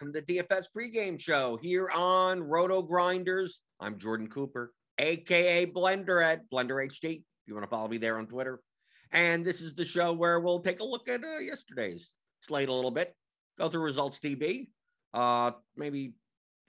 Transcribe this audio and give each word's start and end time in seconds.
welcome 0.00 0.12
to 0.12 0.22
DFS 0.22 0.66
pregame 0.76 1.18
show 1.18 1.56
here 1.60 1.90
on 1.90 2.40
RotoGrinders. 2.40 3.54
I'm 3.80 3.98
Jordan 3.98 4.28
Cooper, 4.28 4.72
aka 4.98 5.66
Blender 5.66 6.24
at 6.24 6.48
Blender 6.50 6.86
HD. 6.86 7.16
If 7.16 7.24
you 7.46 7.54
want 7.54 7.64
to 7.64 7.70
follow 7.70 7.88
me 7.88 7.98
there 7.98 8.18
on 8.18 8.26
Twitter. 8.28 8.60
And 9.10 9.44
this 9.44 9.60
is 9.60 9.74
the 9.74 9.84
show 9.84 10.12
where 10.12 10.38
we'll 10.38 10.60
take 10.60 10.78
a 10.78 10.84
look 10.84 11.08
at 11.08 11.24
uh, 11.24 11.38
yesterday's 11.38 12.12
slate 12.42 12.68
a 12.68 12.72
little 12.72 12.92
bit, 12.92 13.16
go 13.58 13.68
through 13.68 13.82
results 13.82 14.20
DB, 14.20 14.68
uh, 15.14 15.50
maybe 15.76 16.12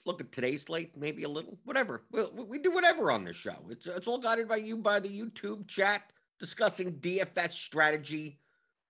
look 0.08 0.22
at 0.22 0.32
today's 0.32 0.64
slate, 0.64 0.98
maybe 0.98 1.22
a 1.22 1.30
little, 1.30 1.60
whatever. 1.66 2.06
We, 2.12 2.24
we 2.46 2.58
do 2.58 2.72
whatever 2.72 3.12
on 3.12 3.26
this 3.26 3.36
show. 3.36 3.58
It's 3.70 3.86
it's 3.86 4.08
all 4.08 4.18
guided 4.18 4.48
by 4.48 4.56
you 4.56 4.78
by 4.78 5.02
the 5.02 5.10
YouTube 5.10 5.68
chat 5.68 6.02
discussing 6.40 6.94
DFS 6.94 7.52
strategy, 7.52 8.40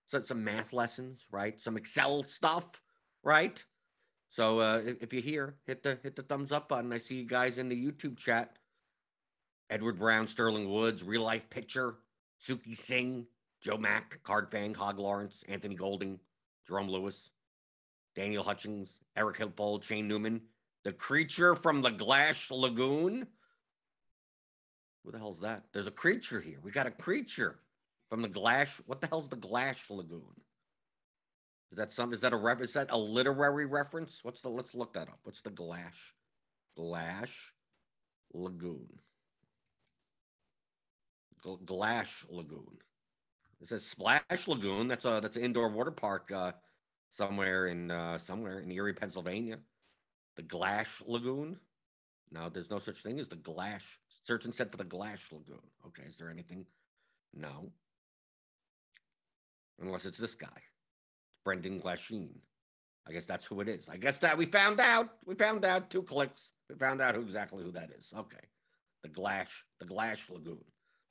so 0.06 0.22
some 0.22 0.42
math 0.42 0.72
lessons, 0.72 1.26
right? 1.30 1.60
Some 1.60 1.76
Excel 1.76 2.22
stuff, 2.22 2.80
right? 3.22 3.62
So 4.30 4.60
uh, 4.60 4.80
if, 4.86 5.02
if 5.02 5.12
you're 5.12 5.22
here, 5.22 5.56
hit 5.66 5.82
the 5.82 5.98
hit 6.02 6.16
the 6.16 6.22
thumbs 6.22 6.52
up 6.52 6.68
button. 6.68 6.92
I 6.92 6.98
see 6.98 7.16
you 7.16 7.26
guys 7.26 7.58
in 7.58 7.68
the 7.68 7.76
YouTube 7.76 8.16
chat. 8.16 8.56
Edward 9.68 9.98
Brown, 9.98 10.26
Sterling 10.26 10.70
Woods, 10.70 11.02
real 11.02 11.22
life 11.22 11.48
pitcher, 11.50 11.96
Suki 12.44 12.76
Singh, 12.76 13.26
Joe 13.60 13.76
Mack, 13.76 14.20
Card 14.22 14.50
Fang, 14.50 14.74
Hog 14.74 14.98
Lawrence, 14.98 15.44
Anthony 15.48 15.76
Golding, 15.76 16.18
Jerome 16.66 16.88
Lewis, 16.88 17.30
Daniel 18.16 18.42
Hutchings, 18.42 18.98
Eric 19.16 19.38
Hippold, 19.38 19.84
Shane 19.84 20.08
Newman, 20.08 20.40
the 20.84 20.92
creature 20.92 21.54
from 21.54 21.82
the 21.82 21.90
Glash 21.90 22.50
Lagoon. 22.50 23.26
Who 25.04 25.12
the 25.12 25.18
hell's 25.18 25.40
that? 25.40 25.64
There's 25.72 25.86
a 25.86 25.92
creature 25.92 26.40
here. 26.40 26.58
We 26.62 26.70
got 26.70 26.86
a 26.86 26.90
creature 26.90 27.60
from 28.08 28.22
the 28.22 28.28
Glash. 28.28 28.80
What 28.86 29.00
the 29.00 29.06
hell's 29.06 29.28
the 29.28 29.36
Glash 29.36 29.88
Lagoon? 29.88 30.34
Is 31.70 31.78
that 31.78 31.92
some? 31.92 32.12
Is 32.12 32.20
that 32.20 32.32
a 32.32 32.36
ref? 32.36 32.60
Is 32.60 32.72
that 32.72 32.90
a 32.90 32.98
literary 32.98 33.66
reference? 33.66 34.20
What's 34.22 34.42
the? 34.42 34.48
Let's 34.48 34.74
look 34.74 34.94
that 34.94 35.08
up. 35.08 35.20
What's 35.22 35.42
the 35.42 35.50
Glash? 35.50 36.14
Glash 36.76 37.52
Lagoon. 38.32 38.88
Glash 41.64 42.24
Lagoon. 42.28 42.78
It 43.60 43.68
says 43.68 43.84
Splash 43.84 44.48
Lagoon. 44.48 44.88
That's 44.88 45.04
a 45.04 45.20
that's 45.22 45.36
an 45.36 45.44
indoor 45.44 45.68
water 45.68 45.90
park 45.90 46.32
uh, 46.32 46.52
somewhere 47.08 47.66
in 47.68 47.90
uh, 47.90 48.18
somewhere 48.18 48.60
in 48.60 48.70
Erie, 48.72 48.94
Pennsylvania. 48.94 49.58
The 50.36 50.42
Glash 50.42 51.02
Lagoon. 51.06 51.58
No, 52.32 52.48
there's 52.48 52.70
no 52.70 52.78
such 52.78 53.02
thing 53.02 53.18
as 53.18 53.28
the 53.28 53.36
Glash. 53.36 53.98
Search 54.24 54.44
and 54.44 54.54
set 54.54 54.70
for 54.70 54.76
the 54.76 54.84
Glash 54.84 55.30
Lagoon. 55.30 55.60
Okay, 55.86 56.04
is 56.04 56.16
there 56.16 56.30
anything? 56.30 56.64
No. 57.34 57.70
Unless 59.80 60.04
it's 60.04 60.18
this 60.18 60.34
guy, 60.34 60.48
Brendan 61.44 61.80
Glasheen. 61.80 62.30
I 63.08 63.12
guess 63.12 63.26
that's 63.26 63.46
who 63.46 63.60
it 63.60 63.68
is. 63.68 63.88
I 63.88 63.96
guess 63.96 64.18
that 64.20 64.36
we 64.36 64.46
found 64.46 64.80
out. 64.80 65.08
We 65.26 65.34
found 65.34 65.64
out 65.64 65.90
two 65.90 66.02
clicks. 66.02 66.52
We 66.68 66.76
found 66.76 67.00
out 67.00 67.14
who 67.14 67.22
exactly 67.22 67.64
who 67.64 67.72
that 67.72 67.90
is. 67.98 68.12
Okay, 68.16 68.46
the 69.02 69.08
Glash, 69.08 69.64
the 69.78 69.86
Glash 69.86 70.28
Lagoon. 70.30 70.64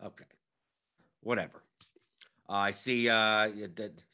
Okay, 0.04 0.26
whatever. 1.22 1.64
Uh, 2.50 2.54
I 2.54 2.72
see 2.72 3.10
uh, 3.10 3.50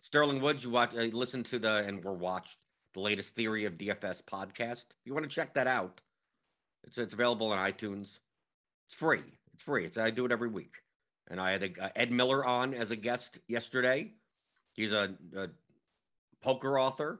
Sterling 0.01 0.41
Woods. 0.41 0.63
You 0.63 0.71
watch, 0.71 0.95
uh, 0.95 1.03
listen 1.03 1.43
to 1.43 1.59
the 1.59 1.77
and 1.77 2.03
we're 2.03 2.13
watched 2.13 2.57
the 2.93 3.01
latest 3.01 3.35
Theory 3.35 3.65
of 3.65 3.77
DFS 3.77 4.23
podcast. 4.23 4.85
If 4.89 5.05
you 5.05 5.13
want 5.13 5.23
to 5.23 5.29
check 5.29 5.53
that 5.53 5.67
out, 5.67 6.01
it's 6.83 6.97
it's 6.97 7.13
available 7.13 7.51
on 7.51 7.71
iTunes. 7.71 8.19
It's 8.87 8.95
free. 8.95 9.23
It's 9.53 9.63
free. 9.63 9.85
It's 9.85 9.97
I 9.97 10.11
do 10.11 10.25
it 10.25 10.31
every 10.31 10.49
week. 10.49 10.77
And 11.29 11.39
I 11.39 11.51
had 11.51 11.63
a, 11.63 11.83
uh, 11.85 11.89
Ed 11.95 12.11
Miller 12.11 12.45
on 12.45 12.73
as 12.73 12.91
a 12.91 12.95
guest 12.95 13.39
yesterday. 13.47 14.13
He's 14.73 14.91
a, 14.91 15.15
a 15.35 15.49
poker 16.45 16.79
author 16.79 17.19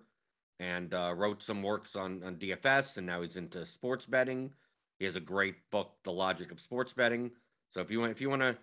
and 0.60 0.94
uh, 0.94 1.12
wrote 1.18 1.42
some 1.42 1.64
works 1.64 1.96
on 1.96 2.24
on 2.24 2.36
DFS, 2.36 2.98
and 2.98 3.08
now 3.08 3.24
he's 3.24 3.36
into 3.36 3.66
sports 3.66 4.06
betting. 4.06 4.54
He 5.00 5.06
has 5.06 5.16
a 5.16 5.20
great 5.20 5.70
book, 5.72 5.92
The 6.04 6.12
Logic 6.12 6.50
of 6.52 6.60
Sports 6.62 6.94
Betting. 6.94 7.32
So 7.72 7.82
if 7.82 7.92
you 7.92 8.00
want, 8.00 8.12
if 8.12 8.22
you 8.22 8.30
want 8.30 8.44
to 8.44 8.58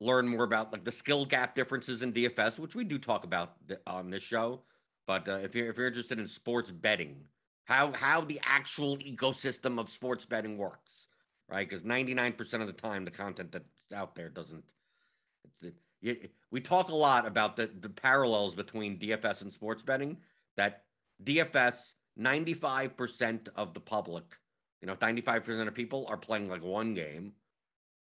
learn 0.00 0.28
more 0.28 0.44
about 0.44 0.70
like 0.70 0.84
the 0.84 0.92
skill 0.92 1.24
gap 1.24 1.56
differences 1.56 2.02
in 2.02 2.12
DFS, 2.12 2.58
which 2.58 2.76
we 2.76 2.84
do 2.84 2.98
talk 2.98 3.24
about 3.24 3.54
on 3.86 4.10
this 4.10 4.22
show, 4.22 4.60
but 5.06 5.26
uh, 5.26 5.38
if 5.42 5.54
you're 5.54 5.70
if 5.70 5.78
you're 5.78 5.86
interested 5.88 6.18
in 6.20 6.28
sports 6.28 6.70
betting, 6.70 7.24
how 7.64 7.90
how 7.92 8.20
the 8.20 8.40
actual 8.44 8.98
ecosystem 8.98 9.80
of 9.80 9.88
sports 9.88 10.26
betting 10.26 10.58
works, 10.58 11.08
right? 11.48 11.66
Because 11.66 11.82
99% 11.82 12.60
of 12.60 12.66
the 12.66 12.72
time, 12.74 13.06
the 13.06 13.10
content 13.10 13.52
that's 13.52 13.92
out 13.94 14.14
there 14.14 14.28
doesn't. 14.28 14.64
It's, 15.44 15.64
it, 15.64 15.74
we 16.50 16.60
talk 16.60 16.90
a 16.90 16.94
lot 16.94 17.26
about 17.26 17.56
the, 17.56 17.70
the 17.80 17.88
parallels 17.88 18.54
between 18.54 18.98
DFS 18.98 19.42
and 19.42 19.52
sports 19.52 19.82
betting. 19.82 20.18
That 20.56 20.84
DFS, 21.22 21.92
95% 22.18 23.48
of 23.56 23.74
the 23.74 23.80
public, 23.80 24.38
you 24.80 24.86
know, 24.86 24.96
95% 24.96 25.68
of 25.68 25.74
people 25.74 26.06
are 26.08 26.16
playing 26.16 26.48
like 26.48 26.62
one 26.62 26.94
game, 26.94 27.32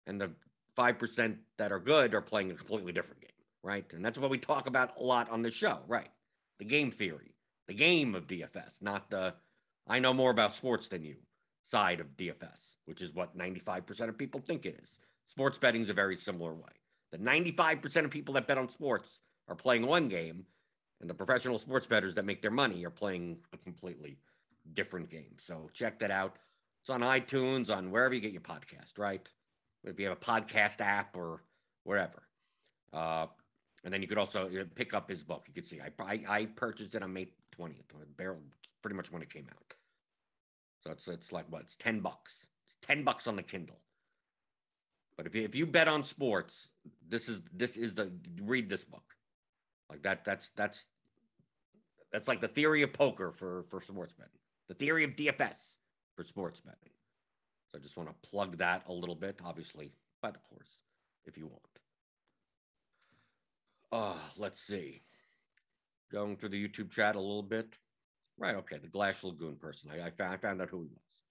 and 0.05 0.19
the 0.19 0.31
5% 0.77 1.37
that 1.57 1.71
are 1.71 1.79
good 1.79 2.13
are 2.13 2.21
playing 2.21 2.51
a 2.51 2.55
completely 2.55 2.91
different 2.91 3.21
game, 3.21 3.31
right? 3.63 3.85
And 3.93 4.03
that's 4.03 4.19
what 4.19 4.29
we 4.29 4.37
talk 4.37 4.67
about 4.67 4.97
a 4.99 5.03
lot 5.03 5.29
on 5.29 5.41
the 5.41 5.51
show, 5.51 5.79
right? 5.87 6.09
The 6.59 6.65
game 6.65 6.91
theory, 6.91 7.33
the 7.67 7.73
game 7.73 8.13
of 8.13 8.27
DFS, 8.27 8.81
not 8.81 9.09
the 9.09 9.33
I 9.87 9.99
know 9.99 10.13
more 10.13 10.31
about 10.31 10.55
sports 10.55 10.87
than 10.87 11.03
you 11.03 11.17
side 11.63 11.99
of 11.99 12.15
DFS, 12.17 12.75
which 12.85 13.01
is 13.01 13.13
what 13.13 13.37
95% 13.37 14.09
of 14.09 14.17
people 14.17 14.39
think 14.39 14.65
it 14.65 14.79
is. 14.81 14.99
Sports 15.25 15.57
betting 15.57 15.81
is 15.81 15.89
a 15.89 15.93
very 15.93 16.15
similar 16.15 16.53
way. 16.53 16.71
The 17.15 17.23
95% 17.23 18.03
of 18.03 18.11
people 18.11 18.33
that 18.33 18.45
bet 18.45 18.57
on 18.57 18.67
sports 18.67 19.21
are 19.47 19.55
playing 19.55 19.85
one 19.87 20.09
game, 20.09 20.45
and 20.99 21.09
the 21.09 21.13
professional 21.13 21.57
sports 21.57 21.87
bettors 21.87 22.15
that 22.15 22.25
make 22.25 22.41
their 22.41 22.51
money 22.51 22.85
are 22.85 22.89
playing 22.89 23.37
a 23.53 23.57
completely 23.57 24.17
different 24.73 25.09
game. 25.09 25.37
So 25.39 25.69
check 25.73 25.99
that 25.99 26.11
out. 26.11 26.35
It's 26.81 26.89
on 26.89 26.99
iTunes, 27.01 27.73
on 27.73 27.89
wherever 27.89 28.13
you 28.13 28.19
get 28.19 28.33
your 28.33 28.41
podcast, 28.41 28.99
right? 28.99 29.25
If 29.85 29.97
you 29.97 30.07
have 30.09 30.17
a 30.17 30.19
podcast 30.19 30.81
app 30.81 31.15
or 31.15 31.41
wherever. 31.83 32.23
Uh, 32.91 33.27
and 33.85 33.93
then 33.93 34.01
you 34.01 34.09
could 34.09 34.17
also 34.17 34.49
pick 34.75 34.93
up 34.93 35.09
his 35.09 35.23
book. 35.23 35.45
You 35.47 35.53
can 35.53 35.63
see 35.63 35.79
I, 35.79 35.91
I, 36.03 36.21
I 36.27 36.45
purchased 36.47 36.95
it 36.95 37.03
on 37.03 37.13
May 37.13 37.27
20th, 37.57 37.75
barrel 38.17 38.39
pretty 38.81 38.97
much 38.97 39.09
when 39.09 39.21
it 39.21 39.33
came 39.33 39.47
out. 39.49 39.73
So 40.83 40.91
it's 40.91 41.07
it's 41.07 41.31
like 41.31 41.45
what? 41.49 41.61
It's 41.61 41.77
10 41.77 42.01
bucks. 42.01 42.47
It's 42.65 42.75
10 42.81 43.03
bucks 43.03 43.25
on 43.25 43.37
the 43.37 43.43
Kindle. 43.43 43.79
But 45.17 45.27
if 45.27 45.35
you, 45.35 45.43
if 45.43 45.55
you 45.55 45.65
bet 45.65 45.87
on 45.87 46.03
sports, 46.03 46.69
this 47.07 47.29
is 47.29 47.41
this 47.53 47.77
is 47.77 47.95
the 47.95 48.11
read 48.41 48.69
this 48.69 48.83
book. 48.83 49.15
Like 49.89 50.03
that 50.03 50.25
that's 50.25 50.49
that's 50.51 50.87
that's 52.11 52.27
like 52.27 52.41
the 52.41 52.47
theory 52.47 52.81
of 52.81 52.93
poker 52.93 53.31
for 53.31 53.63
for 53.69 53.81
sports 53.81 54.13
betting. 54.13 54.31
The 54.67 54.73
theory 54.73 55.03
of 55.03 55.11
DFS 55.11 55.77
for 56.15 56.23
sports 56.23 56.59
betting. 56.59 56.91
So 57.67 57.77
I 57.77 57.81
just 57.81 57.97
want 57.97 58.09
to 58.09 58.29
plug 58.29 58.57
that 58.57 58.83
a 58.87 58.93
little 58.93 59.15
bit, 59.15 59.39
obviously, 59.43 59.91
by 60.21 60.31
the 60.31 60.39
course, 60.49 60.79
if 61.25 61.37
you 61.37 61.47
want. 61.47 61.61
Uh, 63.91 64.17
let's 64.37 64.59
see. 64.59 65.01
Going 66.11 66.37
through 66.37 66.49
the 66.49 66.67
YouTube 66.67 66.91
chat 66.91 67.15
a 67.15 67.19
little 67.19 67.43
bit. 67.43 67.77
Right. 68.37 68.55
Okay. 68.55 68.77
The 68.77 68.87
Glash 68.87 69.23
Lagoon 69.23 69.55
person. 69.55 69.89
I, 69.91 70.07
I, 70.07 70.09
found, 70.11 70.33
I 70.33 70.37
found 70.37 70.61
out 70.61 70.69
who 70.69 70.83
he 70.83 70.89
was. 70.89 71.24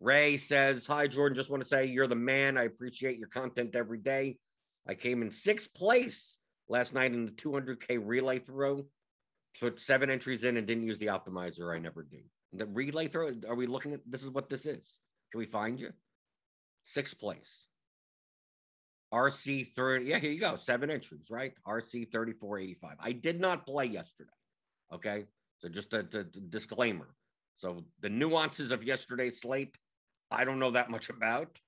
Ray 0.00 0.38
says, 0.38 0.86
Hi, 0.86 1.06
Jordan. 1.06 1.36
Just 1.36 1.50
want 1.50 1.62
to 1.62 1.68
say 1.68 1.86
you're 1.86 2.06
the 2.06 2.14
man. 2.14 2.56
I 2.56 2.64
appreciate 2.64 3.18
your 3.18 3.28
content 3.28 3.76
every 3.76 3.98
day. 3.98 4.38
I 4.88 4.94
came 4.94 5.22
in 5.22 5.30
sixth 5.30 5.74
place 5.74 6.38
last 6.68 6.94
night 6.94 7.12
in 7.12 7.26
the 7.26 7.32
200K 7.32 8.00
relay 8.02 8.38
throw. 8.38 8.86
Put 9.60 9.78
seven 9.78 10.10
entries 10.10 10.44
in 10.44 10.56
and 10.56 10.66
didn't 10.66 10.86
use 10.86 10.98
the 10.98 11.06
optimizer. 11.06 11.74
I 11.74 11.78
never 11.78 12.02
do. 12.02 12.18
The 12.52 12.66
relay 12.66 13.08
throw, 13.08 13.30
are 13.48 13.54
we 13.54 13.66
looking 13.66 13.92
at 13.92 14.00
this? 14.06 14.22
Is 14.22 14.30
what 14.30 14.48
this 14.48 14.64
is. 14.64 15.00
Can 15.32 15.38
we 15.38 15.46
find 15.46 15.78
you? 15.78 15.90
Sixth 16.84 17.18
place. 17.18 17.66
RC 19.12 19.74
30. 19.74 20.06
Yeah, 20.06 20.18
here 20.18 20.30
you 20.30 20.40
go. 20.40 20.56
Seven 20.56 20.90
entries, 20.90 21.26
right? 21.30 21.52
RC 21.66 22.10
3485. 22.12 22.96
I 23.00 23.12
did 23.12 23.40
not 23.40 23.66
play 23.66 23.86
yesterday. 23.86 24.30
Okay. 24.92 25.26
So 25.58 25.68
just 25.68 25.92
a, 25.92 26.06
a, 26.14 26.20
a 26.20 26.24
disclaimer. 26.24 27.08
So 27.56 27.84
the 28.00 28.08
nuances 28.08 28.70
of 28.70 28.82
yesterday's 28.82 29.40
slate, 29.40 29.76
I 30.30 30.44
don't 30.44 30.58
know 30.58 30.70
that 30.72 30.90
much 30.90 31.10
about. 31.10 31.58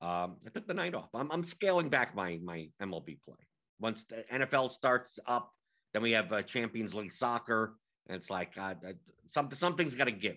Um, 0.00 0.36
I 0.46 0.50
took 0.52 0.66
the 0.66 0.74
night 0.74 0.94
off. 0.94 1.08
I'm, 1.14 1.30
I'm 1.30 1.42
scaling 1.42 1.88
back 1.88 2.14
my 2.14 2.38
my 2.42 2.68
MLB 2.82 3.18
play. 3.24 3.36
Once 3.80 4.04
the 4.04 4.24
NFL 4.32 4.70
starts 4.70 5.18
up, 5.26 5.52
then 5.92 6.02
we 6.02 6.12
have 6.12 6.32
uh, 6.32 6.42
Champions 6.42 6.94
League 6.94 7.12
soccer, 7.12 7.76
and 8.08 8.16
it's 8.16 8.30
like 8.30 8.56
uh, 8.58 8.74
uh, 8.86 8.92
something 9.26 9.56
something's 9.56 9.94
got 9.94 10.04
to 10.04 10.12
give. 10.12 10.36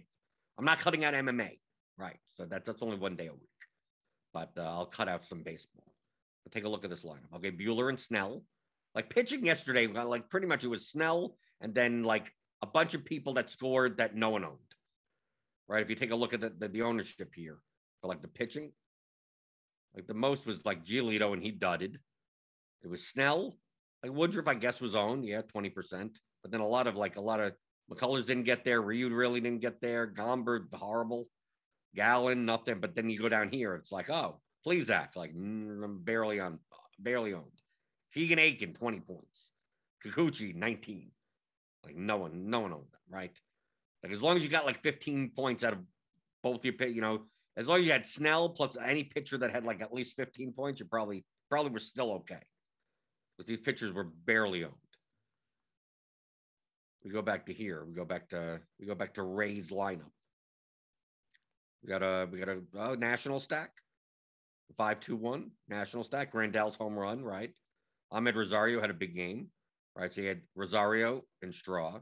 I'm 0.57 0.65
not 0.65 0.79
cutting 0.79 1.05
out 1.05 1.13
MMA, 1.13 1.59
right? 1.97 2.17
So 2.35 2.45
that, 2.45 2.65
that's 2.65 2.81
only 2.81 2.97
one 2.97 3.15
day 3.15 3.27
a 3.27 3.33
week, 3.33 3.49
but 4.33 4.51
uh, 4.57 4.63
I'll 4.63 4.85
cut 4.85 5.07
out 5.07 5.23
some 5.23 5.43
baseball. 5.43 5.93
But 6.43 6.53
take 6.53 6.65
a 6.65 6.69
look 6.69 6.83
at 6.83 6.89
this 6.89 7.05
lineup. 7.05 7.33
Okay, 7.35 7.51
Buehler 7.51 7.89
and 7.89 7.99
Snell. 7.99 8.43
Like 8.95 9.09
pitching 9.09 9.45
yesterday, 9.45 9.87
like 9.87 10.29
pretty 10.29 10.47
much 10.47 10.63
it 10.63 10.67
was 10.67 10.87
Snell 10.87 11.35
and 11.61 11.75
then 11.75 12.03
like 12.03 12.33
a 12.61 12.67
bunch 12.67 12.93
of 12.93 13.05
people 13.05 13.33
that 13.33 13.49
scored 13.49 13.97
that 13.97 14.15
no 14.15 14.29
one 14.29 14.43
owned. 14.43 14.57
Right. 15.69 15.83
If 15.83 15.89
you 15.89 15.95
take 15.95 16.11
a 16.11 16.15
look 16.15 16.33
at 16.33 16.41
the, 16.41 16.51
the, 16.57 16.67
the 16.67 16.81
ownership 16.81 17.31
here 17.35 17.59
for 18.01 18.07
like 18.07 18.23
the 18.23 18.27
pitching, 18.27 18.71
like 19.95 20.07
the 20.07 20.15
most 20.15 20.47
was 20.47 20.65
like 20.65 20.83
Giolito 20.83 21.31
and 21.31 21.43
he 21.43 21.51
dudded. 21.51 21.99
It 22.83 22.87
was 22.89 23.05
Snell. 23.05 23.57
Like 24.03 24.13
Woodruff, 24.13 24.47
I 24.47 24.55
guess, 24.55 24.81
was 24.81 24.95
owned. 24.95 25.25
Yeah, 25.25 25.41
20%. 25.43 26.09
But 26.41 26.51
then 26.51 26.61
a 26.61 26.67
lot 26.67 26.87
of 26.87 26.95
like 26.95 27.17
a 27.17 27.21
lot 27.21 27.39
of 27.39 27.53
McCullers 27.91 28.25
didn't 28.25 28.43
get 28.43 28.63
there. 28.63 28.81
Ryu 28.81 29.13
really 29.13 29.41
didn't 29.41 29.61
get 29.61 29.79
there. 29.79 30.07
Gomber, 30.07 30.61
horrible. 30.73 31.27
Gallen, 31.95 32.45
nothing. 32.45 32.79
But 32.79 32.95
then 32.95 33.09
you 33.09 33.19
go 33.19 33.29
down 33.29 33.49
here, 33.49 33.75
it's 33.75 33.91
like, 33.91 34.09
oh, 34.09 34.39
please 34.63 34.89
act 34.89 35.15
like 35.15 35.35
mm, 35.35 36.03
barely 36.03 36.39
on, 36.39 36.59
barely 36.99 37.33
owned. 37.33 37.45
Keegan 38.13 38.39
Akin, 38.39 38.73
20 38.73 38.99
points. 39.01 39.51
Kikuchi, 40.03 40.55
19. 40.55 41.11
Like 41.83 41.95
no 41.95 42.17
one, 42.17 42.49
no 42.49 42.61
one 42.61 42.73
owned 42.73 42.91
them, 42.91 43.01
right? 43.09 43.31
Like 44.03 44.11
as 44.11 44.21
long 44.21 44.37
as 44.37 44.43
you 44.43 44.49
got 44.49 44.65
like 44.65 44.81
15 44.81 45.31
points 45.35 45.63
out 45.63 45.73
of 45.73 45.79
both 46.41 46.63
your 46.63 46.73
you 46.87 47.01
know, 47.01 47.25
as 47.57 47.67
long 47.67 47.79
as 47.79 47.85
you 47.85 47.91
had 47.91 48.05
Snell 48.05 48.49
plus 48.49 48.77
any 48.77 49.03
pitcher 49.03 49.37
that 49.39 49.51
had 49.51 49.65
like 49.65 49.81
at 49.81 49.93
least 49.93 50.15
15 50.15 50.53
points, 50.53 50.79
you 50.79 50.85
probably 50.85 51.25
probably 51.49 51.71
were 51.71 51.79
still 51.79 52.11
okay. 52.13 52.39
Because 53.37 53.47
these 53.47 53.59
pitchers 53.59 53.91
were 53.91 54.05
barely 54.25 54.63
owned. 54.63 54.73
We 57.03 57.11
go 57.11 57.21
back 57.21 57.45
to 57.45 57.53
here. 57.53 57.85
We 57.85 57.93
go 57.93 58.05
back 58.05 58.29
to 58.29 58.61
we 58.79 58.85
go 58.85 58.95
back 58.95 59.13
to 59.15 59.23
Ray's 59.23 59.69
lineup. 59.69 60.11
We 61.83 61.89
got 61.89 62.03
a 62.03 62.27
we 62.29 62.39
got 62.39 62.49
a 62.49 62.61
oh, 62.75 62.95
national 62.95 63.39
stack. 63.39 63.71
Five 64.77 64.99
two 64.99 65.15
one 65.15 65.51
national 65.67 66.03
stack. 66.03 66.31
Grandal's 66.31 66.75
home 66.75 66.97
run, 66.97 67.23
right? 67.23 67.51
Amed 68.13 68.35
Rosario 68.35 68.81
had 68.81 68.89
a 68.89 68.93
big 68.93 69.15
game, 69.15 69.47
right? 69.95 70.13
So 70.13 70.21
you 70.21 70.27
had 70.27 70.41
Rosario 70.55 71.23
and 71.41 71.53
Straw. 71.53 71.99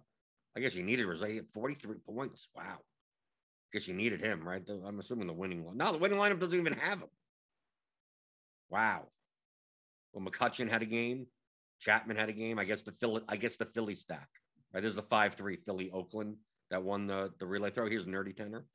I 0.58 0.60
guess 0.60 0.74
you 0.74 0.82
needed 0.82 1.06
Rosario 1.06 1.44
43 1.54 1.98
points. 2.00 2.50
Wow. 2.56 2.64
I 2.64 3.70
guess 3.72 3.88
you 3.88 3.94
needed 3.94 4.20
him, 4.22 4.48
right? 4.48 4.68
I'm 4.86 4.98
assuming 5.00 5.28
the 5.28 5.34
winning 5.34 5.64
one. 5.64 5.78
No, 5.78 5.92
the 5.92 6.00
winning 6.00 6.18
lineup 6.18 6.40
doesn't 6.40 6.60
even 6.60 6.74
have 6.74 7.00
him. 7.00 7.10
Wow. 8.72 9.04
Well, 10.14 10.26
McCutchen 10.26 10.68
had 10.68 10.82
a 10.82 10.88
game. 10.88 11.28
Chapman 11.80 12.18
had 12.18 12.30
a 12.30 12.34
game. 12.34 12.58
I 12.58 12.64
guess 12.64 12.82
the 12.82 12.92
Philly, 12.92 13.22
I 13.30 13.38
guess 13.38 13.58
the 13.58 13.66
Philly 13.66 13.94
stack. 13.94 14.28
Right. 14.74 14.82
This 14.82 14.94
is 14.94 14.98
a 14.98 15.04
5-3 15.04 15.60
Philly 15.64 15.92
Oakland 15.92 16.38
that 16.72 16.82
won 16.82 17.06
the, 17.06 17.32
the 17.40 17.46
relay 17.46 17.70
throw. 17.70 17.88
Here's 17.88 18.08
Nerdy 18.08 18.36
Tenor. 18.36 18.66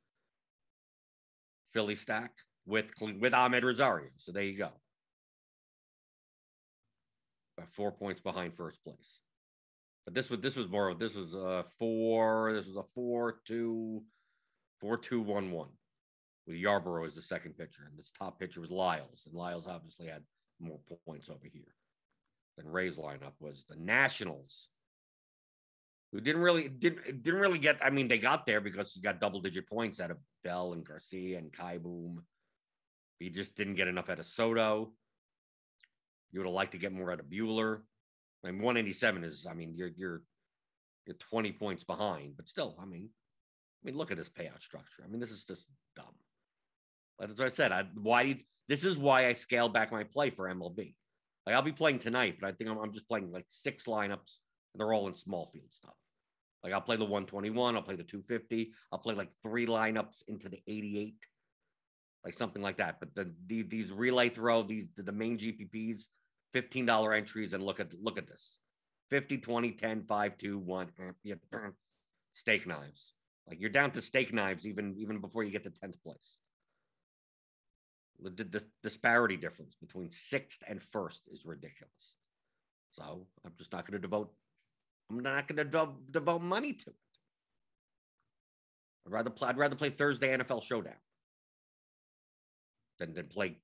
Philly 1.73 1.95
stack 1.95 2.31
with 2.65 2.93
with 3.01 3.33
Amed 3.33 3.63
Rosario. 3.63 4.07
So 4.15 4.31
there 4.31 4.43
you 4.43 4.57
go. 4.57 4.69
About 7.57 7.71
four 7.71 7.91
points 7.91 8.21
behind 8.21 8.55
first 8.55 8.81
place. 8.85 9.19
But 10.05 10.13
this 10.13 10.29
was 10.29 10.41
this 10.41 10.55
was 10.55 10.69
more 10.69 10.89
of 10.89 10.99
this 10.99 11.15
was 11.15 11.33
a 11.33 11.63
four. 11.79 12.53
This 12.53 12.67
was 12.67 12.75
a 12.75 12.83
four 12.93 13.39
two, 13.45 14.03
four 14.81 14.97
two 14.97 15.21
one 15.21 15.51
one, 15.51 15.69
with 16.45 16.57
Yarborough 16.57 17.05
as 17.05 17.15
the 17.15 17.21
second 17.21 17.57
pitcher, 17.57 17.83
and 17.89 17.97
this 17.97 18.11
top 18.17 18.39
pitcher 18.39 18.59
was 18.59 18.71
Lyles, 18.71 19.23
and 19.25 19.35
Lyles 19.35 19.67
obviously 19.67 20.07
had 20.07 20.23
more 20.59 20.79
points 21.05 21.29
over 21.29 21.47
here 21.51 21.73
than 22.57 22.67
Ray's 22.67 22.97
lineup 22.97 23.33
was 23.39 23.65
the 23.67 23.75
Nationals, 23.77 24.69
who 26.11 26.19
didn't 26.19 26.41
really 26.41 26.67
didn't 26.67 27.23
didn't 27.23 27.39
really 27.39 27.59
get. 27.59 27.77
I 27.81 27.89
mean, 27.89 28.09
they 28.09 28.17
got 28.17 28.45
there 28.45 28.59
because 28.59 28.95
you 28.95 29.01
got 29.01 29.21
double 29.21 29.39
digit 29.39 29.69
points 29.69 30.01
out 30.01 30.11
of 30.11 30.17
Bell 30.43 30.73
and 30.73 30.85
Garcia 30.85 31.37
and 31.37 31.51
Kieboom. 31.51 32.17
He 33.19 33.29
just 33.29 33.55
didn't 33.55 33.75
get 33.75 33.87
enough 33.87 34.09
out 34.09 34.19
of 34.19 34.25
Soto. 34.25 34.91
You 36.33 36.39
would 36.39 36.47
have 36.47 36.53
liked 36.53 36.73
to 36.73 36.77
get 36.77 36.91
more 36.91 37.11
out 37.11 37.21
of 37.21 37.27
Buehler. 37.27 37.81
I 38.43 38.51
mean, 38.51 38.61
187 38.61 39.23
is, 39.23 39.45
I 39.49 39.53
mean, 39.53 39.73
you're 39.75 39.91
you're 39.95 40.21
you're 41.05 41.15
20 41.17 41.51
points 41.53 41.83
behind, 41.83 42.35
but 42.37 42.47
still, 42.47 42.77
I 42.81 42.85
mean, 42.85 43.09
I 43.83 43.85
mean, 43.85 43.97
look 43.97 44.11
at 44.11 44.17
this 44.17 44.29
payout 44.29 44.61
structure. 44.61 45.03
I 45.03 45.07
mean, 45.07 45.19
this 45.19 45.31
is 45.31 45.43
just 45.43 45.67
dumb. 45.95 46.15
But 47.19 47.29
as 47.29 47.39
I 47.39 47.49
said, 47.49 47.71
I 47.71 47.85
why 47.95 48.39
this 48.67 48.83
is 48.83 48.97
why 48.97 49.27
I 49.27 49.33
scaled 49.33 49.73
back 49.73 49.91
my 49.91 50.03
play 50.03 50.29
for 50.29 50.47
MLB. 50.47 50.95
Like 51.45 51.55
I'll 51.55 51.61
be 51.61 51.73
playing 51.73 51.99
tonight, 51.99 52.37
but 52.39 52.47
I 52.47 52.51
think 52.53 52.69
I'm, 52.69 52.77
I'm 52.77 52.93
just 52.93 53.07
playing 53.07 53.31
like 53.31 53.45
six 53.47 53.85
lineups, 53.85 54.39
and 54.73 54.79
they're 54.79 54.93
all 54.93 55.07
in 55.07 55.15
small 55.15 55.47
field 55.47 55.71
stuff. 55.71 55.95
Like 56.63 56.71
I'll 56.71 56.81
play 56.81 56.95
the 56.95 57.03
121, 57.03 57.75
I'll 57.75 57.81
play 57.81 57.95
the 57.95 58.03
250, 58.03 58.71
I'll 58.91 58.99
play 58.99 59.15
like 59.15 59.29
three 59.41 59.67
lineups 59.67 60.23
into 60.29 60.47
the 60.47 60.61
88, 60.65 61.15
like 62.23 62.33
something 62.33 62.61
like 62.61 62.77
that. 62.77 63.01
But 63.01 63.13
the, 63.15 63.33
the 63.47 63.63
these 63.63 63.91
relay 63.91 64.29
throw, 64.29 64.63
these 64.63 64.89
the, 64.95 65.03
the 65.03 65.11
main 65.11 65.37
GPPs, 65.37 66.03
$15 66.53 67.17
entries 67.17 67.53
and 67.53 67.63
look 67.63 67.79
at 67.79 67.93
look 68.01 68.17
at 68.17 68.27
this. 68.27 68.57
50 69.09 69.37
20 69.37 69.71
10 69.71 70.03
5 70.03 70.37
2 70.37 70.57
1 70.57 70.91
eh, 71.27 71.33
steak 72.33 72.67
knives. 72.67 73.13
Like 73.47 73.59
you're 73.59 73.69
down 73.69 73.91
to 73.91 74.01
steak 74.01 74.33
knives 74.33 74.67
even 74.67 74.95
even 74.97 75.19
before 75.19 75.43
you 75.43 75.51
get 75.51 75.63
to 75.63 75.69
10th 75.69 76.01
place. 76.01 76.39
The, 78.19 78.43
the 78.43 78.63
disparity 78.81 79.35
difference 79.35 79.75
between 79.75 80.09
sixth 80.09 80.63
and 80.67 80.81
first 80.81 81.23
is 81.31 81.45
ridiculous. 81.45 82.15
So 82.91 83.27
i'm 83.43 83.53
just 83.57 83.71
not 83.71 83.85
going 83.85 83.99
to 83.99 84.07
devote 84.07 84.31
i'm 85.09 85.19
not 85.19 85.47
going 85.47 85.57
to 85.57 85.63
devote, 85.63 86.11
devote 86.11 86.41
money 86.41 86.73
to 86.73 86.89
it. 86.89 86.95
I'd 89.05 89.11
rather 89.11 89.29
play 89.29 89.49
i'd 89.49 89.57
rather 89.57 89.75
play 89.75 89.89
thursday 89.89 90.37
nfl 90.37 90.63
showdown 90.63 90.93
than, 92.99 93.13
than 93.13 93.27
play 93.27 93.57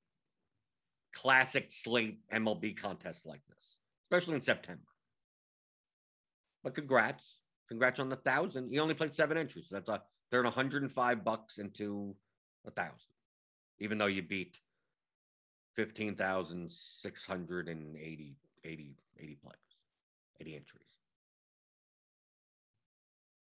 classic 1.14 1.72
slate 1.72 2.20
MLB 2.32 2.78
contest 2.78 3.26
like 3.26 3.42
this, 3.48 3.80
especially 4.06 4.36
in 4.36 4.42
September. 4.42 4.84
But 6.64 6.76
congrats. 6.76 7.40
Congrats 7.68 8.00
on 8.00 8.10
the 8.10 8.16
thousand. 8.16 8.72
You 8.74 8.82
only 8.82 8.96
played 8.96 9.14
seven 9.14 9.38
entries. 9.38 9.70
So 9.70 9.76
that's 9.76 9.90
a 9.90 10.02
they're 10.32 10.44
105 10.44 11.24
bucks 11.24 11.58
into 11.58 12.16
a 12.66 12.72
thousand, 12.72 13.14
even 13.80 13.98
though 13.98 14.06
you 14.06 14.22
beat 14.22 14.60
15,680 15.76 18.38
80, 18.64 18.96
80 19.20 19.36
players, 19.36 19.58
80 20.40 20.56
entries. 20.56 20.88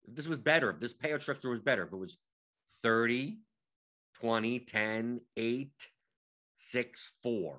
If 0.06 0.14
this 0.16 0.28
was 0.28 0.38
better, 0.38 0.70
if 0.70 0.80
this 0.80 0.94
payout 0.94 1.22
structure 1.22 1.50
was 1.50 1.60
better, 1.60 1.84
if 1.84 1.92
it 1.92 1.96
was 1.96 2.18
30, 2.82 3.38
20, 4.20 4.60
10, 4.60 5.20
8, 5.36 5.90
six 6.70 7.12
four. 7.22 7.58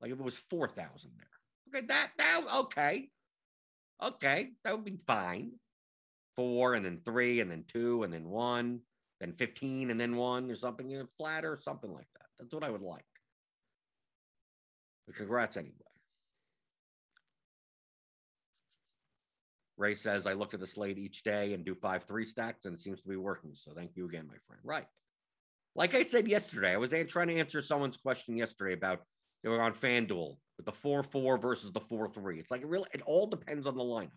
Like 0.00 0.10
if 0.10 0.18
it 0.18 0.24
was 0.24 0.38
four 0.38 0.68
thousand 0.68 1.12
there. 1.16 1.80
Okay, 1.80 1.86
that 1.86 2.10
that 2.18 2.42
okay. 2.56 3.08
Okay, 4.02 4.50
that 4.64 4.74
would 4.74 4.84
be 4.84 4.98
fine. 5.06 5.52
Four 6.36 6.74
and 6.74 6.84
then 6.84 7.00
three 7.04 7.40
and 7.40 7.50
then 7.50 7.64
two 7.66 8.04
and 8.04 8.12
then 8.12 8.28
one, 8.28 8.80
then 9.20 9.32
15 9.32 9.90
and 9.90 10.00
then 10.00 10.16
one 10.16 10.50
or 10.50 10.54
something, 10.54 10.88
you 10.88 11.00
know, 11.00 11.08
flat 11.18 11.44
or 11.44 11.58
something 11.58 11.92
like 11.92 12.06
that. 12.14 12.26
That's 12.38 12.54
what 12.54 12.62
I 12.62 12.70
would 12.70 12.82
like. 12.82 13.04
But 15.06 15.16
congrats 15.16 15.56
anyway. 15.56 15.72
Ray 19.76 19.94
says, 19.94 20.26
I 20.26 20.32
look 20.32 20.54
at 20.54 20.60
the 20.60 20.66
slate 20.66 20.98
each 20.98 21.22
day 21.22 21.54
and 21.54 21.64
do 21.64 21.74
five 21.74 22.04
three 22.04 22.24
stacks, 22.24 22.64
and 22.64 22.74
it 22.74 22.80
seems 22.80 23.00
to 23.02 23.08
be 23.08 23.16
working. 23.16 23.52
So 23.54 23.72
thank 23.72 23.96
you 23.96 24.06
again, 24.06 24.26
my 24.26 24.36
friend. 24.46 24.60
Right. 24.64 24.86
Like 25.78 25.94
I 25.94 26.02
said 26.02 26.26
yesterday, 26.26 26.72
I 26.72 26.76
was 26.76 26.92
trying 27.06 27.28
to 27.28 27.38
answer 27.38 27.62
someone's 27.62 27.96
question 27.96 28.36
yesterday 28.36 28.74
about 28.74 28.98
they 29.44 29.48
were 29.48 29.62
on 29.62 29.74
FanDuel 29.74 30.36
with 30.56 30.66
the 30.66 30.72
4 30.72 31.04
4 31.04 31.38
versus 31.38 31.70
the 31.70 31.78
4 31.78 32.08
3. 32.08 32.40
It's 32.40 32.50
like 32.50 32.62
it 32.62 32.66
really, 32.66 32.88
it 32.92 33.00
all 33.06 33.28
depends 33.28 33.64
on 33.64 33.76
the 33.76 33.84
lineup. 33.84 34.10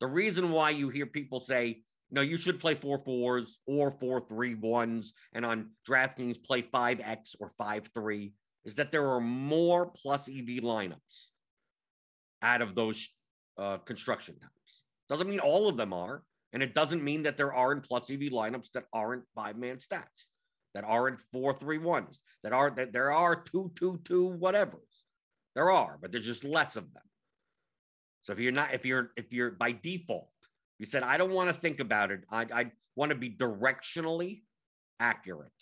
The 0.00 0.06
reason 0.06 0.52
why 0.52 0.70
you 0.70 0.90
hear 0.90 1.06
people 1.06 1.40
say, 1.40 1.82
no, 2.12 2.20
you 2.20 2.36
should 2.36 2.60
play 2.60 2.76
4 2.76 3.02
4s 3.02 3.54
or 3.66 3.90
4 3.90 4.20
3 4.20 4.54
1s, 4.54 5.08
and 5.32 5.44
on 5.44 5.70
DraftKings 5.88 6.44
play 6.44 6.62
5X 6.62 7.34
or 7.40 7.48
5 7.58 7.90
3 7.92 8.32
is 8.64 8.76
that 8.76 8.92
there 8.92 9.08
are 9.08 9.20
more 9.20 9.86
plus 9.86 10.28
EV 10.28 10.62
lineups 10.62 11.30
out 12.40 12.62
of 12.62 12.76
those 12.76 13.08
uh, 13.58 13.78
construction 13.78 14.36
types. 14.38 14.84
Doesn't 15.08 15.28
mean 15.28 15.40
all 15.40 15.68
of 15.68 15.76
them 15.76 15.92
are, 15.92 16.22
and 16.52 16.62
it 16.62 16.72
doesn't 16.72 17.02
mean 17.02 17.24
that 17.24 17.36
there 17.36 17.52
aren't 17.52 17.82
plus 17.82 18.08
EV 18.12 18.30
lineups 18.30 18.70
that 18.74 18.84
aren't 18.92 19.24
five 19.34 19.58
man 19.58 19.80
stacks 19.80 20.28
that 20.74 20.84
aren't 20.84 21.20
four 21.32 21.54
three 21.54 21.78
ones, 21.78 22.22
that 22.42 22.52
are 22.52 22.70
that 22.70 22.92
there 22.92 23.12
are 23.12 23.36
two 23.36 23.72
two 23.76 24.00
two 24.04 24.36
whatevers. 24.40 25.04
There 25.54 25.70
are, 25.70 25.98
but 26.00 26.10
there's 26.12 26.26
just 26.26 26.44
less 26.44 26.76
of 26.76 26.92
them. 26.92 27.02
So 28.22 28.32
if 28.32 28.38
you're 28.38 28.52
not, 28.52 28.74
if 28.74 28.84
you're 28.84 29.12
if 29.16 29.32
you're 29.32 29.52
by 29.52 29.72
default, 29.72 30.30
you 30.78 30.86
said 30.86 31.02
I 31.02 31.16
don't 31.16 31.32
want 31.32 31.50
to 31.50 31.54
think 31.54 31.80
about 31.80 32.10
it. 32.10 32.24
I 32.30 32.46
I 32.52 32.72
want 32.96 33.10
to 33.10 33.16
be 33.16 33.30
directionally 33.30 34.42
accurate, 34.98 35.52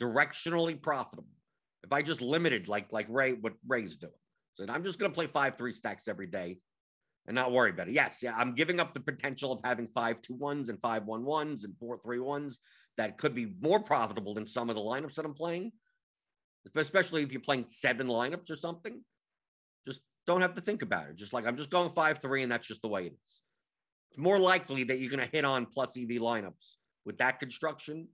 directionally 0.00 0.80
profitable. 0.80 1.28
If 1.82 1.92
I 1.92 2.02
just 2.02 2.22
limited 2.22 2.68
like 2.68 2.92
like 2.92 3.06
Ray, 3.08 3.32
what 3.32 3.54
Ray's 3.66 3.96
doing, 3.96 4.12
so 4.54 4.64
I'm 4.68 4.84
just 4.84 4.98
to 4.98 5.08
play 5.10 5.26
five 5.26 5.58
three 5.58 5.72
stacks 5.72 6.06
every 6.06 6.26
day 6.26 6.58
and 7.26 7.34
not 7.34 7.52
worry 7.52 7.70
about 7.70 7.88
it. 7.88 7.94
Yes, 7.94 8.20
yeah, 8.22 8.34
I'm 8.36 8.54
giving 8.54 8.80
up 8.80 8.94
the 8.94 9.00
potential 9.00 9.52
of 9.52 9.60
having 9.64 9.88
five 9.94 10.20
two 10.22 10.34
ones 10.34 10.68
and 10.68 10.80
five 10.80 11.04
one 11.04 11.24
ones 11.24 11.64
and 11.64 11.74
four 11.78 11.98
three 11.98 12.18
ones 12.18 12.58
that 12.96 13.18
could 13.18 13.34
be 13.34 13.54
more 13.60 13.80
profitable 13.80 14.34
than 14.34 14.46
some 14.46 14.70
of 14.70 14.76
the 14.76 14.82
lineups 14.82 15.14
that 15.14 15.24
I'm 15.24 15.34
playing, 15.34 15.72
especially 16.76 17.22
if 17.22 17.32
you're 17.32 17.40
playing 17.40 17.64
seven 17.68 18.08
lineups 18.08 18.50
or 18.50 18.56
something. 18.56 19.02
Just 19.86 20.02
don't 20.26 20.42
have 20.42 20.54
to 20.54 20.60
think 20.60 20.82
about 20.82 21.08
it. 21.08 21.16
Just 21.16 21.32
like 21.32 21.46
I'm 21.46 21.56
just 21.56 21.70
going 21.70 21.90
five 21.90 22.18
three, 22.18 22.42
and 22.42 22.52
that's 22.52 22.66
just 22.66 22.82
the 22.82 22.88
way 22.88 23.06
it 23.06 23.12
is. 23.12 23.42
It's 24.10 24.18
more 24.18 24.38
likely 24.38 24.84
that 24.84 24.98
you're 24.98 25.10
going 25.10 25.26
to 25.26 25.36
hit 25.36 25.44
on 25.44 25.66
plus 25.66 25.96
EV 25.96 26.20
lineups 26.20 26.76
with 27.04 27.18
that 27.18 27.40
construction 27.40 28.08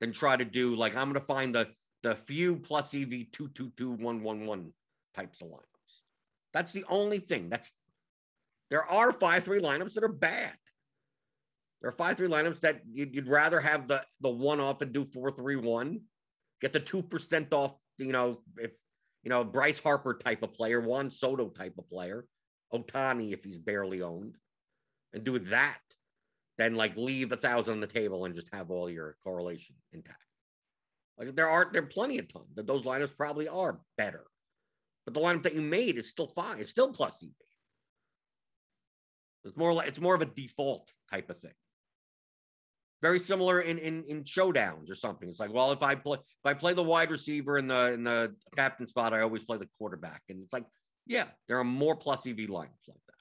than 0.00 0.12
try 0.12 0.36
to 0.36 0.44
do 0.44 0.74
like 0.74 0.96
I'm 0.96 1.04
going 1.04 1.20
to 1.20 1.26
find 1.26 1.54
the 1.54 1.68
the 2.02 2.14
few 2.14 2.56
plus 2.56 2.94
EV 2.94 3.30
two 3.32 3.48
two 3.54 3.70
two 3.76 3.92
one 3.92 4.22
one 4.22 4.46
one 4.46 4.72
types 5.14 5.40
of 5.40 5.48
lineups. 5.48 6.02
That's 6.52 6.72
the 6.72 6.84
only 6.88 7.18
thing. 7.18 7.48
That's 7.48 7.72
there 8.74 8.90
are 8.90 9.12
five 9.12 9.44
three 9.44 9.60
lineups 9.60 9.94
that 9.94 10.02
are 10.02 10.08
bad. 10.08 10.52
There 11.80 11.88
are 11.88 11.92
five 11.92 12.16
three 12.16 12.26
lineups 12.26 12.58
that 12.62 12.80
you'd, 12.90 13.14
you'd 13.14 13.28
rather 13.28 13.60
have 13.60 13.86
the 13.86 14.02
the 14.20 14.28
one 14.28 14.58
off 14.58 14.82
and 14.82 14.92
do 14.92 15.06
four 15.14 15.30
three 15.30 15.54
one, 15.54 16.00
get 16.60 16.72
the 16.72 16.80
two 16.80 17.00
percent 17.00 17.52
off. 17.52 17.72
You 17.98 18.10
know, 18.10 18.40
if 18.56 18.72
you 19.22 19.30
know 19.30 19.44
Bryce 19.44 19.78
Harper 19.78 20.14
type 20.14 20.42
of 20.42 20.54
player, 20.54 20.80
Juan 20.80 21.08
Soto 21.08 21.50
type 21.50 21.74
of 21.78 21.88
player, 21.88 22.26
Ohtani 22.72 23.32
if 23.32 23.44
he's 23.44 23.60
barely 23.60 24.02
owned, 24.02 24.38
and 25.12 25.22
do 25.22 25.38
that, 25.38 25.78
then 26.58 26.74
like 26.74 26.96
leave 26.96 27.30
a 27.30 27.36
thousand 27.36 27.74
on 27.74 27.80
the 27.80 27.86
table 27.86 28.24
and 28.24 28.34
just 28.34 28.52
have 28.52 28.72
all 28.72 28.90
your 28.90 29.16
correlation 29.22 29.76
intact. 29.92 30.18
Like 31.16 31.36
there 31.36 31.48
are 31.48 31.70
there 31.72 31.84
are 31.84 31.86
plenty 31.86 32.18
of 32.18 32.26
times 32.26 32.56
that 32.56 32.66
those 32.66 32.82
lineups 32.82 33.16
probably 33.16 33.46
are 33.46 33.78
better, 33.96 34.24
but 35.04 35.14
the 35.14 35.20
lineup 35.20 35.44
that 35.44 35.54
you 35.54 35.60
made 35.60 35.96
is 35.96 36.10
still 36.10 36.26
fine. 36.26 36.58
It's 36.58 36.70
still 36.70 36.92
plus 36.92 37.22
EV. 37.22 37.30
It's 39.44 39.56
more 39.56 39.72
like 39.72 39.88
it's 39.88 40.00
more 40.00 40.14
of 40.14 40.22
a 40.22 40.26
default 40.26 40.90
type 41.10 41.30
of 41.30 41.38
thing 41.40 41.52
very 43.04 43.18
similar 43.18 43.60
in 43.60 43.76
in 43.76 44.02
in 44.04 44.24
showdowns 44.24 44.90
or 44.90 44.94
something. 44.94 45.28
It's 45.28 45.38
like, 45.38 45.52
well, 45.52 45.72
if 45.72 45.82
I 45.82 45.94
play 45.94 46.16
if 46.16 46.46
I 46.46 46.54
play 46.54 46.72
the 46.72 46.82
wide 46.82 47.10
receiver 47.10 47.58
in 47.58 47.68
the 47.68 47.92
in 47.92 48.02
the 48.02 48.34
captain 48.56 48.86
spot, 48.86 49.12
I 49.12 49.20
always 49.20 49.44
play 49.44 49.58
the 49.58 49.68
quarterback. 49.76 50.22
And 50.30 50.42
it's 50.42 50.54
like, 50.54 50.64
yeah, 51.06 51.24
there 51.46 51.58
are 51.58 51.64
more 51.64 51.96
plus 51.96 52.26
EV 52.26 52.36
lineups 52.36 52.88
like 52.88 53.04
that. 53.06 53.14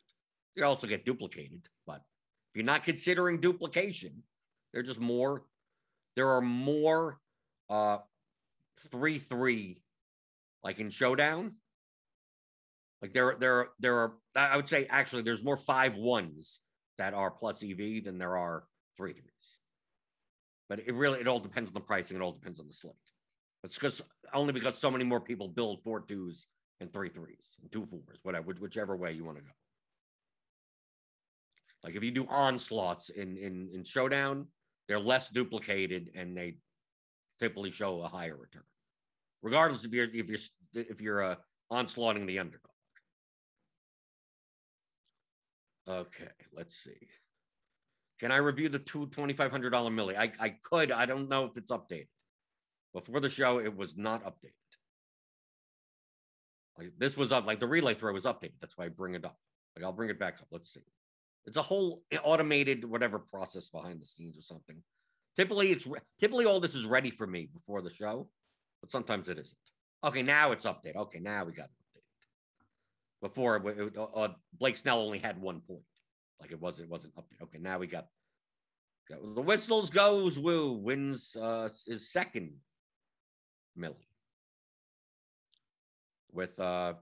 They 0.55 0.61
also 0.61 0.87
get 0.87 1.03
duplicated, 1.03 1.67
but 1.85 1.97
if 1.97 2.55
you're 2.55 2.63
not 2.63 2.83
considering 2.83 3.41
duplication, 3.41 4.23
they're 4.71 4.83
just 4.83 5.01
more. 5.01 5.43
There 6.15 6.29
are 6.29 6.41
more 6.41 7.19
uh 7.69 7.97
three 8.89 9.19
three 9.19 9.81
like 10.63 10.79
in 10.79 10.91
showdown. 10.91 11.55
Like 13.03 13.11
there 13.11 13.35
there 13.37 13.67
there 13.81 13.97
are 13.97 14.13
I 14.33 14.55
would 14.55 14.69
say 14.69 14.87
actually 14.89 15.23
there's 15.23 15.43
more 15.43 15.57
five 15.57 15.95
ones 15.95 16.61
that 16.97 17.13
are 17.13 17.29
plus 17.29 17.61
EV 17.61 18.05
than 18.05 18.17
there 18.17 18.37
are 18.37 18.63
three 18.95 19.11
threes. 19.11 19.59
But 20.69 20.79
it 20.79 20.93
really 20.93 21.19
it 21.19 21.27
all 21.27 21.41
depends 21.41 21.69
on 21.69 21.73
the 21.73 21.81
pricing. 21.81 22.15
It 22.15 22.23
all 22.23 22.31
depends 22.31 22.61
on 22.61 22.67
the 22.67 22.73
slate. 22.73 22.93
It's 23.65 23.75
because 23.75 24.01
only 24.33 24.53
because 24.53 24.77
so 24.77 24.89
many 24.89 25.03
more 25.03 25.19
people 25.19 25.49
build 25.49 25.83
four 25.83 25.99
twos 25.99 26.47
and 26.79 26.93
three 26.93 27.09
threes 27.09 27.45
and 27.61 27.69
two 27.69 27.85
fours, 27.85 28.19
whatever, 28.23 28.53
whichever 28.57 28.95
way 28.95 29.11
you 29.11 29.25
want 29.25 29.37
to 29.37 29.43
go. 29.43 29.49
Like 31.83 31.95
if 31.95 32.03
you 32.05 32.11
do 32.11 32.25
onslaughts 32.29 33.09
in 33.09 33.35
in 33.35 33.69
in 33.73 33.83
showdown, 33.83 34.47
they're 34.87 34.97
less 34.97 35.29
duplicated 35.29 36.11
and 36.15 36.37
they 36.37 36.55
typically 37.37 37.71
show 37.71 38.01
a 38.01 38.07
higher 38.07 38.37
return, 38.37 38.63
regardless 39.41 39.83
if 39.83 39.91
you're 39.91 40.07
if 40.13 40.29
you're 40.29 40.39
if 40.73 41.01
you're 41.01 41.21
uh, 41.21 41.35
onslaughting 41.69 42.25
the 42.25 42.39
underdog. 42.39 42.72
Okay, 45.87 46.29
let's 46.55 46.75
see. 46.75 47.07
Can 48.19 48.31
I 48.31 48.37
review 48.37 48.69
the 48.69 48.79
two 48.79 49.07
$2,500 49.07 49.59
milli? 49.71 50.17
I, 50.17 50.31
I 50.39 50.49
could. 50.49 50.91
I 50.91 51.05
don't 51.05 51.29
know 51.29 51.45
if 51.45 51.57
it's 51.57 51.71
updated. 51.71 52.07
Before 52.93 53.19
the 53.19 53.29
show, 53.29 53.59
it 53.59 53.75
was 53.75 53.97
not 53.97 54.23
updated. 54.23 54.53
Like 56.77 56.93
this 56.97 57.17
was 57.17 57.31
up, 57.31 57.45
like 57.45 57.59
the 57.59 57.67
relay 57.67 57.93
throw 57.93 58.13
was 58.13 58.25
updated. 58.25 58.53
That's 58.61 58.77
why 58.77 58.85
I 58.85 58.89
bring 58.89 59.15
it 59.15 59.25
up. 59.25 59.37
Like 59.75 59.83
I'll 59.83 59.93
bring 59.93 60.09
it 60.09 60.19
back 60.19 60.35
up. 60.39 60.47
Let's 60.51 60.73
see. 60.73 60.81
It's 61.45 61.57
a 61.57 61.61
whole 61.61 62.03
automated 62.23 62.85
whatever 62.85 63.19
process 63.19 63.69
behind 63.69 64.01
the 64.01 64.05
scenes 64.05 64.37
or 64.37 64.41
something. 64.41 64.81
Typically, 65.35 65.71
it's 65.71 65.87
typically 66.19 66.45
all 66.45 66.59
this 66.59 66.75
is 66.75 66.85
ready 66.85 67.09
for 67.09 67.27
me 67.27 67.49
before 67.51 67.81
the 67.81 67.93
show, 67.93 68.29
but 68.81 68.91
sometimes 68.91 69.27
it 69.27 69.39
isn't. 69.39 69.57
Okay, 70.03 70.21
now 70.21 70.51
it's 70.51 70.65
updated. 70.65 70.95
Okay, 70.95 71.19
now 71.19 71.43
we 71.43 71.51
got 71.51 71.65
it. 71.65 71.82
Before, 73.23 73.55
it, 73.69 73.97
uh, 73.97 74.27
Blake 74.59 74.75
Snell 74.75 74.99
only 74.99 75.17
had 75.17 75.41
one 75.41 75.61
point. 75.61 75.85
Like 76.41 76.51
it 76.51 76.59
wasn't 76.59 76.87
it 76.87 76.91
wasn't 76.91 77.13
up. 77.17 77.25
Okay, 77.41 77.57
now 77.57 77.79
we 77.79 77.87
got, 77.87 78.07
got 79.09 79.19
the 79.33 79.41
whistles 79.41 79.89
goes 79.89 80.37
woo 80.37 80.73
wins 80.73 81.33
uh 81.41 81.69
his 81.87 82.11
second 82.11 82.51
Millie 83.77 83.95
with 86.33 86.59
uh 86.59 86.95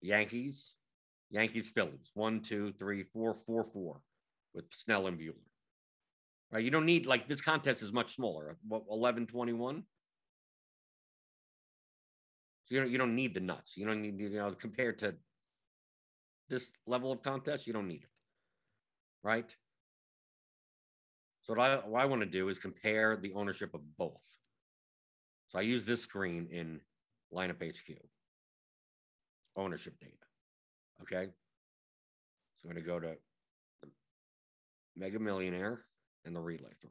Yankees, 0.00 0.74
Yankees 1.30 1.70
Phillies 1.70 2.10
one 2.14 2.40
two 2.40 2.72
three 2.72 3.04
four 3.04 3.36
four 3.36 3.62
four 3.62 4.00
with 4.54 4.64
Snell 4.72 5.06
and 5.06 5.16
Buehler. 5.16 5.34
Right, 6.50 6.64
you 6.64 6.72
don't 6.72 6.86
need 6.86 7.06
like 7.06 7.28
this 7.28 7.40
contest 7.40 7.82
is 7.82 7.92
much 7.92 8.16
smaller. 8.16 8.56
What 8.66 8.82
11 8.90 9.28
21? 9.28 9.84
So 12.64 12.74
you 12.74 12.80
don't 12.80 12.90
you 12.90 12.98
don't 12.98 13.14
need 13.14 13.32
the 13.32 13.40
nuts. 13.40 13.76
You 13.76 13.86
don't 13.86 14.02
need 14.02 14.18
you 14.18 14.30
know 14.30 14.50
compared 14.58 14.98
to 14.98 15.14
this 16.48 16.72
level 16.86 17.12
of 17.12 17.22
contest, 17.22 17.66
you 17.66 17.72
don't 17.72 17.88
need 17.88 18.02
it 18.02 18.10
right? 19.22 19.54
So 21.42 21.54
what 21.54 21.60
I, 21.60 21.76
what 21.76 22.02
I 22.02 22.06
want 22.06 22.22
to 22.22 22.26
do 22.26 22.48
is 22.48 22.58
compare 22.58 23.16
the 23.16 23.32
ownership 23.34 23.74
of 23.74 23.80
both. 23.96 24.22
So 25.48 25.58
I 25.58 25.62
use 25.62 25.84
this 25.84 26.02
screen 26.02 26.48
in 26.50 26.80
lineup 27.32 27.62
HQ, 27.62 27.96
ownership 29.56 29.98
data. 30.00 30.12
Okay. 31.02 31.30
So 32.58 32.68
I'm 32.68 32.74
going 32.74 32.82
to 32.84 32.88
go 32.88 33.00
to 33.00 33.16
Mega 34.96 35.18
Millionaire 35.18 35.84
and 36.24 36.34
the 36.34 36.40
relay 36.40 36.72
throw. 36.82 36.90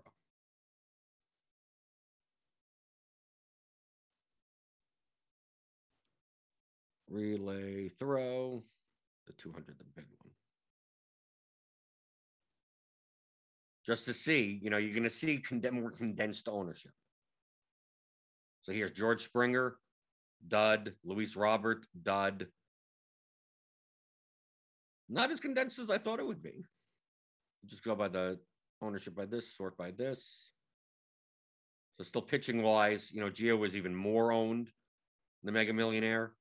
Relay 7.09 7.89
throw, 7.89 8.63
the 9.27 9.34
200, 9.34 9.77
the 9.77 9.84
big 9.96 10.05
one. 10.19 10.31
just 13.88 14.03
to 14.03 14.13
see, 14.13 14.60
you 14.62 14.69
know, 14.69 14.75
you're 14.75 14.93
going 14.93 15.03
to 15.03 15.10
see 15.10 15.41
more 15.72 15.91
condensed 15.91 16.50
ownership. 16.50 16.91
So 18.63 18.74
here's 18.74 18.91
George 18.91 19.24
Springer, 19.24 19.77
dud, 20.46 20.93
Luis 21.05 21.38
Robert, 21.38 21.86
dud. 22.03 22.48
Not 25.07 25.31
as 25.31 25.39
condensed 25.39 25.79
as 25.79 25.89
I 25.89 25.98
thought 25.98 26.19
it 26.19 26.27
would 26.27 26.43
be. 26.43 26.65
Just 27.65 27.81
go 27.81 27.96
by 27.96 28.10
the 28.10 28.38
ownership 28.81 29.15
by 29.15 29.25
this, 29.25 29.55
sort 29.55 29.77
by 29.77 29.91
this. 29.91 30.51
So 31.98 32.03
still 32.03 32.22
pitching 32.22 32.62
wise, 32.62 33.10
you 33.13 33.22
know, 33.22 33.29
Gio 33.29 33.57
was 33.57 33.77
even 33.77 33.96
more 33.96 34.34
owned. 34.34 34.69
The 35.46 35.53
Mega 35.53 35.72
Millionaire 35.72 36.34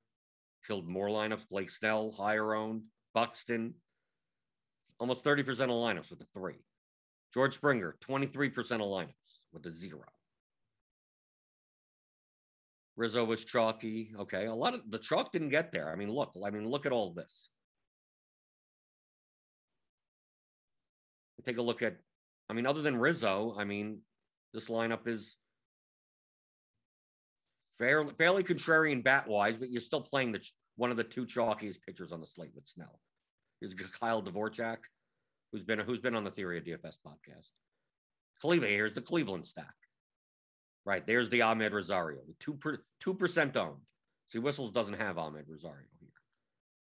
killed 0.65 0.87
more 0.87 1.09
lineups. 1.09 1.47
Blake 1.49 1.69
Snell, 1.69 2.11
higher 2.11 2.53
owned. 2.53 2.83
Buxton, 3.13 3.73
almost 4.99 5.23
30% 5.23 5.47
of 5.49 5.69
lineups 5.69 6.09
with 6.09 6.19
the 6.19 6.27
three. 6.33 6.63
George 7.33 7.55
Springer, 7.55 7.95
23% 8.07 8.57
of 8.57 8.81
lineups 8.81 9.39
with 9.51 9.65
a 9.65 9.71
zero. 9.71 10.03
Rizzo 12.95 13.23
was 13.23 13.45
chalky. 13.45 14.13
Okay. 14.19 14.47
A 14.47 14.53
lot 14.53 14.73
of 14.73 14.89
the 14.89 14.97
chalk 14.97 15.31
didn't 15.31 15.49
get 15.49 15.71
there. 15.71 15.91
I 15.91 15.95
mean, 15.95 16.11
look, 16.11 16.35
I 16.43 16.49
mean, 16.49 16.67
look 16.67 16.85
at 16.85 16.91
all 16.91 17.13
this. 17.13 17.49
Take 21.45 21.59
a 21.59 21.61
look 21.61 21.81
at, 21.81 21.95
I 22.49 22.53
mean, 22.53 22.65
other 22.65 22.81
than 22.81 22.97
Rizzo, 22.97 23.55
I 23.57 23.63
mean, 23.63 24.01
this 24.53 24.65
lineup 24.65 25.07
is 25.07 25.37
fairly, 27.79 28.13
fairly 28.17 28.43
contrarian 28.43 29.03
bat 29.03 29.27
wise, 29.27 29.57
but 29.57 29.69
you're 29.69 29.81
still 29.81 30.01
playing 30.01 30.31
the 30.31 30.41
one 30.75 30.91
of 30.91 30.97
the 30.97 31.03
two 31.03 31.25
chalkiest 31.25 31.81
pitchers 31.81 32.11
on 32.11 32.21
the 32.21 32.27
slate 32.27 32.51
with 32.53 32.67
Snell. 32.67 32.99
Is 33.61 33.73
Kyle 33.73 34.21
Dvorak 34.21 34.77
who's 35.51 35.63
been 35.63 35.79
who's 35.79 35.99
been 35.99 36.15
on 36.15 36.23
the 36.23 36.31
Theory 36.31 36.57
of 36.57 36.63
DFS 36.63 36.97
podcast. 37.05 37.49
Cleveland, 38.41 38.73
here's 38.73 38.93
the 38.93 39.01
Cleveland 39.01 39.45
stack. 39.45 39.73
Right, 40.85 41.05
there's 41.05 41.29
the 41.29 41.39
Amed 41.39 41.73
Rosario, 41.73 42.19
two 42.39 42.57
two 42.99 43.13
percent 43.13 43.57
owned. 43.57 43.81
See, 44.27 44.39
Whistles 44.39 44.71
doesn't 44.71 44.95
have 44.95 45.17
Amed 45.17 45.47
Rosario 45.47 45.87
here. 45.99 46.09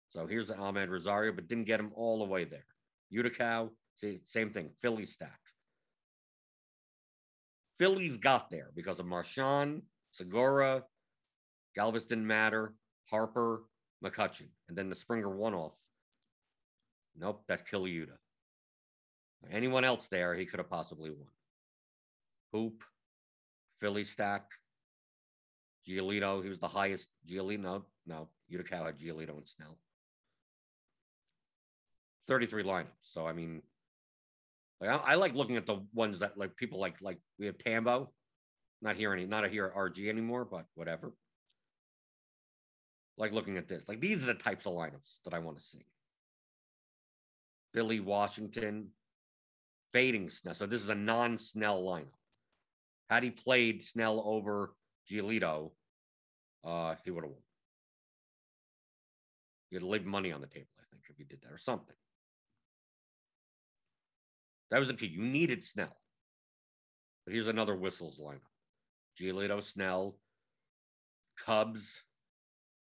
So 0.10 0.28
here's 0.28 0.48
the 0.48 0.56
Amed 0.56 0.90
Rosario, 0.90 1.32
but 1.34 1.48
didn't 1.48 1.66
get 1.66 1.80
him 1.80 1.92
all 1.96 2.20
the 2.20 2.26
way 2.26 2.46
there. 2.46 2.66
Utica, 3.10 3.70
see, 3.96 4.22
same 4.26 4.50
thing, 4.50 4.72
Philly 4.82 5.06
stack. 5.06 5.40
Phillies 7.78 8.18
got 8.18 8.50
there 8.50 8.72
because 8.74 9.00
of 9.00 9.06
Marchand, 9.06 9.82
Segura, 10.16 10.82
Galvis 11.78 12.08
didn't 12.08 12.26
matter, 12.26 12.74
Harper, 13.10 13.64
McCutchen, 14.04 14.48
and 14.70 14.78
then 14.78 14.88
the 14.88 14.96
Springer 14.96 15.30
one 15.30 15.54
off. 15.54 15.78
Nope, 17.18 17.44
that's 17.50 17.70
Kiliuta. 17.70 18.16
Anyone 19.52 19.84
else 19.84 20.08
there, 20.08 20.34
he 20.34 20.46
could 20.46 20.60
have 20.60 20.70
possibly 20.70 21.10
won. 21.10 21.28
Hoop, 22.54 22.84
Philly 23.82 24.06
stack, 24.06 24.52
Giolito, 25.86 26.42
he 26.42 26.50
was 26.50 26.60
the 26.60 26.68
highest. 26.68 27.10
Giolito, 27.30 27.84
no, 28.06 28.30
Utica 28.48 28.78
had 28.78 28.98
Giolito 28.98 29.36
and 29.38 29.48
Snell. 29.48 29.78
33 32.28 32.64
lineups. 32.64 32.86
So, 33.02 33.28
I 33.28 33.34
mean, 33.34 33.62
like, 34.80 34.92
I, 34.92 35.12
I, 35.12 35.16
like 35.16 35.36
looking 35.36 35.58
at 35.58 35.66
the 35.66 35.86
ones 35.94 36.20
that 36.20 36.38
like 36.38 36.56
people 36.56 36.80
like, 36.80 37.02
like 37.02 37.20
we 37.38 37.46
have 37.48 37.58
Tambo, 37.58 38.12
not 38.82 38.96
here 38.96 39.14
any, 39.14 39.26
not 39.26 39.50
here 39.50 39.66
at 39.66 39.76
RG 39.76 40.08
anymore, 40.08 40.46
but 40.46 40.66
whatever. 40.76 41.14
Like 43.18 43.32
looking 43.32 43.58
at 43.58 43.68
this, 43.68 43.88
like 43.88 44.02
these 44.02 44.24
are 44.24 44.28
the 44.28 44.34
types 44.34 44.66
of 44.66 44.74
lineups 44.74 45.20
that 45.24 45.34
I 45.34 45.40
want 45.40 45.58
to 45.58 45.64
see. 45.64 45.86
Philly, 47.74 48.00
Washington, 48.00 48.90
fading 49.92 50.30
Snell. 50.30 50.54
So 50.54 50.66
this 50.66 50.82
is 50.82 50.90
a 50.90 50.96
non-Snell 50.96 51.82
lineup. 51.84 52.08
Had 53.10 53.24
he 53.24 53.32
played 53.32 53.84
Snell 53.84 54.22
over 54.26 54.74
Giolito, 55.10 55.72
uh, 56.64 56.96
he 57.04 57.12
would 57.12 57.24
have 57.24 57.32
won. 57.32 57.42
You'd 59.72 59.84
leave 59.84 60.06
money 60.06 60.32
on 60.32 60.42
the 60.42 60.48
table, 60.48 60.68
I 60.80 60.84
think, 60.92 61.04
if 61.10 61.20
you 61.20 61.26
did 61.26 61.42
that 61.42 61.52
or 61.52 61.58
something. 61.58 61.96
That 64.72 64.80
was 64.80 64.88
the 64.88 64.94
key. 64.94 65.08
You 65.08 65.22
needed 65.22 65.64
Snell. 65.64 65.96
But 67.26 67.34
here's 67.34 67.48
another 67.48 67.76
whistles 67.76 68.20
lineup. 68.20 68.55
Giolito, 69.20 69.62
Snell, 69.62 70.18
Cubs, 71.46 72.04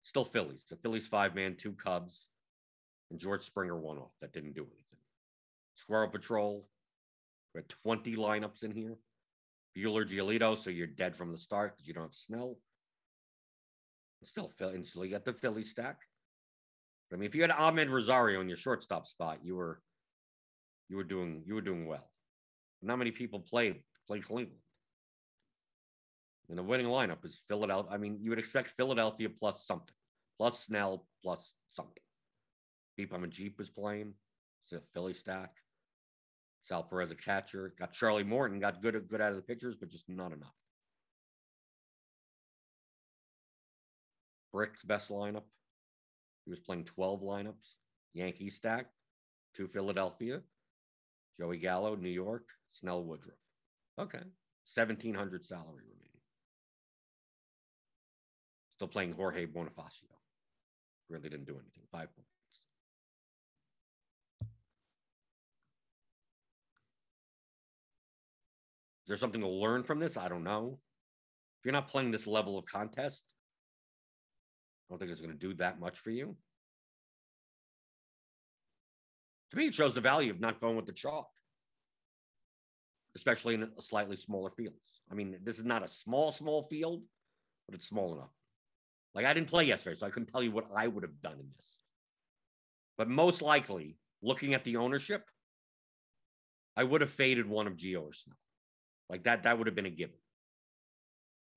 still 0.02 0.26
Phillies. 0.26 0.66
The 0.70 0.76
Phillies 0.76 1.08
five 1.08 1.36
man, 1.36 1.56
two 1.56 1.74
Cubs, 1.74 2.28
and 3.12 3.20
George 3.20 3.44
Springer 3.44 3.78
one 3.78 3.98
off. 3.98 4.14
That 4.22 4.34
didn't 4.34 4.54
do 4.54 4.64
anything. 4.64 5.00
Squirrel 5.76 6.10
Patrol. 6.10 6.68
We 7.54 7.60
had 7.60 7.70
20 7.70 8.16
lineups 8.16 8.64
in 8.64 8.72
here. 8.72 8.98
Buehler, 9.78 10.08
Giolito, 10.08 10.58
so 10.58 10.70
you're 10.70 10.88
dead 10.88 11.16
from 11.16 11.32
the 11.32 11.38
start 11.38 11.76
because 11.76 11.88
you 11.88 11.94
don't 11.94 12.04
have 12.04 12.16
Snell. 12.16 12.58
Still, 14.24 14.52
and 14.60 14.86
still 14.86 15.06
you 15.06 15.12
got 15.12 15.26
the 15.26 15.34
Philly 15.34 15.62
stack. 15.62 16.02
I 17.14 17.16
mean, 17.16 17.26
if 17.26 17.36
you 17.36 17.44
had 17.44 17.52
Amed 17.52 17.90
Rosario 17.90 18.42
in 18.42 18.48
your 18.48 18.58
shortstop 18.58 19.08
spot, 19.08 19.40
you 19.44 19.56
were 19.56 19.82
you 20.90 20.98
were 20.98 21.04
doing 21.04 21.44
you 21.46 21.54
were 21.54 21.62
doing 21.62 21.86
well. 21.86 22.10
Not 22.82 22.98
many 22.98 23.12
people 23.12 23.40
played 23.40 23.84
play 24.08 24.20
Cleveland. 24.20 24.60
And 26.50 26.58
the 26.58 26.64
winning 26.64 26.88
lineup 26.88 27.26
is 27.26 27.42
Philadelphia. 27.48 27.92
I 27.92 27.98
mean, 27.98 28.20
you 28.22 28.30
would 28.30 28.40
expect 28.40 28.72
Philadelphia 28.72 29.30
plus 29.30 29.66
something, 29.66 29.94
plus 30.38 30.64
Snell, 30.66 31.06
plus 31.24 31.54
something. 31.70 32.04
Beep 32.96 33.14
a 33.14 33.28
Jeep 33.28 33.58
was 33.58 33.70
playing. 33.70 34.14
It's 34.64 34.74
a 34.74 34.82
Philly 34.94 35.14
stack. 35.14 35.52
Sal 36.64 36.84
Perez 36.84 37.12
a 37.12 37.16
catcher. 37.16 37.74
Got 37.78 37.94
Charlie 37.94 38.24
Morton, 38.24 38.60
got 38.60 38.82
good 38.82 39.08
good 39.08 39.22
out 39.22 39.32
of 39.32 39.36
the 39.36 39.42
pitchers, 39.42 39.76
but 39.76 39.90
just 39.90 40.10
not 40.10 40.34
enough. 40.34 40.54
Brick's 44.52 44.84
best 44.84 45.10
lineup. 45.10 45.44
He 46.46 46.50
was 46.50 46.60
playing 46.60 46.86
12 46.86 47.22
lineups. 47.22 47.76
Yankee 48.14 48.50
stack, 48.50 48.88
two 49.54 49.68
Philadelphia, 49.68 50.42
Joey 51.40 51.58
Gallo, 51.58 51.96
New 51.96 52.10
York, 52.10 52.50
Snell 52.70 53.04
Woodruff. 53.04 53.38
Okay. 54.00 54.24
1700 54.74 55.46
salary 55.46 55.84
remaining. 55.88 56.07
Still 58.78 58.88
playing 58.88 59.14
Jorge 59.14 59.48
Bonifacio. 59.48 60.06
Really 61.10 61.30
didn't 61.30 61.48
do 61.48 61.54
anything. 61.54 61.84
Five 61.92 62.10
points. 62.16 62.30
Is 69.02 69.08
there 69.08 69.18
something 69.18 69.42
to 69.42 69.48
learn 69.48 69.82
from 69.82 69.98
this? 69.98 70.16
I 70.16 70.28
don't 70.28 70.44
know. 70.44 70.78
If 71.60 71.66
you're 71.66 71.74
not 71.74 71.88
playing 71.88 72.12
this 72.12 72.28
level 72.28 72.56
of 72.60 72.66
contest, 72.66 73.24
I 74.86 74.94
don't 74.94 75.00
think 75.00 75.10
it's 75.10 75.22
going 75.22 75.34
to 75.34 75.40
do 75.40 75.56
that 75.56 75.80
much 75.80 75.98
for 75.98 76.12
you. 76.12 76.36
To 79.50 79.58
me, 79.58 79.66
it 79.66 79.74
shows 79.74 79.96
the 79.96 80.02
value 80.02 80.30
of 80.30 80.40
not 80.40 80.62
going 80.62 80.76
with 80.76 80.86
the 80.86 80.92
chalk, 80.92 81.30
especially 83.16 83.56
in 83.56 83.72
slightly 83.80 84.18
smaller 84.18 84.52
fields. 84.52 85.02
I 85.10 85.16
mean, 85.16 85.40
this 85.42 85.58
is 85.58 85.66
not 85.66 85.84
a 85.84 85.88
small, 85.88 86.32
small 86.32 86.62
field, 86.62 87.02
but 87.68 87.74
it's 87.74 87.88
small 87.88 88.14
enough. 88.14 88.37
Like 89.18 89.26
I 89.26 89.34
didn't 89.34 89.50
play 89.50 89.64
yesterday, 89.64 89.96
so 89.96 90.06
I 90.06 90.12
couldn't 90.12 90.30
tell 90.30 90.44
you 90.44 90.52
what 90.52 90.68
I 90.76 90.88
would 90.88 91.02
have 91.02 91.20
done 91.24 91.40
in 91.40 91.48
this. 91.58 91.80
But 93.00 93.10
most 93.10 93.42
likely, 93.42 93.98
looking 94.22 94.54
at 94.54 94.64
the 94.64 94.78
ownership, 94.78 95.24
I 96.76 96.84
would 96.84 97.02
have 97.02 97.10
faded 97.10 97.50
one 97.50 97.66
of 97.66 97.78
Gio 97.78 98.04
or 98.04 98.14
Snell. 98.14 98.38
Like 99.10 99.24
that, 99.24 99.42
that 99.42 99.58
would 99.58 99.66
have 99.66 99.76
been 99.76 99.88
a 99.88 99.90
given. 99.90 100.20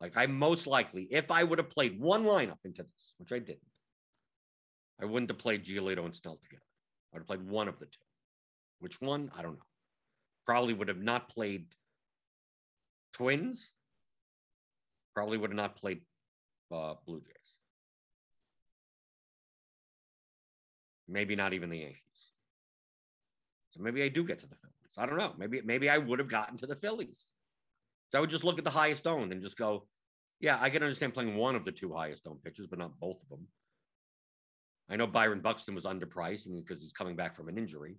Like 0.00 0.16
I 0.16 0.24
most 0.26 0.66
likely, 0.66 1.06
if 1.10 1.30
I 1.30 1.44
would 1.44 1.58
have 1.58 1.68
played 1.68 2.00
one 2.00 2.24
lineup 2.24 2.64
into 2.64 2.82
this, 2.82 3.14
which 3.18 3.30
I 3.30 3.38
didn't, 3.38 3.60
I 4.98 5.04
wouldn't 5.04 5.28
have 5.28 5.38
played 5.38 5.62
Giolito 5.62 6.06
and 6.06 6.16
Snell 6.16 6.40
together. 6.42 6.62
I 7.12 7.16
would 7.16 7.20
have 7.20 7.26
played 7.26 7.46
one 7.46 7.68
of 7.68 7.78
the 7.78 7.84
two. 7.84 8.00
Which 8.78 8.98
one? 9.02 9.30
I 9.36 9.42
don't 9.42 9.58
know. 9.58 9.66
Probably 10.46 10.72
would 10.72 10.88
have 10.88 11.02
not 11.02 11.28
played 11.28 11.66
Twins. 13.12 13.72
Probably 15.14 15.36
would 15.36 15.50
have 15.50 15.56
not 15.56 15.76
played 15.76 16.00
uh, 16.72 16.94
Blue 17.04 17.20
Jays. 17.20 17.39
Maybe 21.10 21.34
not 21.34 21.52
even 21.52 21.70
the 21.70 21.78
Yankees. 21.78 22.32
So 23.70 23.82
maybe 23.82 24.02
I 24.02 24.08
do 24.08 24.24
get 24.24 24.38
to 24.40 24.46
the 24.46 24.56
Phillies. 24.56 24.96
I 24.96 25.06
don't 25.06 25.18
know. 25.18 25.34
Maybe 25.36 25.60
maybe 25.64 25.88
I 25.88 25.98
would 25.98 26.18
have 26.18 26.28
gotten 26.28 26.56
to 26.58 26.66
the 26.66 26.76
Phillies. 26.76 27.26
So 28.10 28.18
I 28.18 28.20
would 28.20 28.30
just 28.30 28.44
look 28.44 28.58
at 28.58 28.64
the 28.64 28.70
highest 28.70 29.06
owned 29.06 29.32
and 29.32 29.42
just 29.42 29.56
go, 29.56 29.86
yeah, 30.40 30.58
I 30.60 30.70
can 30.70 30.82
understand 30.82 31.14
playing 31.14 31.36
one 31.36 31.54
of 31.54 31.64
the 31.64 31.72
two 31.72 31.92
highest 31.92 32.26
owned 32.26 32.42
pitchers, 32.42 32.66
but 32.66 32.78
not 32.78 32.98
both 32.98 33.22
of 33.22 33.28
them. 33.28 33.46
I 34.88 34.96
know 34.96 35.06
Byron 35.06 35.40
Buxton 35.40 35.74
was 35.74 35.84
underpriced 35.84 36.48
because 36.52 36.80
he's 36.80 36.92
coming 36.92 37.14
back 37.14 37.36
from 37.36 37.48
an 37.48 37.58
injury. 37.58 37.96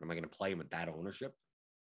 Am 0.00 0.10
I 0.10 0.14
going 0.14 0.22
to 0.24 0.28
play 0.28 0.52
him 0.52 0.60
at 0.60 0.70
that 0.70 0.88
ownership? 0.88 1.34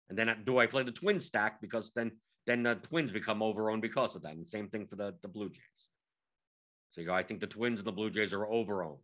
And 0.09 0.17
then 0.17 0.29
uh, 0.29 0.35
do 0.45 0.57
I 0.57 0.67
play 0.67 0.83
the 0.83 0.91
twin 0.91 1.19
stack 1.19 1.61
because 1.61 1.91
then 1.95 2.11
then 2.45 2.63
the 2.63 2.75
twins 2.75 3.11
become 3.11 3.39
overowned 3.39 3.81
because 3.81 4.15
of 4.15 4.23
that? 4.23 4.33
And 4.33 4.47
same 4.47 4.67
thing 4.69 4.87
for 4.87 4.95
the, 4.95 5.15
the 5.21 5.27
Blue 5.27 5.49
Jays. 5.49 5.89
So 6.91 7.01
you 7.01 7.07
go, 7.07 7.13
I 7.13 7.23
think 7.23 7.39
the 7.39 7.47
Twins 7.47 7.79
and 7.79 7.87
the 7.87 7.91
Blue 7.91 8.09
Jays 8.09 8.33
are 8.33 8.47
overowned. 8.47 8.97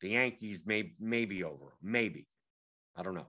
The 0.00 0.10
Yankees 0.10 0.64
may 0.66 0.92
maybe 1.00 1.42
over, 1.44 1.74
maybe. 1.82 2.26
I 2.94 3.02
don't 3.02 3.14
know. 3.14 3.26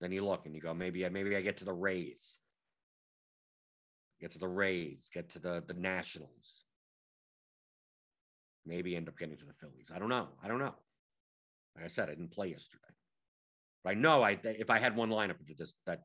Then 0.00 0.12
you 0.12 0.24
look 0.24 0.46
and 0.46 0.54
you 0.54 0.60
go, 0.60 0.74
maybe 0.74 1.08
maybe 1.08 1.36
I 1.36 1.40
get 1.40 1.58
to 1.58 1.64
the 1.64 1.72
Rays 1.72 2.38
get 4.24 4.32
to 4.32 4.38
the 4.38 4.48
Rays, 4.48 5.10
get 5.12 5.28
to 5.30 5.38
the 5.38 5.62
the 5.66 5.74
Nationals, 5.74 6.64
maybe 8.64 8.96
end 8.96 9.08
up 9.08 9.18
getting 9.18 9.36
to 9.36 9.44
the 9.44 9.52
Phillies. 9.52 9.90
I 9.94 9.98
don't 9.98 10.08
know. 10.08 10.28
I 10.42 10.48
don't 10.48 10.58
know. 10.58 10.74
Like 11.76 11.84
I 11.84 11.88
said, 11.88 12.08
I 12.08 12.12
didn't 12.12 12.32
play 12.32 12.48
yesterday. 12.48 12.84
But 13.82 13.90
I 13.90 13.94
know 13.94 14.22
I 14.22 14.38
if 14.42 14.70
I 14.70 14.78
had 14.78 14.96
one 14.96 15.10
lineup 15.10 15.36
just 15.58 15.76
that 15.86 16.04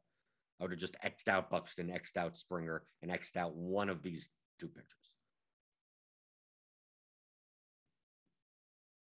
I 0.60 0.64
would 0.64 0.72
have 0.72 0.80
just 0.80 0.98
xed 1.02 1.30
out 1.30 1.50
Buxton, 1.50 1.88
xed 1.88 2.18
out 2.18 2.38
Springer, 2.38 2.84
and 3.02 3.10
xed 3.10 3.38
out 3.38 3.56
one 3.56 3.90
of 3.90 4.04
these 4.04 4.30
two 4.60 4.68
pitchers. 4.68 5.16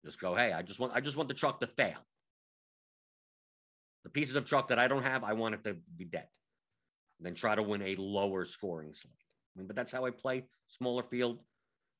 Just 0.05 0.21
go, 0.21 0.35
hey, 0.35 0.53
I 0.53 0.63
just 0.63 0.79
want 0.79 0.93
I 0.95 1.01
just 1.01 1.17
want 1.17 1.29
the 1.29 1.35
truck 1.35 1.61
to 1.61 1.67
fail. 1.67 1.99
The 4.05 4.11
pieces 4.11 4.35
of 4.35 4.49
truck 4.49 4.69
that 4.69 4.79
I 4.79 4.89
don't 4.89 5.03
have, 5.03 5.25
I 5.25 5.35
want 5.35 5.55
it 5.55 5.65
to 5.65 5.77
be 5.97 6.05
dead 6.05 6.29
then 7.21 7.35
try 7.35 7.55
to 7.55 7.63
win 7.63 7.83
a 7.83 7.97
lower 7.97 8.45
scoring 8.45 8.93
slate. 8.93 9.13
I 9.55 9.59
mean, 9.59 9.67
but 9.67 9.77
that's 9.77 9.93
how 9.93 10.05
I 10.05 10.11
play 10.11 10.45
smaller 10.67 11.03
field, 11.03 11.41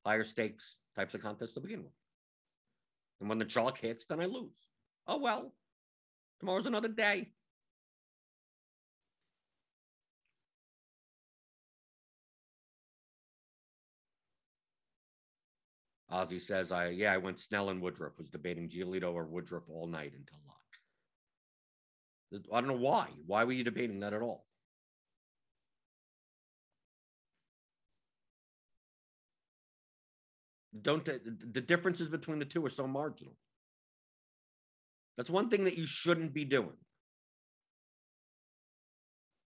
higher 0.05 0.25
stakes 0.25 0.79
types 0.97 1.15
of 1.15 1.23
contests 1.23 1.55
to 1.55 1.61
begin 1.61 1.83
with. 1.83 1.93
And 3.21 3.29
when 3.29 3.39
the 3.39 3.45
chalk 3.45 3.79
hits, 3.79 4.07
then 4.07 4.21
I 4.21 4.25
lose. 4.25 4.57
Oh 5.07 5.19
well, 5.19 5.53
tomorrow's 6.39 6.67
another 6.67 6.89
day. 6.89 7.33
Ozzy 16.13 16.41
says, 16.41 16.73
"I 16.73 16.89
yeah, 16.89 17.13
I 17.13 17.19
went 17.19 17.39
Snell 17.39 17.71
and 17.71 17.81
Woodruff. 17.81 18.19
Was 18.19 18.29
debating 18.29 18.69
Giolito 18.69 19.13
or 19.13 19.27
Woodruff 19.27 19.69
all 19.69 19.87
night 19.87 20.13
until 20.13 20.39
lock. 20.47 20.57
I 22.53 22.61
don't 22.61 22.69
know 22.69 22.77
why. 22.77 23.09
Why 23.27 23.45
were 23.45 23.53
you 23.53 23.65
debating 23.65 24.01
that 24.01 24.13
at 24.13 24.23
all? 24.23 24.47
don't 30.83 31.05
the 31.05 31.61
differences 31.61 32.09
between 32.09 32.39
the 32.39 32.45
two 32.45 32.65
are 32.65 32.71
so 32.71 32.87
marginal. 32.87 33.37
That's 35.17 35.31
one 35.31 35.51
thing 35.51 35.65
that 35.65 35.77
you 35.77 35.87
shouldn't 35.87 36.33
be 36.33 36.45
doing. 36.45 36.77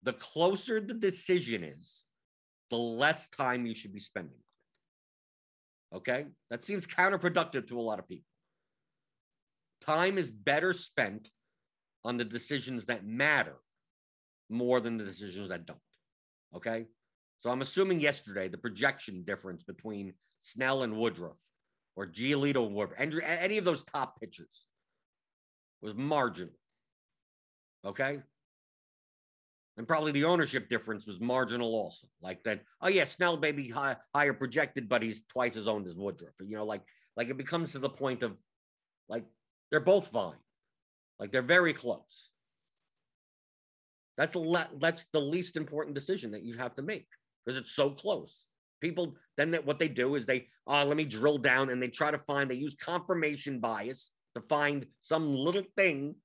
The 0.04 0.12
closer 0.12 0.80
the 0.80 0.94
decision 0.94 1.64
is, 1.64 2.04
the 2.70 2.76
less 2.76 3.28
time 3.28 3.66
you 3.66 3.74
should 3.74 3.92
be 3.92 4.00
spending. 4.00 4.38
Okay? 5.94 6.26
That 6.50 6.64
seems 6.64 6.86
counterproductive 6.86 7.68
to 7.68 7.78
a 7.78 7.82
lot 7.82 7.98
of 7.98 8.08
people. 8.08 8.26
Time 9.80 10.18
is 10.18 10.30
better 10.30 10.72
spent 10.72 11.30
on 12.04 12.16
the 12.16 12.24
decisions 12.24 12.86
that 12.86 13.06
matter 13.06 13.56
more 14.50 14.80
than 14.80 14.96
the 14.96 15.04
decisions 15.04 15.48
that 15.50 15.66
don't. 15.66 15.78
Okay? 16.54 16.86
So 17.40 17.50
I'm 17.50 17.62
assuming 17.62 18.00
yesterday 18.00 18.48
the 18.48 18.58
projection 18.58 19.22
difference 19.22 19.62
between 19.62 20.14
Snell 20.40 20.82
and 20.82 20.96
Woodruff 20.96 21.38
or 21.96 22.06
Giolito 22.06 22.66
and 22.66 22.74
Woodruff, 22.74 22.98
any, 22.98 23.16
any 23.24 23.58
of 23.58 23.64
those 23.64 23.84
top 23.84 24.20
pitchers 24.20 24.66
was 25.80 25.94
marginal. 25.94 26.54
Okay. 27.84 28.22
And 29.78 29.86
probably 29.86 30.10
the 30.10 30.24
ownership 30.24 30.68
difference 30.68 31.06
was 31.06 31.20
marginal 31.20 31.72
also. 31.72 32.08
Like 32.20 32.42
that, 32.42 32.62
oh 32.82 32.88
yeah, 32.88 33.04
Snell 33.04 33.36
may 33.36 33.52
be 33.52 33.68
high, 33.68 33.94
higher 34.12 34.32
projected, 34.32 34.88
but 34.88 35.02
he's 35.02 35.22
twice 35.28 35.54
as 35.54 35.68
owned 35.68 35.86
as 35.86 35.94
Woodruff. 35.94 36.34
You 36.40 36.56
know, 36.56 36.64
like 36.64 36.82
like 37.16 37.28
it 37.28 37.36
becomes 37.36 37.72
to 37.72 37.78
the 37.78 37.88
point 37.88 38.24
of 38.24 38.40
like 39.08 39.24
they're 39.70 39.78
both 39.78 40.08
fine. 40.08 40.36
Like 41.20 41.30
they're 41.30 41.42
very 41.42 41.72
close. 41.72 42.30
That's 44.16 44.32
the 44.32 44.40
le- 44.40 44.68
that's 44.80 45.06
the 45.12 45.20
least 45.20 45.56
important 45.56 45.94
decision 45.94 46.32
that 46.32 46.42
you 46.42 46.56
have 46.56 46.74
to 46.74 46.82
make 46.82 47.06
because 47.46 47.56
it's 47.56 47.70
so 47.70 47.90
close. 47.90 48.46
People 48.80 49.14
then 49.36 49.52
that 49.52 49.64
what 49.64 49.78
they 49.78 49.88
do 49.88 50.16
is 50.16 50.26
they 50.26 50.48
uh, 50.66 50.84
let 50.84 50.96
me 50.96 51.04
drill 51.04 51.38
down 51.38 51.70
and 51.70 51.80
they 51.80 51.88
try 51.88 52.10
to 52.10 52.18
find 52.18 52.50
they 52.50 52.56
use 52.56 52.74
confirmation 52.74 53.60
bias 53.60 54.10
to 54.34 54.40
find 54.48 54.86
some 54.98 55.32
little 55.32 55.62
thing 55.76 56.16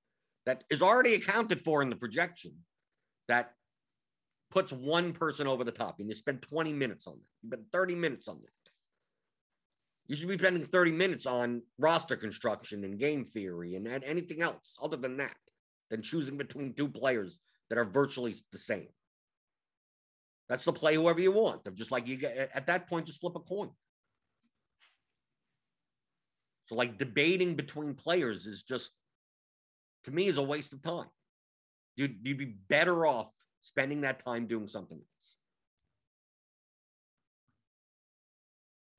that 0.47 0.63
is 0.71 0.81
already 0.81 1.13
accounted 1.13 1.61
for 1.61 1.83
in 1.83 1.91
the 1.91 1.95
projection 1.95 2.53
that 3.27 3.53
puts 4.51 4.71
one 4.71 5.13
person 5.13 5.47
over 5.47 5.63
the 5.63 5.71
top 5.71 5.99
and 5.99 6.07
you 6.07 6.13
spend 6.13 6.41
20 6.41 6.73
minutes 6.73 7.07
on 7.07 7.13
that. 7.13 7.27
You 7.41 7.49
spend 7.49 7.71
30 7.71 7.95
minutes 7.95 8.27
on 8.27 8.39
that. 8.41 8.71
You 10.07 10.15
should 10.15 10.27
be 10.27 10.38
spending 10.38 10.63
30 10.63 10.91
minutes 10.91 11.25
on 11.25 11.62
roster 11.79 12.15
construction 12.15 12.83
and 12.83 12.99
game 12.99 13.25
theory 13.25 13.75
and, 13.75 13.88
and 13.88 14.03
anything 14.03 14.41
else 14.41 14.75
other 14.81 14.97
than 14.97 15.17
that, 15.17 15.36
than 15.89 16.01
choosing 16.01 16.38
between 16.38 16.73
two 16.73 16.89
players 16.89 17.39
that 17.69 17.77
are 17.77 17.86
virtually 17.86 18.36
the 18.51 18.57
same. 18.57 18.89
That's 20.49 20.65
the 20.65 20.73
play 20.73 20.95
whoever 20.95 21.21
you 21.21 21.31
want. 21.31 21.63
They're 21.63 21.73
just 21.73 21.91
like 21.91 22.07
you 22.07 22.17
get 22.17 22.51
at 22.53 22.67
that 22.67 22.88
point, 22.88 23.07
just 23.07 23.21
flip 23.21 23.36
a 23.36 23.39
coin. 23.39 23.71
So 26.65 26.75
like 26.75 26.97
debating 26.97 27.55
between 27.55 27.93
players 27.93 28.45
is 28.45 28.63
just 28.63 28.91
to 30.03 30.12
me 30.12 30.27
is 30.27 30.38
a 30.38 30.43
waste 30.43 30.73
of 30.73 30.81
time. 30.81 31.07
You'd, 31.95 32.17
you'd 32.23 32.38
be 32.38 32.56
better 32.67 33.06
off 33.06 33.29
spending 33.62 34.01
that 34.01 34.23
time 34.23 34.47
doing 34.47 34.67
something 34.67 34.97
else. 34.97 35.36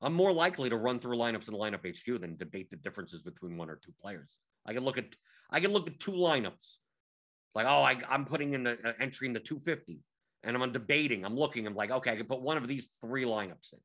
I'm 0.04 0.14
more 0.14 0.32
likely 0.32 0.68
to 0.68 0.76
run 0.76 1.00
through 1.00 1.16
lineups 1.16 1.48
in 1.48 1.54
lineup 1.54 1.86
HQ 1.86 2.20
than 2.20 2.36
debate 2.36 2.70
the 2.70 2.76
differences 2.76 3.22
between 3.22 3.56
one 3.56 3.70
or 3.70 3.76
two 3.76 3.92
players. 4.02 4.38
I 4.66 4.74
can 4.74 4.84
look 4.84 4.98
at 4.98 5.06
I 5.50 5.60
can 5.60 5.72
look 5.72 5.88
at 5.88 5.98
two 5.98 6.12
lineups, 6.12 6.76
like 7.54 7.66
oh 7.66 7.82
I, 7.82 7.98
I'm 8.10 8.26
putting 8.26 8.52
in 8.52 8.66
an 8.66 8.78
uh, 8.84 8.92
entry 9.00 9.26
in 9.26 9.32
the 9.32 9.40
250, 9.40 10.00
and 10.42 10.56
I'm 10.56 10.72
debating. 10.72 11.24
I'm 11.24 11.36
looking. 11.36 11.66
I'm 11.66 11.74
like 11.74 11.90
okay, 11.90 12.12
I 12.12 12.16
can 12.16 12.26
put 12.26 12.42
one 12.42 12.58
of 12.58 12.68
these 12.68 12.90
three 13.00 13.24
lineups 13.24 13.72
in, 13.72 13.78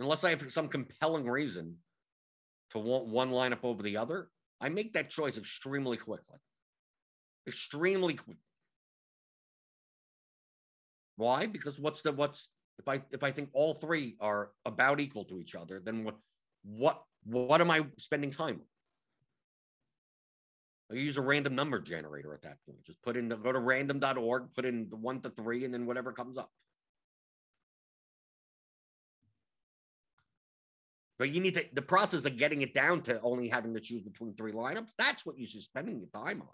unless 0.00 0.22
I 0.22 0.30
have 0.30 0.52
some 0.52 0.68
compelling 0.68 1.26
reason 1.26 1.76
to 2.72 2.78
want 2.78 3.06
one 3.06 3.30
lineup 3.30 3.60
over 3.62 3.82
the 3.82 3.96
other. 3.96 4.28
I 4.60 4.68
make 4.68 4.94
that 4.94 5.10
choice 5.10 5.36
extremely 5.36 5.96
quickly, 5.96 6.38
extremely 7.46 8.14
quick. 8.14 8.38
Why? 11.16 11.46
Because 11.46 11.78
what's 11.78 12.02
the 12.02 12.12
what's 12.12 12.50
if 12.78 12.88
I 12.88 13.02
if 13.10 13.22
I 13.22 13.30
think 13.30 13.50
all 13.52 13.74
three 13.74 14.16
are 14.20 14.50
about 14.64 15.00
equal 15.00 15.24
to 15.26 15.40
each 15.40 15.54
other, 15.54 15.80
then 15.84 16.04
what 16.04 16.16
what 16.62 17.02
what 17.24 17.60
am 17.60 17.70
I 17.70 17.86
spending 17.98 18.30
time 18.30 18.56
on? 18.56 18.66
I 20.90 20.94
use 21.00 21.16
a 21.16 21.22
random 21.22 21.54
number 21.54 21.80
generator 21.80 22.32
at 22.32 22.42
that 22.42 22.58
point. 22.64 22.84
Just 22.84 23.02
put 23.02 23.16
in 23.16 23.28
the 23.28 23.36
go 23.36 23.50
to 23.52 23.58
random.org, 23.58 24.54
put 24.54 24.64
in 24.64 24.88
the 24.88 24.96
one 24.96 25.20
to 25.22 25.30
three, 25.30 25.64
and 25.64 25.74
then 25.74 25.86
whatever 25.86 26.12
comes 26.12 26.38
up. 26.38 26.50
But 31.18 31.30
you 31.30 31.40
need 31.40 31.54
to 31.54 31.64
the 31.72 31.82
process 31.82 32.24
of 32.26 32.36
getting 32.36 32.62
it 32.62 32.74
down 32.74 33.02
to 33.02 33.20
only 33.22 33.48
having 33.48 33.72
to 33.74 33.80
choose 33.80 34.02
between 34.02 34.34
three 34.34 34.52
lineups. 34.52 34.90
That's 34.98 35.24
what 35.24 35.38
you 35.38 35.46
should 35.46 35.62
spending 35.62 35.98
your 35.98 36.08
time 36.08 36.42
on. 36.42 36.48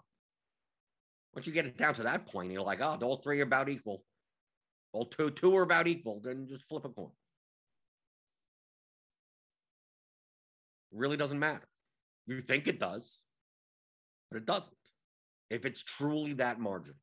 Once 1.33 1.47
you 1.47 1.53
get 1.53 1.65
it 1.65 1.77
down 1.77 1.93
to 1.95 2.03
that 2.03 2.27
point, 2.27 2.51
you're 2.51 2.61
like, 2.61 2.79
oh, 2.79 2.97
all 3.01 3.17
three 3.17 3.39
are 3.39 3.43
about 3.43 3.67
equal. 3.67 4.03
Well, 4.93 5.05
two, 5.05 5.31
two 5.31 5.55
are 5.57 5.63
about 5.63 5.87
equal. 5.87 6.21
Then 6.23 6.47
just 6.47 6.67
flip 6.67 6.85
a 6.85 6.89
coin. 6.89 7.09
It 10.91 10.97
really 10.97 11.17
doesn't 11.17 11.39
matter. 11.39 11.67
You 12.27 12.39
think 12.39 12.67
it 12.67 12.79
does, 12.79 13.21
but 14.29 14.37
it 14.37 14.45
doesn't. 14.45 14.77
If 15.49 15.65
it's 15.65 15.83
truly 15.83 16.33
that 16.33 16.59
margin. 16.59 16.95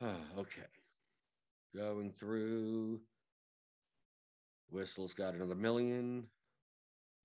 okay. 0.02 0.62
Going 1.74 2.12
through. 2.12 3.00
Whistle's 4.72 5.14
got 5.14 5.34
another 5.34 5.54
million. 5.54 6.24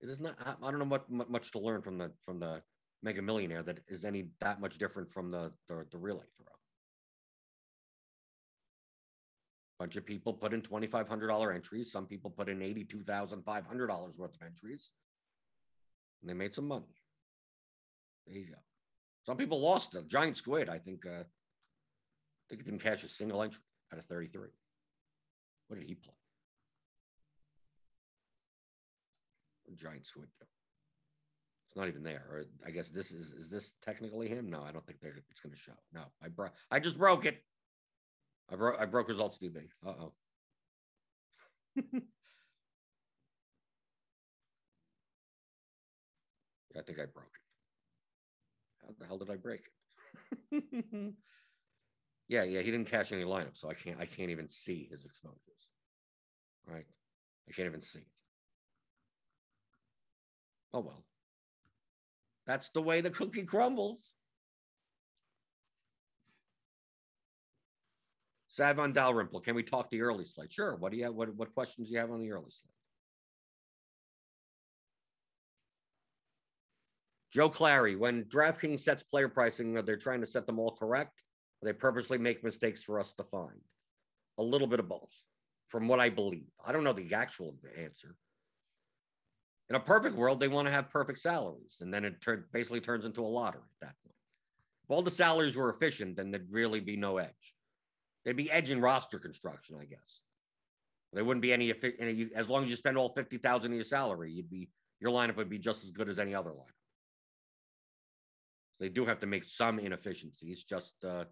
It 0.00 0.08
is 0.08 0.20
not. 0.20 0.36
I 0.46 0.70
don't 0.70 0.78
know 0.78 0.84
what 0.84 1.10
much 1.10 1.50
to 1.52 1.58
learn 1.58 1.82
from 1.82 1.98
the 1.98 2.12
from 2.22 2.38
the 2.38 2.62
Mega 3.02 3.22
Millionaire 3.22 3.62
that 3.62 3.80
is 3.88 4.04
any 4.04 4.28
that 4.40 4.60
much 4.60 4.78
different 4.78 5.10
from 5.10 5.30
the 5.30 5.52
the, 5.66 5.86
the 5.90 5.98
relay 5.98 6.24
throw. 6.36 6.52
Bunch 9.78 9.96
of 9.96 10.04
people 10.04 10.34
put 10.34 10.52
in 10.52 10.60
twenty 10.60 10.86
five 10.86 11.08
hundred 11.08 11.28
dollar 11.28 11.52
entries. 11.52 11.90
Some 11.90 12.06
people 12.06 12.30
put 12.30 12.48
in 12.48 12.62
eighty 12.62 12.84
two 12.84 13.02
thousand 13.02 13.44
five 13.44 13.66
hundred 13.66 13.88
dollars 13.88 14.18
worth 14.18 14.34
of 14.34 14.42
entries, 14.46 14.90
and 16.20 16.30
they 16.30 16.34
made 16.34 16.54
some 16.54 16.68
money. 16.68 16.94
There 18.26 18.36
you 18.36 18.46
go. 18.46 18.58
Some 19.24 19.36
people 19.36 19.60
lost 19.60 19.94
a 19.94 20.02
giant 20.02 20.36
squid. 20.36 20.68
I 20.68 20.78
think. 20.78 21.06
Uh, 21.06 21.24
I 21.24 22.48
think 22.48 22.64
didn't 22.64 22.82
cash 22.82 23.04
a 23.04 23.08
single 23.08 23.42
entry 23.42 23.62
out 23.92 23.98
of 23.98 24.04
thirty 24.06 24.28
three. 24.28 24.50
What 25.66 25.78
did 25.78 25.86
he 25.86 25.94
play? 25.94 26.14
Giant 29.76 30.06
squid 30.06 30.28
do? 30.38 30.46
It's 31.68 31.76
not 31.76 31.88
even 31.88 32.02
there. 32.02 32.24
Or 32.30 32.44
I 32.66 32.70
guess 32.70 32.88
this 32.88 33.10
is 33.10 33.32
is 33.32 33.50
this 33.50 33.74
technically 33.82 34.28
him? 34.28 34.48
No, 34.48 34.62
I 34.62 34.72
don't 34.72 34.86
think 34.86 34.98
it's 35.02 35.40
going 35.40 35.52
to 35.54 35.58
show. 35.58 35.72
No, 35.92 36.02
I 36.22 36.28
broke. 36.28 36.52
I 36.70 36.80
just 36.80 36.96
broke 36.98 37.26
it. 37.26 37.42
I 38.50 38.56
broke. 38.56 38.80
I 38.80 38.86
broke 38.86 39.08
results 39.08 39.38
DB. 39.38 39.68
Uh 39.86 39.90
oh. 39.90 40.12
I 46.76 46.82
think 46.82 46.98
I 46.98 47.06
broke 47.06 47.34
it. 47.34 48.86
How 48.86 48.94
the 48.98 49.06
hell 49.06 49.18
did 49.18 49.30
I 49.30 49.36
break 49.36 49.60
it? 50.50 50.64
yeah, 52.28 52.44
yeah, 52.44 52.60
he 52.60 52.70
didn't 52.70 52.90
cash 52.90 53.12
any 53.12 53.24
lineup, 53.24 53.56
so 53.56 53.68
I 53.68 53.74
can't. 53.74 54.00
I 54.00 54.06
can't 54.06 54.30
even 54.30 54.48
see 54.48 54.88
his 54.90 55.04
exposures. 55.04 55.68
Right, 56.66 56.86
I 57.48 57.52
can't 57.52 57.66
even 57.66 57.82
see 57.82 58.00
it. 58.00 58.06
Oh 60.72 60.80
well. 60.80 61.04
That's 62.46 62.70
the 62.70 62.82
way 62.82 63.00
the 63.00 63.10
cookie 63.10 63.44
crumbles. 63.44 64.12
Savon 68.48 68.92
Dalrymple, 68.92 69.40
can 69.40 69.54
we 69.54 69.62
talk 69.62 69.88
the 69.90 70.00
early 70.00 70.24
slate? 70.24 70.52
Sure. 70.52 70.74
What 70.74 70.90
do 70.90 70.98
you 70.98 71.04
have? 71.04 71.14
What, 71.14 71.34
what 71.36 71.54
questions 71.54 71.88
do 71.88 71.94
you 71.94 72.00
have 72.00 72.10
on 72.10 72.20
the 72.20 72.32
early 72.32 72.50
slate? 72.50 72.74
Joe 77.32 77.50
Clary, 77.50 77.94
when 77.94 78.24
DraftKings 78.24 78.80
sets 78.80 79.02
player 79.02 79.28
pricing, 79.28 79.76
are 79.76 79.82
they 79.82 79.96
trying 79.96 80.20
to 80.20 80.26
set 80.26 80.46
them 80.46 80.58
all 80.58 80.72
correct? 80.72 81.22
Or 81.60 81.66
they 81.66 81.72
purposely 81.72 82.18
make 82.18 82.42
mistakes 82.42 82.82
for 82.82 82.98
us 82.98 83.14
to 83.14 83.24
find? 83.24 83.60
A 84.38 84.42
little 84.42 84.66
bit 84.66 84.80
of 84.80 84.88
both, 84.88 85.12
from 85.68 85.86
what 85.86 86.00
I 86.00 86.08
believe. 86.08 86.50
I 86.64 86.72
don't 86.72 86.84
know 86.84 86.92
the 86.92 87.14
actual 87.14 87.54
answer. 87.76 88.16
In 89.70 89.76
a 89.76 89.80
perfect 89.80 90.16
world, 90.16 90.40
they 90.40 90.48
want 90.48 90.66
to 90.66 90.72
have 90.72 90.88
perfect 90.88 91.18
salaries, 91.18 91.76
and 91.80 91.92
then 91.92 92.04
it 92.04 92.22
turn, 92.22 92.44
basically 92.52 92.80
turns 92.80 93.04
into 93.04 93.20
a 93.20 93.28
lottery 93.28 93.60
at 93.60 93.88
that 93.88 93.94
point. 94.02 94.16
If 94.84 94.90
all 94.90 95.02
the 95.02 95.10
salaries 95.10 95.56
were 95.56 95.68
efficient, 95.68 96.16
then 96.16 96.30
there'd 96.30 96.50
really 96.50 96.80
be 96.80 96.96
no 96.96 97.18
edge. 97.18 97.54
There'd 98.24 98.36
be 98.36 98.50
edge 98.50 98.70
in 98.70 98.80
roster 98.80 99.18
construction, 99.18 99.76
I 99.80 99.84
guess. 99.84 100.22
There 101.12 101.24
wouldn't 101.24 101.42
be 101.42 101.52
any, 101.52 101.72
any 101.98 102.28
as 102.34 102.48
long 102.48 102.64
as 102.64 102.70
you 102.70 102.76
spend 102.76 102.98
all 102.98 103.10
fifty 103.10 103.38
thousand 103.38 103.72
of 103.72 103.76
your 103.76 103.84
salary, 103.84 104.32
you'd 104.32 104.50
be 104.50 104.70
your 105.00 105.12
lineup 105.12 105.36
would 105.36 105.48
be 105.48 105.58
just 105.58 105.84
as 105.84 105.90
good 105.90 106.08
as 106.08 106.18
any 106.18 106.34
other 106.34 106.50
lineup. 106.50 106.78
So 108.76 108.84
they 108.84 108.88
do 108.88 109.06
have 109.06 109.20
to 109.20 109.26
make 109.26 109.44
some 109.44 109.78
inefficiencies, 109.78 110.64
just 110.64 110.94
uh, 111.04 111.24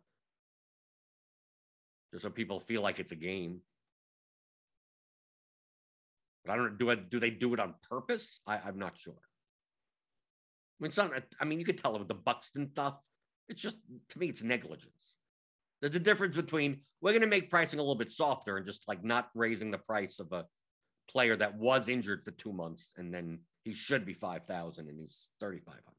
just 2.12 2.22
so 2.22 2.30
people 2.30 2.60
feel 2.60 2.82
like 2.82 3.00
it's 3.00 3.12
a 3.12 3.16
game. 3.16 3.60
But 6.46 6.52
I 6.52 6.56
don't 6.56 6.78
do 6.78 6.90
it. 6.90 7.10
Do 7.10 7.18
they 7.18 7.30
do 7.30 7.52
it 7.54 7.60
on 7.60 7.74
purpose? 7.88 8.40
I, 8.46 8.58
I'm 8.58 8.78
not 8.78 8.96
sure. 8.96 9.14
I 10.80 10.84
mean, 10.84 10.92
not. 10.96 11.22
I 11.40 11.44
mean, 11.44 11.58
you 11.58 11.64
could 11.64 11.78
tell 11.78 11.94
it 11.96 11.98
with 11.98 12.08
the 12.08 12.14
Buxton 12.14 12.70
stuff. 12.70 12.94
It's 13.48 13.60
just 13.60 13.76
to 14.10 14.18
me, 14.18 14.28
it's 14.28 14.42
negligence. 14.42 15.16
There's 15.80 15.94
a 15.94 16.00
difference 16.00 16.36
between 16.36 16.80
we're 17.00 17.12
going 17.12 17.22
to 17.22 17.28
make 17.28 17.50
pricing 17.50 17.78
a 17.78 17.82
little 17.82 17.94
bit 17.94 18.12
softer 18.12 18.56
and 18.56 18.66
just 18.66 18.88
like 18.88 19.04
not 19.04 19.28
raising 19.34 19.70
the 19.70 19.78
price 19.78 20.20
of 20.20 20.32
a 20.32 20.46
player 21.10 21.36
that 21.36 21.56
was 21.56 21.88
injured 21.88 22.24
for 22.24 22.30
two 22.32 22.52
months 22.52 22.92
and 22.96 23.12
then 23.12 23.40
he 23.62 23.72
should 23.72 24.04
be 24.04 24.14
five 24.14 24.44
thousand 24.46 24.88
and 24.88 24.98
he's 24.98 25.30
thirty 25.38 25.58
five 25.58 25.74
hundred. 25.74 25.96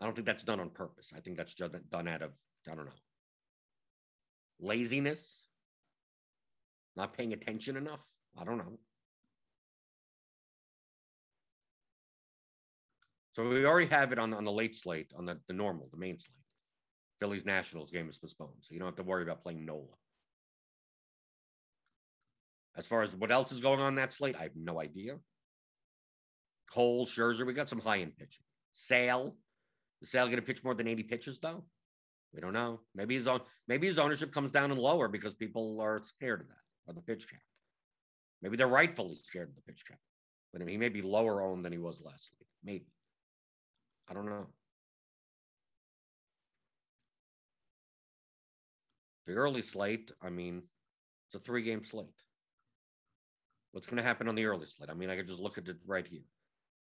I 0.00 0.04
don't 0.04 0.14
think 0.14 0.26
that's 0.26 0.44
done 0.44 0.60
on 0.60 0.70
purpose. 0.70 1.12
I 1.14 1.20
think 1.20 1.36
that's 1.36 1.54
just 1.54 1.74
done 1.90 2.08
out 2.08 2.22
of 2.22 2.30
I 2.70 2.74
don't 2.74 2.86
know 2.86 2.92
laziness, 4.60 5.42
not 6.96 7.16
paying 7.16 7.32
attention 7.32 7.76
enough. 7.76 8.04
I 8.38 8.44
don't 8.44 8.58
know. 8.58 8.78
So 13.40 13.48
we 13.48 13.64
already 13.64 13.88
have 13.88 14.12
it 14.12 14.18
on, 14.18 14.34
on 14.34 14.44
the 14.44 14.52
late 14.52 14.76
slate, 14.76 15.12
on 15.16 15.24
the, 15.24 15.40
the 15.48 15.54
normal, 15.54 15.88
the 15.90 15.98
main 15.98 16.18
slate. 16.18 16.36
Phillies 17.20 17.46
Nationals 17.46 17.90
game 17.90 18.06
is 18.06 18.18
postponed, 18.18 18.52
so 18.60 18.74
you 18.74 18.78
don't 18.78 18.88
have 18.88 18.96
to 18.96 19.02
worry 19.02 19.22
about 19.22 19.42
playing 19.42 19.64
Nola. 19.64 19.86
As 22.76 22.86
far 22.86 23.00
as 23.00 23.16
what 23.16 23.30
else 23.30 23.50
is 23.50 23.60
going 23.60 23.80
on 23.80 23.94
that 23.94 24.12
slate, 24.12 24.36
I 24.38 24.42
have 24.42 24.56
no 24.56 24.78
idea. 24.78 25.16
Cole, 26.70 27.06
Scherzer, 27.06 27.46
we 27.46 27.54
got 27.54 27.70
some 27.70 27.80
high 27.80 28.00
end 28.00 28.12
pitching. 28.18 28.44
Sale. 28.74 29.34
Is 30.02 30.10
Sale 30.10 30.26
going 30.26 30.36
to 30.36 30.42
pitch 30.42 30.62
more 30.62 30.74
than 30.74 30.86
80 30.86 31.04
pitches 31.04 31.38
though? 31.38 31.64
We 32.34 32.42
don't 32.42 32.52
know. 32.52 32.80
Maybe 32.94 33.14
his 33.14 33.26
own 33.26 33.40
maybe 33.66 33.86
his 33.86 33.98
ownership 33.98 34.34
comes 34.34 34.52
down 34.52 34.70
and 34.70 34.80
lower 34.80 35.08
because 35.08 35.34
people 35.34 35.80
are 35.80 36.02
scared 36.04 36.42
of 36.42 36.48
that 36.48 36.62
or 36.86 36.92
the 36.94 37.00
pitch 37.00 37.26
count. 37.28 37.42
Maybe 38.42 38.58
they're 38.58 38.68
rightfully 38.68 39.16
scared 39.16 39.48
of 39.48 39.54
the 39.56 39.62
pitch 39.62 39.84
count. 39.88 40.00
But 40.52 40.60
I 40.60 40.64
mean, 40.66 40.74
he 40.74 40.78
may 40.78 40.90
be 40.90 41.02
lower 41.02 41.40
owned 41.40 41.64
than 41.64 41.72
he 41.72 41.78
was 41.78 42.02
last 42.02 42.30
week. 42.38 42.48
Maybe. 42.62 42.86
I 44.10 44.14
don't 44.14 44.26
know. 44.26 44.46
The 49.26 49.34
early 49.34 49.62
slate, 49.62 50.10
I 50.20 50.30
mean, 50.30 50.62
it's 51.26 51.36
a 51.36 51.38
three 51.38 51.62
game 51.62 51.84
slate. 51.84 52.08
What's 53.70 53.86
going 53.86 53.98
to 53.98 54.02
happen 54.02 54.26
on 54.26 54.34
the 54.34 54.46
early 54.46 54.66
slate? 54.66 54.90
I 54.90 54.94
mean, 54.94 55.10
I 55.10 55.16
could 55.16 55.28
just 55.28 55.40
look 55.40 55.58
at 55.58 55.68
it 55.68 55.76
right 55.86 56.06
here. 56.06 56.24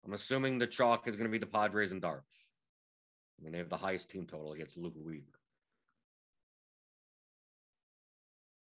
I'm 0.05 0.13
assuming 0.13 0.57
the 0.57 0.67
chalk 0.67 1.07
is 1.07 1.17
going 1.17 1.27
to 1.27 1.31
be 1.31 1.37
the 1.37 1.45
Padres 1.45 1.91
and 1.91 2.01
Darvish. 2.01 2.45
I 3.37 3.43
mean, 3.43 3.51
they 3.51 3.57
have 3.57 3.69
the 3.69 3.75
highest 3.75 4.09
team 4.09 4.25
total 4.25 4.53
against 4.53 4.77
Luke 4.77 4.95
Weaver. 4.95 5.25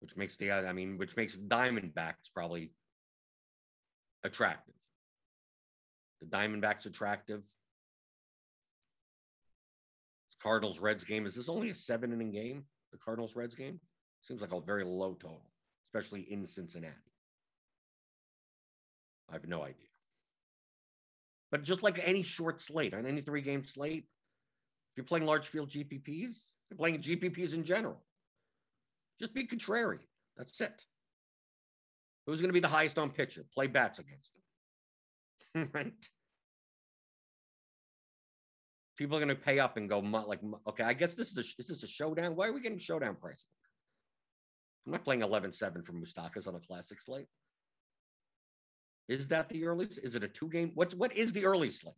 Which 0.02 0.18
makes 0.18 0.36
the, 0.36 0.52
I 0.52 0.74
mean, 0.74 0.98
which 0.98 1.16
makes 1.16 1.38
Diamondbacks 1.38 2.34
probably 2.34 2.74
attractive. 4.24 4.76
The 6.20 6.28
Diamondbacks 6.28 6.86
attractive. 6.86 7.42
Cardinals 10.46 10.78
Reds 10.78 11.04
game. 11.04 11.26
Is 11.26 11.34
this 11.34 11.50
only 11.50 11.72
a 11.72 11.74
seven 11.74 12.14
inning 12.14 12.32
game? 12.32 12.66
The 12.92 13.00
Cardinals 13.00 13.36
Reds 13.36 13.56
game 13.56 13.80
seems 14.22 14.42
like 14.42 14.54
a 14.54 14.62
very 14.62 14.84
low 14.84 15.16
total, 15.16 15.50
especially 15.88 16.22
in 16.32 16.46
Cincinnati. 16.46 16.94
I 19.28 19.34
have 19.34 19.48
no 19.48 19.64
idea. 19.64 19.88
But 21.50 21.64
just 21.64 21.82
like 21.82 22.00
any 22.08 22.22
short 22.22 22.62
slate, 22.62 22.94
on 22.94 23.08
any 23.08 23.22
three 23.22 23.42
game 23.42 23.64
slate, 23.64 24.04
if 24.04 24.98
you're 24.98 25.06
playing 25.06 25.26
large 25.26 25.48
field 25.48 25.70
GPPs, 25.70 26.36
you're 26.70 26.78
playing 26.78 27.00
GPPs 27.00 27.56
in 27.56 27.64
general. 27.64 27.98
Just 29.20 29.34
be 29.34 29.46
contrary. 29.46 30.00
That's 30.38 30.62
it. 30.62 30.86
Who's 32.28 32.40
going 32.40 32.50
to 32.50 32.54
be 32.54 32.60
the 32.60 32.68
highest 32.68 33.00
on 33.00 33.10
pitcher? 33.10 33.46
Play 33.52 33.66
bats 33.66 33.98
against 33.98 34.34
them. 35.54 35.70
right? 35.74 36.10
People 38.98 39.18
are 39.18 39.20
going 39.20 39.30
to 39.30 39.36
pay 39.36 39.60
up 39.60 39.78
and 39.78 39.90
go 39.90 40.00
like, 40.00 40.40
okay, 40.68 40.84
I 40.84 40.94
guess 40.94 41.16
this 41.16 41.32
is 41.32 41.38
a, 41.38 41.44
is 41.60 41.68
this 41.68 41.84
a 41.84 41.88
showdown? 41.88 42.36
Why 42.36 42.48
are 42.48 42.54
we 42.54 42.62
getting 42.62 42.80
showdown 42.80 43.18
pricing? 43.20 43.50
I'm 44.86 44.94
not 44.94 45.04
playing 45.04 45.22
11-7 45.22 45.84
for 45.84 45.94
Moustakas 45.94 46.48
on 46.48 46.56
a 46.56 46.60
classic 46.60 47.02
slate. 47.02 47.28
Is 49.08 49.28
that 49.30 49.50
the 49.50 49.66
earliest? 49.66 50.00
Is 50.04 50.16
it 50.16 50.24
a 50.24 50.28
two 50.28 50.50
game? 50.50 50.72
What's 50.74 50.96
what 50.96 51.16
is 51.16 51.32
the 51.32 51.46
early 51.46 51.70
slate? 51.70 51.94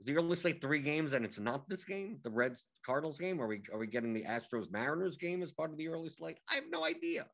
Is 0.00 0.06
the 0.06 0.16
early 0.16 0.36
slate 0.36 0.60
three 0.60 0.80
games 0.80 1.12
and 1.12 1.24
it's 1.24 1.40
not 1.40 1.68
this 1.68 1.84
game, 1.84 2.20
the 2.22 2.30
Reds 2.30 2.66
Cardinals 2.86 3.18
game? 3.18 3.40
Are 3.40 3.48
we 3.48 3.62
are 3.72 3.78
we 3.78 3.88
getting 3.88 4.12
the 4.12 4.22
Astros 4.22 4.70
Mariners 4.70 5.16
game 5.16 5.42
as 5.42 5.52
part 5.52 5.72
of 5.72 5.76
the 5.76 5.88
early 5.88 6.08
slate? 6.08 6.38
I 6.50 6.56
have 6.56 6.70
no 6.70 6.84
idea. 6.84 7.26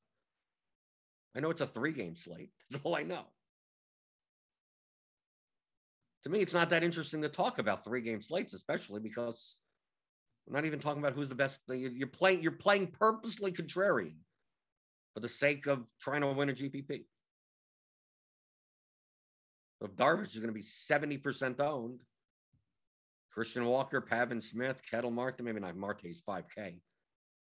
I 1.37 1.41
know 1.41 1.51
it's 1.51 1.61
a 1.61 1.67
three 1.67 1.93
game 1.93 2.17
slate. 2.17 2.51
That's 2.71 2.83
all 2.85 2.97
I 2.97 3.03
know. 3.03 3.27
To 6.25 6.31
me, 6.31 6.41
it's 6.41 6.55
not 6.55 6.71
that 6.71 6.83
interesting 6.83 7.23
to 7.23 7.29
talk 7.29 7.59
about 7.59 7.85
three 7.85 8.01
game 8.01 8.23
slates, 8.23 8.55
especially 8.55 9.01
because 9.01 9.59
we're 10.47 10.57
not 10.57 10.65
even 10.65 10.79
talking 10.79 11.01
about 11.01 11.13
who's 11.13 11.29
the 11.29 11.35
best. 11.35 11.59
You're 11.69 12.07
playing, 12.07 12.43
you're 12.43 12.53
playing 12.53 12.89
purposely 12.89 13.53
contrarian 13.53 14.17
for 15.13 15.21
the 15.21 15.29
sake 15.29 15.67
of 15.67 15.85
trying 16.01 16.23
to 16.23 16.33
win 16.33 16.49
a 16.49 16.55
GPP. 16.55 17.05
So 19.79 19.87
if 19.87 19.97
Darvish 19.97 20.35
is 20.35 20.41
going 20.41 20.49
to 20.49 20.53
be 20.53 20.63
70% 20.63 21.61
owned, 21.61 22.01
Christian 23.31 23.67
Walker, 23.67 24.01
Pavin 24.01 24.41
Smith, 24.41 24.81
Ketel 24.89 25.11
Marte, 25.11 25.43
maybe 25.43 25.61
not 25.61 25.77
Marte's 25.77 26.23
5K. 26.23 26.81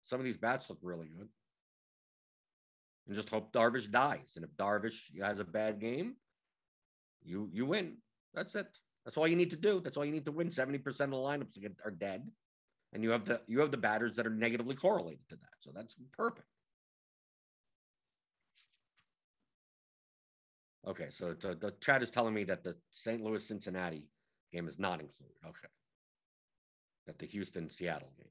Some 0.03 0.19
of 0.19 0.25
these 0.25 0.37
bats 0.37 0.69
look 0.69 0.79
really 0.81 1.07
good. 1.07 1.29
And 3.07 3.15
just 3.15 3.29
hope 3.29 3.53
Darvish 3.53 3.89
dies. 3.89 4.33
And 4.35 4.43
if 4.43 4.51
Darvish 4.57 5.19
has 5.21 5.39
a 5.39 5.45
bad 5.45 5.79
game, 5.79 6.15
you 7.23 7.49
you 7.53 7.65
win. 7.65 7.97
That's 8.37 8.53
it. 8.53 8.67
That's 9.03 9.17
all 9.17 9.27
you 9.27 9.35
need 9.35 9.49
to 9.49 9.55
do. 9.55 9.81
That's 9.81 9.97
all 9.97 10.05
you 10.05 10.11
need 10.11 10.25
to 10.25 10.31
win. 10.31 10.49
70% 10.49 10.85
of 10.85 10.95
the 10.97 11.05
lineups 11.17 11.57
are 11.83 11.91
dead. 11.91 12.29
And 12.93 13.03
you 13.03 13.09
have 13.09 13.25
the 13.25 13.41
you 13.47 13.59
have 13.61 13.71
the 13.71 13.77
batters 13.77 14.15
that 14.15 14.27
are 14.27 14.29
negatively 14.29 14.75
correlated 14.75 15.27
to 15.29 15.35
that. 15.35 15.55
So 15.59 15.71
that's 15.73 15.95
perfect. 16.15 16.47
Okay, 20.87 21.07
so 21.09 21.33
the, 21.33 21.55
the 21.55 21.73
chat 21.81 22.01
is 22.01 22.11
telling 22.11 22.33
me 22.33 22.45
that 22.45 22.63
the 22.63 22.75
St. 22.91 23.21
Louis 23.21 23.45
Cincinnati 23.45 24.07
game 24.53 24.67
is 24.67 24.79
not 24.79 25.01
included. 25.01 25.35
Okay. 25.45 25.67
That 27.07 27.19
the 27.19 27.25
Houston 27.25 27.69
Seattle 27.69 28.11
game. 28.17 28.29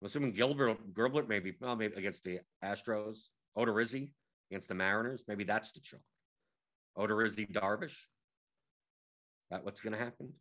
I'm 0.00 0.06
assuming 0.06 0.32
Gilbert 0.32 0.94
Gerbert 0.94 1.28
maybe 1.28 1.54
well, 1.60 1.76
maybe 1.76 1.96
against 1.96 2.24
the 2.24 2.40
Astros, 2.64 3.18
Odorizzi 3.58 4.12
against 4.50 4.68
the 4.68 4.74
Mariners. 4.74 5.24
Maybe 5.26 5.44
that's 5.44 5.72
the 5.72 5.80
chalk. 5.80 6.00
Odorizzi 6.96 7.50
Darvish. 7.50 7.96
That 9.50 9.64
what's 9.64 9.80
going 9.80 9.92
to 9.92 9.98
happen? 9.98 10.32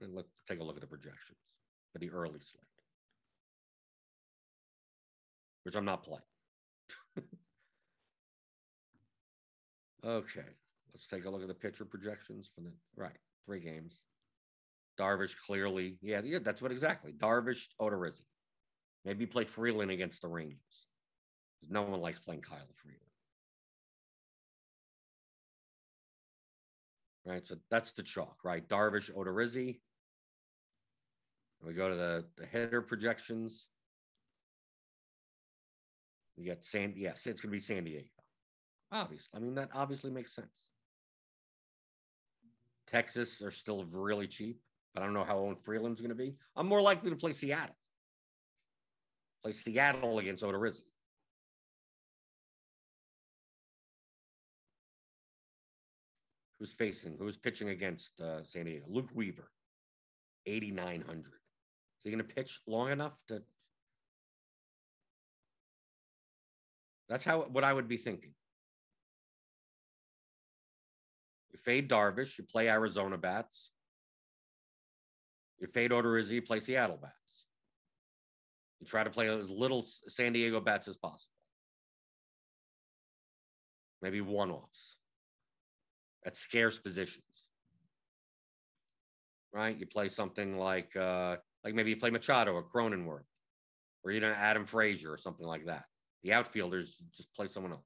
And 0.00 0.14
let's 0.14 0.28
take 0.48 0.60
a 0.60 0.64
look 0.64 0.76
at 0.76 0.80
the 0.80 0.86
projections 0.86 1.38
for 1.92 1.98
the 1.98 2.10
early 2.10 2.40
slate, 2.40 2.64
which 5.64 5.76
I'm 5.76 5.84
not 5.84 6.02
playing. 6.02 6.22
okay, 10.04 10.46
let's 10.92 11.06
take 11.06 11.26
a 11.26 11.30
look 11.30 11.42
at 11.42 11.48
the 11.48 11.54
pitcher 11.54 11.84
projections 11.84 12.50
for 12.54 12.62
the 12.62 12.72
right 12.96 13.18
three 13.46 13.60
games. 13.60 14.02
Darvish 14.98 15.36
clearly, 15.46 15.98
yeah, 16.02 16.20
yeah, 16.24 16.38
that's 16.42 16.62
what 16.62 16.72
exactly. 16.72 17.12
Darvish, 17.12 17.68
Odorizzi. 17.80 18.22
Maybe 19.04 19.26
play 19.26 19.44
Freeland 19.44 19.90
against 19.90 20.22
the 20.22 20.28
Rangers. 20.28 20.86
No 21.68 21.82
one 21.82 22.00
likes 22.00 22.18
playing 22.18 22.42
Kyle 22.42 22.66
Freeland. 22.76 23.09
Right, 27.30 27.46
so 27.46 27.54
that's 27.70 27.92
the 27.92 28.02
chalk, 28.02 28.38
right? 28.42 28.68
Darvish, 28.68 29.14
Odorizzi. 29.14 29.78
We 31.64 31.74
go 31.74 31.88
to 31.88 31.94
the, 31.94 32.24
the 32.36 32.44
hitter 32.44 32.82
projections. 32.82 33.68
We 36.36 36.46
got 36.46 36.64
San, 36.64 36.94
yes, 36.96 37.26
it's 37.26 37.40
going 37.40 37.52
to 37.52 37.56
be 37.56 37.60
San 37.60 37.84
Diego. 37.84 38.08
Obviously, 38.90 39.28
I 39.32 39.38
mean 39.38 39.54
that 39.54 39.68
obviously 39.72 40.10
makes 40.10 40.34
sense. 40.34 40.50
Texas 42.88 43.40
are 43.42 43.52
still 43.52 43.84
really 43.84 44.26
cheap, 44.26 44.60
but 44.92 45.02
I 45.02 45.06
don't 45.06 45.14
know 45.14 45.22
how 45.22 45.38
owned 45.38 45.62
Freeland's 45.62 46.00
going 46.00 46.08
to 46.08 46.16
be. 46.16 46.34
I'm 46.56 46.66
more 46.66 46.82
likely 46.82 47.10
to 47.10 47.16
play 47.16 47.30
Seattle. 47.30 47.76
Play 49.44 49.52
Seattle 49.52 50.18
against 50.18 50.42
Odorizzi. 50.42 50.89
Who's 56.60 56.72
facing? 56.72 57.16
Who's 57.18 57.38
pitching 57.38 57.70
against 57.70 58.20
uh, 58.20 58.44
San 58.44 58.66
Diego? 58.66 58.84
Luke 58.86 59.08
Weaver, 59.14 59.50
8,900. 60.44 61.24
Is 61.24 61.32
he 62.04 62.10
going 62.10 62.18
to 62.18 62.34
pitch 62.34 62.60
long 62.66 62.90
enough 62.90 63.18
to? 63.28 63.42
That's 67.08 67.24
how 67.24 67.40
what 67.40 67.64
I 67.64 67.72
would 67.72 67.88
be 67.88 67.96
thinking. 67.96 68.34
You 71.50 71.58
fade 71.58 71.88
Darvish, 71.88 72.36
you 72.36 72.44
play 72.44 72.68
Arizona 72.68 73.16
bats. 73.16 73.70
You 75.60 75.66
fade 75.66 75.92
Odorizzi, 75.92 76.32
you 76.32 76.42
play 76.42 76.60
Seattle 76.60 76.98
bats. 77.00 77.14
You 78.80 78.86
try 78.86 79.02
to 79.02 79.10
play 79.10 79.28
as 79.28 79.50
little 79.50 79.82
San 80.08 80.34
Diego 80.34 80.60
bats 80.60 80.88
as 80.88 80.96
possible. 80.98 81.32
Maybe 84.02 84.20
one 84.20 84.50
offs 84.50 84.96
at 86.24 86.36
scarce 86.36 86.78
positions. 86.78 87.24
Right? 89.52 89.76
You 89.76 89.86
play 89.86 90.08
something 90.08 90.58
like 90.58 90.96
uh 90.96 91.36
like 91.64 91.74
maybe 91.74 91.90
you 91.90 91.96
play 91.96 92.10
Machado 92.10 92.52
or 92.52 92.62
Cronenworth, 92.62 93.24
or 94.04 94.12
you 94.12 94.20
know 94.20 94.32
Adam 94.32 94.64
Frazier 94.64 95.12
or 95.12 95.18
something 95.18 95.46
like 95.46 95.66
that. 95.66 95.84
The 96.22 96.32
outfielders 96.32 96.96
just 97.16 97.34
play 97.34 97.46
someone 97.46 97.72
else. 97.72 97.82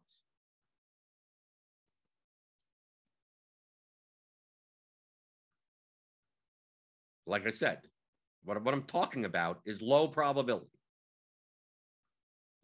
Like 7.27 7.47
I 7.47 7.51
said, 7.51 7.81
what, 8.45 8.63
what 8.63 8.75
I'm 8.75 8.83
talking 8.83 9.25
about 9.25 9.61
is 9.65 9.81
low 9.81 10.09
probability. 10.09 10.67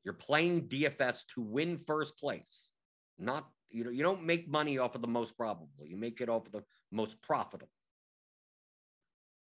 You're 0.05 0.15
playing 0.15 0.69
DFS 0.69 1.27
to 1.35 1.43
win 1.43 1.79
first 1.79 2.19
place, 2.19 2.71
not 3.19 3.49
you 3.71 3.85
know 3.85 3.91
you 3.91 4.03
don't 4.03 4.25
make 4.25 4.49
money 4.49 4.79
off 4.79 4.95
of 4.95 5.03
the 5.03 5.09
most 5.09 5.37
probable. 5.37 5.69
You 5.85 5.97
make 5.97 6.21
it 6.21 6.29
off 6.29 6.47
of 6.47 6.53
the 6.53 6.65
most 6.91 7.21
profitable. 7.23 7.71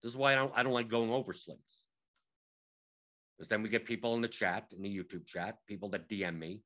This 0.01 0.11
is 0.11 0.17
why 0.17 0.33
I 0.33 0.35
don't 0.35 0.51
I 0.55 0.63
don't 0.63 0.73
like 0.73 0.89
going 0.89 1.11
over 1.11 1.33
slates. 1.33 1.83
Because 3.37 3.49
then 3.49 3.63
we 3.63 3.69
get 3.69 3.85
people 3.85 4.13
in 4.15 4.21
the 4.21 4.27
chat, 4.27 4.65
in 4.75 4.83
the 4.83 4.95
YouTube 4.95 5.25
chat, 5.25 5.57
people 5.67 5.89
that 5.89 6.07
DM 6.07 6.37
me. 6.37 6.61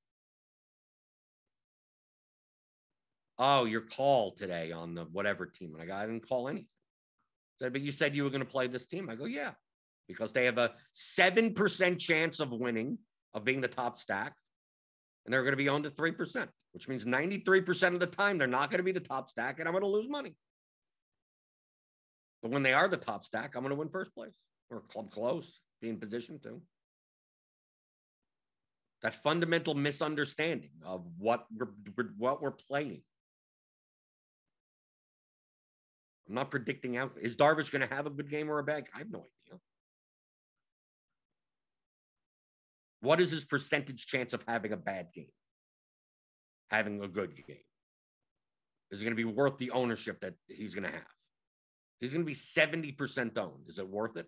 oh, 3.39 3.65
your 3.65 3.81
call 3.81 4.31
today 4.31 4.71
on 4.71 4.95
the 4.95 5.03
whatever 5.05 5.45
team. 5.45 5.73
And 5.73 5.81
I 5.81 5.85
go, 5.85 5.95
I 5.95 6.05
didn't 6.05 6.27
call 6.27 6.47
anything. 6.47 6.67
But 7.59 7.81
you 7.81 7.91
said 7.91 8.15
you 8.15 8.23
were 8.23 8.29
going 8.29 8.43
to 8.43 8.49
play 8.49 8.67
this 8.67 8.85
team. 8.85 9.09
I 9.09 9.15
go, 9.15 9.25
yeah, 9.25 9.51
because 10.07 10.31
they 10.31 10.45
have 10.45 10.57
a 10.57 10.73
7% 10.93 11.99
chance 11.99 12.39
of 12.39 12.51
winning, 12.51 12.99
of 13.33 13.43
being 13.43 13.61
the 13.61 13.67
top 13.67 13.97
stack. 13.97 14.33
And 15.27 15.33
they're 15.33 15.43
going 15.43 15.51
to 15.51 15.57
be 15.57 15.67
owned 15.67 15.85
at 15.85 15.93
3%, 15.93 16.47
which 16.71 16.87
means 16.87 17.03
93% 17.03 17.93
of 17.93 17.99
the 17.99 18.07
time 18.07 18.37
they're 18.37 18.47
not 18.47 18.71
going 18.71 18.79
to 18.79 18.83
be 18.83 18.93
the 18.93 19.01
top 19.01 19.29
stack 19.29 19.59
and 19.59 19.67
I'm 19.67 19.73
going 19.73 19.83
to 19.83 19.89
lose 19.89 20.07
money. 20.09 20.33
But 22.41 22.51
when 22.51 22.63
they 22.63 22.73
are 22.73 22.87
the 22.87 22.95
top 22.95 23.25
stack, 23.25 23.53
I'm 23.53 23.61
going 23.61 23.71
to 23.71 23.75
win 23.75 23.89
first 23.89 24.15
place 24.15 24.31
or 24.69 24.79
club 24.79 25.11
close, 25.11 25.59
be 25.81 25.89
in 25.89 25.97
position 25.97 26.39
to. 26.43 26.61
That 29.01 29.15
fundamental 29.15 29.75
misunderstanding 29.75 30.71
of 30.85 31.05
what 31.17 31.45
we're 31.53 31.67
what 32.17 32.41
we're 32.41 32.51
playing. 32.51 33.01
I'm 36.27 36.35
not 36.35 36.51
predicting 36.51 36.95
out. 36.95 37.17
Is 37.21 37.35
Darvish 37.35 37.69
going 37.69 37.87
to 37.87 37.93
have 37.93 38.05
a 38.05 38.09
good 38.09 38.29
game 38.29 38.49
or 38.49 38.59
a 38.59 38.63
bad? 38.63 38.85
I 38.95 38.99
have 38.99 39.11
no 39.11 39.19
idea. 39.19 39.59
What 43.07 43.21
is 43.21 43.31
his 43.31 43.45
percentage 43.45 44.05
chance 44.05 44.33
of 44.33 44.43
having 44.45 44.73
a 44.73 44.77
bad 44.77 45.07
game? 45.15 45.31
Having 46.69 47.01
a 47.01 47.07
good 47.07 47.33
game? 47.37 47.63
Is 48.91 48.99
it 48.99 49.05
going 49.05 49.15
to 49.15 49.23
be 49.23 49.23
worth 49.23 49.57
the 49.57 49.71
ownership 49.71 50.19
that 50.19 50.33
he's 50.49 50.73
going 50.75 50.83
to 50.83 50.91
have? 50.91 51.13
He's 52.01 52.11
going 52.11 52.25
to 52.25 52.29
be 52.29 52.35
70% 52.35 53.37
owned. 53.37 53.69
Is 53.69 53.79
it 53.79 53.87
worth 53.87 54.17
it? 54.17 54.25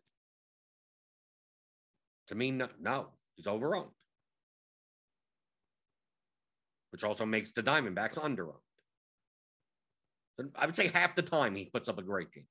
To 2.29 2.35
me, 2.35 2.51
no, 2.51 2.69
no. 2.79 3.09
He's 3.35 3.47
overowned. 3.47 3.91
Which 6.91 7.03
also 7.03 7.25
makes 7.25 7.51
the 7.51 7.63
Diamondbacks 7.63 8.13
underowned. 8.13 8.63
I 10.55 10.65
would 10.65 10.77
say 10.77 10.87
half 10.87 11.17
the 11.17 11.21
time 11.21 11.53
he 11.53 11.65
puts 11.65 11.89
up 11.89 11.99
a 11.99 12.01
great 12.01 12.31
game. 12.31 12.47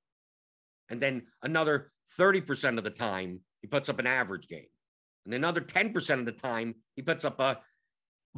And 0.90 1.00
then 1.00 1.22
another 1.42 1.90
30% 2.20 2.76
of 2.76 2.84
the 2.84 2.90
time, 2.90 3.40
he 3.62 3.66
puts 3.66 3.88
up 3.88 3.98
an 3.98 4.06
average 4.06 4.46
game. 4.46 4.66
And 5.28 5.34
another 5.34 5.60
10% 5.60 6.18
of 6.18 6.24
the 6.24 6.32
time, 6.32 6.74
he 6.96 7.02
puts 7.02 7.26
up 7.26 7.38
a 7.38 7.60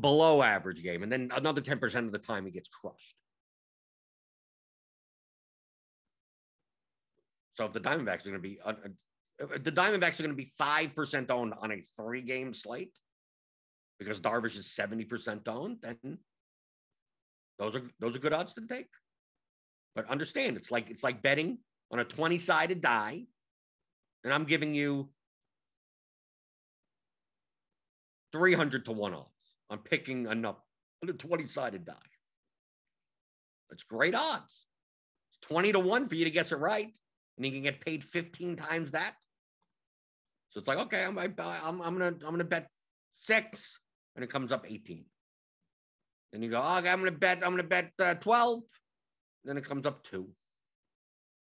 below 0.00 0.42
average 0.42 0.83
game. 0.83 1.05
And 1.05 1.12
then 1.12 1.31
another 1.33 1.61
10% 1.61 1.94
of 1.94 2.11
the 2.11 2.18
time, 2.18 2.44
he 2.46 2.50
gets 2.50 2.68
crushed. 2.68 3.14
So 7.55 7.66
if 7.66 7.72
the 7.72 7.79
Diamondbacks 7.79 8.26
are 8.26 8.31
going 8.31 8.33
to 8.33 8.38
be, 8.40 8.59
uh, 8.64 8.72
the 9.38 9.70
Diamondbacks 9.70 10.18
are 10.18 10.24
going 10.24 10.37
to 10.37 10.42
be 10.42 10.50
5% 10.61 11.31
owned 11.31 11.55
on 11.61 11.70
a 11.70 11.85
three 11.96 12.22
game 12.22 12.53
slate 12.53 12.98
because 14.00 14.20
Darvish 14.20 14.59
is 14.59 14.66
70% 14.66 15.46
owned, 15.46 15.76
then 15.83 16.18
those 17.61 17.76
are 17.76 17.83
those 18.00 18.16
are 18.16 18.18
good 18.18 18.33
odds 18.33 18.55
to 18.55 18.66
take. 18.66 18.88
But 19.94 20.09
understand, 20.09 20.57
it's 20.57 20.72
like 20.72 20.90
it's 20.90 21.05
like 21.05 21.22
betting 21.22 21.59
on 21.92 22.00
a 22.00 22.05
20-sided 22.05 22.81
die, 22.81 23.26
and 24.24 24.33
I'm 24.33 24.44
giving 24.44 24.74
you 24.74 25.11
300 28.33 28.85
to 28.87 28.93
1 28.93 29.14
odds. 29.14 29.55
I'm 29.69 29.79
picking 29.79 30.27
enough 30.27 30.57
on 31.03 31.09
a 31.09 31.12
20-sided 31.12 31.85
die. 31.85 31.95
That's 33.69 33.85
great 33.85 34.14
odds. 34.14 34.66
It's 35.31 35.49
20 35.49 35.73
to 35.73 35.81
1 35.81 36.09
for 36.09 36.14
you 36.14 36.25
to 36.25 36.31
guess 36.31 36.53
it 36.53 36.57
right 36.57 36.93
and 37.40 37.47
you 37.47 37.53
can 37.53 37.62
get 37.62 37.81
paid 37.81 38.05
15 38.05 38.57
times 38.57 38.90
that. 38.90 39.14
So 40.51 40.59
it's 40.59 40.69
like, 40.69 40.79
okay, 40.79 41.05
I'm, 41.05 41.16
I'm, 41.19 41.81
I'm 41.81 41.99
gonna, 41.99 42.07
I'm 42.07 42.31
gonna 42.33 42.45
bet 42.45 42.69
six, 43.14 43.79
and 44.14 44.23
it 44.23 44.29
comes 44.29 44.53
up 44.53 44.66
18. 44.69 45.07
Then 46.33 46.43
you 46.43 46.51
go, 46.51 46.61
oh, 46.62 46.79
okay, 46.79 46.90
I'm 46.90 46.99
gonna 46.99 47.12
bet, 47.12 47.38
I'm 47.38 47.53
gonna 47.53 47.62
bet 47.62 47.93
uh, 47.99 48.14
12. 48.14 48.61
Then 49.45 49.57
it 49.57 49.64
comes 49.64 49.87
up 49.87 50.03
two. 50.03 50.29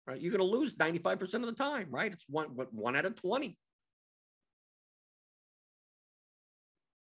Right? 0.06 0.18
You're 0.18 0.32
gonna 0.32 0.44
lose 0.44 0.76
95% 0.76 1.34
of 1.34 1.42
the 1.42 1.52
time, 1.52 1.88
right? 1.90 2.10
It's 2.10 2.24
one, 2.30 2.46
one 2.46 2.96
out 2.96 3.04
of 3.04 3.16
20. 3.16 3.58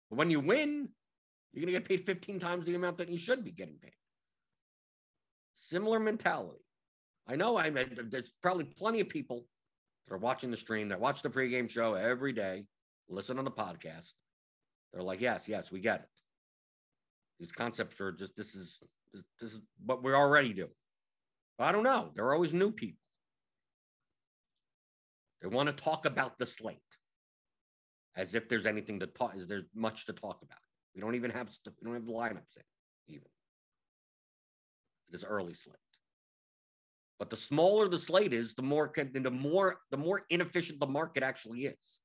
But 0.09 0.17
when 0.17 0.31
you 0.31 0.39
win, 0.39 0.89
you're 1.53 1.61
gonna 1.61 1.71
get 1.71 1.87
paid 1.87 2.05
15 2.05 2.39
times 2.39 2.65
the 2.65 2.75
amount 2.75 2.97
that 2.97 3.09
you 3.09 3.17
should 3.17 3.43
be 3.43 3.51
getting 3.51 3.77
paid. 3.77 3.93
Similar 5.55 5.99
mentality. 5.99 6.63
I 7.27 7.35
know 7.35 7.57
I 7.57 7.69
there's 7.69 8.33
probably 8.41 8.65
plenty 8.65 9.01
of 9.01 9.09
people 9.09 9.45
that 10.07 10.15
are 10.15 10.17
watching 10.17 10.51
the 10.51 10.57
stream 10.57 10.89
that 10.89 10.99
watch 10.99 11.21
the 11.21 11.29
pregame 11.29 11.69
show 11.69 11.93
every 11.93 12.33
day, 12.33 12.65
listen 13.07 13.37
on 13.37 13.45
the 13.45 13.51
podcast. 13.51 14.13
They're 14.91 15.03
like, 15.03 15.21
yes, 15.21 15.47
yes, 15.47 15.71
we 15.71 15.79
get 15.79 16.01
it. 16.01 16.09
These 17.39 17.51
concepts 17.51 18.01
are 18.01 18.11
just 18.11 18.35
this 18.35 18.55
is 18.55 18.79
this, 19.13 19.23
this 19.39 19.53
is 19.53 19.61
what 19.85 20.03
we 20.03 20.13
already 20.13 20.53
do. 20.53 20.67
But 21.57 21.65
I 21.65 21.71
don't 21.71 21.83
know. 21.83 22.11
There 22.15 22.25
are 22.25 22.33
always 22.33 22.53
new 22.53 22.71
people. 22.71 23.01
They 25.41 25.47
want 25.47 25.67
to 25.67 25.83
talk 25.83 26.05
about 26.05 26.37
the 26.37 26.45
slate 26.45 26.79
as 28.19 28.35
if 28.35 28.49
there's 28.49 28.65
anything 28.65 28.99
to 28.99 29.07
talk. 29.07 29.35
Is 29.35 29.47
there's 29.47 29.63
much 29.73 30.05
to 30.07 30.13
talk 30.13 30.41
about? 30.43 30.59
We 30.93 31.01
don't 31.01 31.15
even 31.15 31.31
have 31.31 31.49
we 31.65 31.85
don't 31.85 31.93
have 31.93 32.05
the 32.05 32.11
lineups 32.11 32.57
in 32.57 32.63
even 33.07 33.27
this 35.09 35.23
early 35.23 35.53
slate. 35.53 35.77
But 37.17 37.29
the 37.29 37.37
smaller 37.37 37.87
the 37.87 37.97
slate 37.97 38.33
is, 38.33 38.55
the 38.55 38.61
more 38.61 38.89
can, 38.89 39.11
the 39.13 39.31
more 39.31 39.79
the 39.89 39.97
more 39.97 40.25
inefficient 40.29 40.79
the 40.79 40.87
market 40.87 41.23
actually 41.23 41.61
is. 41.61 41.99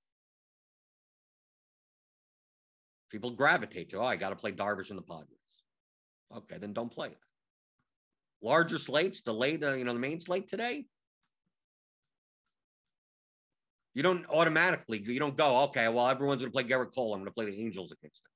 People 3.11 3.31
gravitate 3.31 3.91
to, 3.91 3.99
oh, 3.99 4.05
I 4.05 4.17
got 4.17 4.31
to 4.31 4.37
play 4.37 4.53
Darvish 4.53 4.91
in 4.91 4.97
the 4.97 5.03
Padres. 5.03 5.29
Okay, 6.37 6.59
then 6.59 6.73
don't 6.73 6.91
play 6.91 7.09
it. 7.09 7.19
Larger 8.43 8.79
slates, 8.79 9.23
the 9.23 9.33
late, 9.33 9.63
uh, 9.63 9.75
you 9.75 9.85
know, 9.85 9.93
the 9.93 9.99
main 10.01 10.21
slate 10.21 10.49
today. 10.49 10.87
You 13.95 14.03
don't 14.03 14.27
automatically, 14.29 15.03
you 15.05 15.21
don't 15.21 15.37
go, 15.37 15.63
okay, 15.65 15.89
well, 15.89 16.09
everyone's 16.09 16.43
going 16.43 16.51
to 16.51 16.55
play 16.55 16.65
Gerrit 16.65 16.95
Cole. 16.95 17.15
I'm 17.15 17.21
going 17.21 17.27
to 17.27 17.33
play 17.33 17.47
the 17.47 17.63
Angels 17.63 17.93
against 17.93 18.25
them. 18.25 18.31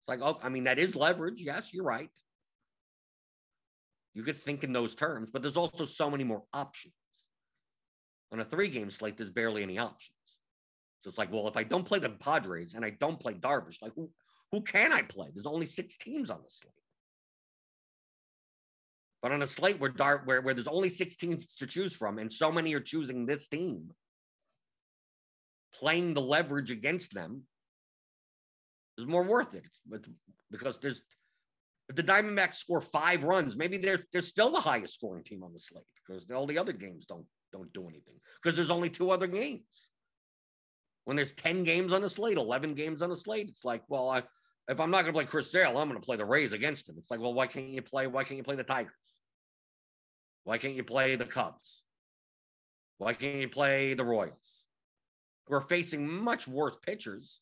It's 0.00 0.08
like, 0.08 0.20
oh, 0.20 0.40
I 0.44 0.48
mean, 0.48 0.64
that 0.64 0.80
is 0.80 0.96
leverage. 0.96 1.40
Yes, 1.40 1.72
you're 1.72 1.84
right. 1.84 2.10
You 4.14 4.24
could 4.24 4.36
think 4.36 4.64
in 4.64 4.72
those 4.72 4.94
terms, 4.94 5.30
but 5.32 5.42
there's 5.42 5.56
also 5.56 5.84
so 5.84 6.10
many 6.10 6.24
more 6.24 6.42
options. 6.52 6.92
On 8.32 8.40
a 8.40 8.44
three 8.44 8.68
game 8.68 8.90
slate, 8.90 9.16
there's 9.16 9.30
barely 9.30 9.62
any 9.62 9.78
options. 9.78 10.16
So 11.00 11.08
it's 11.08 11.18
like, 11.18 11.32
well, 11.32 11.48
if 11.48 11.56
I 11.56 11.62
don't 11.62 11.84
play 11.84 11.98
the 11.98 12.10
Padres 12.10 12.74
and 12.74 12.84
I 12.84 12.90
don't 12.90 13.18
play 13.18 13.34
Darvish, 13.34 13.80
like 13.80 13.92
who, 13.94 14.10
who 14.50 14.60
can 14.60 14.92
I 14.92 15.02
play? 15.02 15.28
There's 15.32 15.46
only 15.46 15.66
six 15.66 15.96
teams 15.96 16.30
on 16.30 16.38
the 16.42 16.50
slate. 16.50 16.72
But 19.22 19.32
on 19.32 19.42
a 19.42 19.46
slate 19.46 19.78
where, 19.78 19.90
Dar- 19.90 20.22
where, 20.24 20.42
where 20.42 20.54
there's 20.54 20.68
only 20.68 20.88
six 20.88 21.16
teams 21.16 21.46
to 21.56 21.66
choose 21.66 21.94
from, 21.94 22.18
and 22.18 22.32
so 22.32 22.50
many 22.50 22.74
are 22.74 22.80
choosing 22.80 23.24
this 23.24 23.46
team, 23.46 23.90
playing 25.74 26.14
the 26.14 26.20
leverage 26.20 26.70
against 26.70 27.14
them 27.14 27.42
is 28.98 29.06
more 29.06 29.22
worth 29.22 29.54
it. 29.54 29.64
It's, 29.90 30.08
because 30.50 30.78
there's 30.78 31.02
if 31.88 31.96
the 31.96 32.02
Diamondbacks 32.02 32.54
score 32.54 32.80
five 32.80 33.24
runs, 33.24 33.56
maybe 33.56 33.76
they're 33.76 34.00
they're 34.12 34.22
still 34.22 34.50
the 34.50 34.60
highest 34.60 34.94
scoring 34.94 35.24
team 35.24 35.42
on 35.42 35.52
the 35.52 35.58
slate 35.58 35.84
because 36.06 36.30
all 36.30 36.46
the 36.46 36.58
other 36.58 36.72
games 36.72 37.06
don't 37.06 37.26
don't 37.52 37.72
do 37.72 37.82
anything 37.82 38.14
because 38.42 38.56
there's 38.56 38.70
only 38.70 38.90
two 38.90 39.10
other 39.10 39.26
games. 39.26 39.90
When 41.04 41.16
there's 41.16 41.32
10 41.34 41.64
games 41.64 41.92
on 41.92 42.02
the 42.02 42.08
slate, 42.08 42.36
11 42.36 42.74
games 42.74 43.02
on 43.02 43.10
the 43.10 43.16
slate, 43.16 43.48
it's 43.48 43.64
like, 43.64 43.82
well, 43.88 44.08
I, 44.08 44.22
if 44.68 44.78
I'm 44.78 44.90
not 44.90 45.02
going 45.02 45.12
to 45.12 45.18
play 45.18 45.24
Chris 45.24 45.50
Sale, 45.50 45.76
I'm 45.76 45.88
going 45.88 46.00
to 46.00 46.04
play 46.04 46.16
the 46.16 46.24
Rays 46.24 46.52
against 46.52 46.88
him. 46.88 46.94
It's 46.96 47.10
like, 47.10 47.18
well, 47.18 47.34
why 47.34 47.48
can't 47.48 47.68
you 47.68 47.82
play? 47.82 48.06
Why 48.06 48.22
can't 48.22 48.38
you 48.38 48.44
play 48.44 48.54
the 48.54 48.62
Tigers? 48.62 48.92
Why 50.44 50.58
can't 50.58 50.74
you 50.74 50.84
play 50.84 51.16
the 51.16 51.24
Cubs? 51.24 51.82
Why 52.98 53.14
can't 53.14 53.38
you 53.38 53.48
play 53.48 53.94
the 53.94 54.04
Royals? 54.04 54.61
We're 55.48 55.60
facing 55.60 56.08
much 56.08 56.46
worse 56.46 56.76
pitchers. 56.84 57.40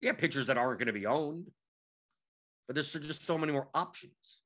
Yeah, 0.00 0.12
pitchers 0.12 0.46
that 0.46 0.58
aren't 0.58 0.78
going 0.78 0.86
to 0.86 0.92
be 0.92 1.06
owned 1.06 1.50
but 2.66 2.74
there's 2.74 2.92
just 2.92 3.26
so 3.26 3.36
many 3.36 3.52
more 3.52 3.68
options. 3.74 4.40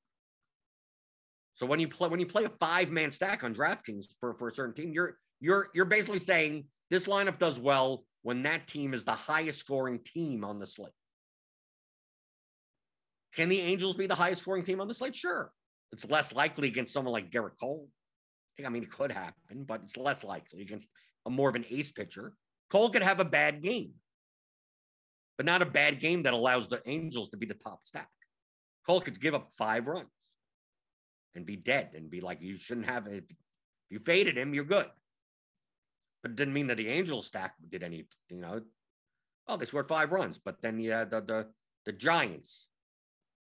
So 1.55 1.65
when 1.65 1.81
you 1.81 1.89
play 1.89 2.09
when 2.09 2.21
you 2.21 2.27
play 2.27 2.45
a 2.45 2.49
five 2.49 2.91
man 2.91 3.13
stack 3.13 3.45
on 3.45 3.55
DraftKings 3.55 4.07
for, 4.21 4.35
for 4.35 4.49
a 4.49 4.53
certain 4.53 4.75
team, 4.75 4.93
you're 4.93 5.17
you're 5.41 5.69
you're 5.75 5.85
basically 5.85 6.19
saying 6.19 6.65
this 6.91 7.07
lineup 7.07 7.39
does 7.39 7.59
well 7.59 8.05
when 8.23 8.43
that 8.43 8.67
team 8.67 8.95
is 8.95 9.05
the 9.05 9.13
highest 9.13 9.61
scoring 9.61 10.01
team 10.05 10.45
on 10.45 10.59
the 10.59 10.67
slate. 10.67 10.93
Can 13.35 13.49
the 13.49 13.61
Angels 13.61 13.97
be 13.97 14.07
the 14.07 14.15
highest 14.15 14.43
scoring 14.43 14.65
team 14.65 14.81
on 14.81 14.89
the 14.89 14.95
slate? 14.95 15.15
Sure. 15.15 15.53
It's 15.93 16.09
less 16.09 16.33
likely 16.33 16.69
against 16.69 16.93
someone 16.93 17.13
like 17.13 17.31
Gerrit 17.31 17.59
Cole. 17.61 17.89
I 18.65 18.69
mean, 18.71 18.83
it 18.83 18.91
could 18.91 19.13
happen, 19.13 19.65
but 19.67 19.83
it's 19.85 19.97
less 19.97 20.25
likely 20.25 20.63
against 20.63 20.89
a 21.27 21.31
more 21.31 21.51
of 21.51 21.57
an 21.57 21.67
ace 21.69 21.93
pitcher. 21.93 22.33
Cole 22.71 22.89
could 22.89 23.03
have 23.03 23.21
a 23.21 23.25
bad 23.25 23.63
game 23.63 23.93
but 25.37 25.47
not 25.47 25.63
a 25.63 25.67
bad 25.67 26.01
game 26.01 26.23
that 26.23 26.35
allows 26.35 26.69
the 26.69 26.83
Angels 26.87 27.29
to 27.31 27.37
be 27.37 27.47
the 27.47 27.55
top 27.55 27.85
stack. 27.85 28.09
Cole 28.87 29.01
could 29.01 29.21
give 29.21 29.35
up 29.35 29.51
five 29.59 29.87
runs 29.87 30.09
and 31.35 31.45
be 31.45 31.57
dead 31.57 31.91
and 31.95 32.11
be 32.11 32.21
like, 32.21 32.41
you 32.41 32.57
shouldn't 32.57 32.87
have 32.87 33.07
it. 33.07 33.25
If 33.29 33.37
you 33.91 33.99
faded 33.99 34.39
him, 34.39 34.55
you're 34.55 34.65
good. 34.65 34.87
But 36.23 36.33
it 36.33 36.37
didn't 36.37 36.55
mean 36.55 36.69
that 36.69 36.77
the 36.77 36.89
Angels 36.89 37.27
stack 37.27 37.55
did 37.69 37.83
anything, 37.83 38.07
you 38.31 38.41
know. 38.41 38.63
Oh, 39.49 39.57
they 39.57 39.67
scored 39.67 39.89
five 39.89 40.11
runs, 40.11 40.41
but 40.43 40.61
then 40.63 40.81
yeah, 40.81 41.05
the 41.05 41.21
the 41.21 41.47
the 41.85 41.93
Giants 41.93 42.67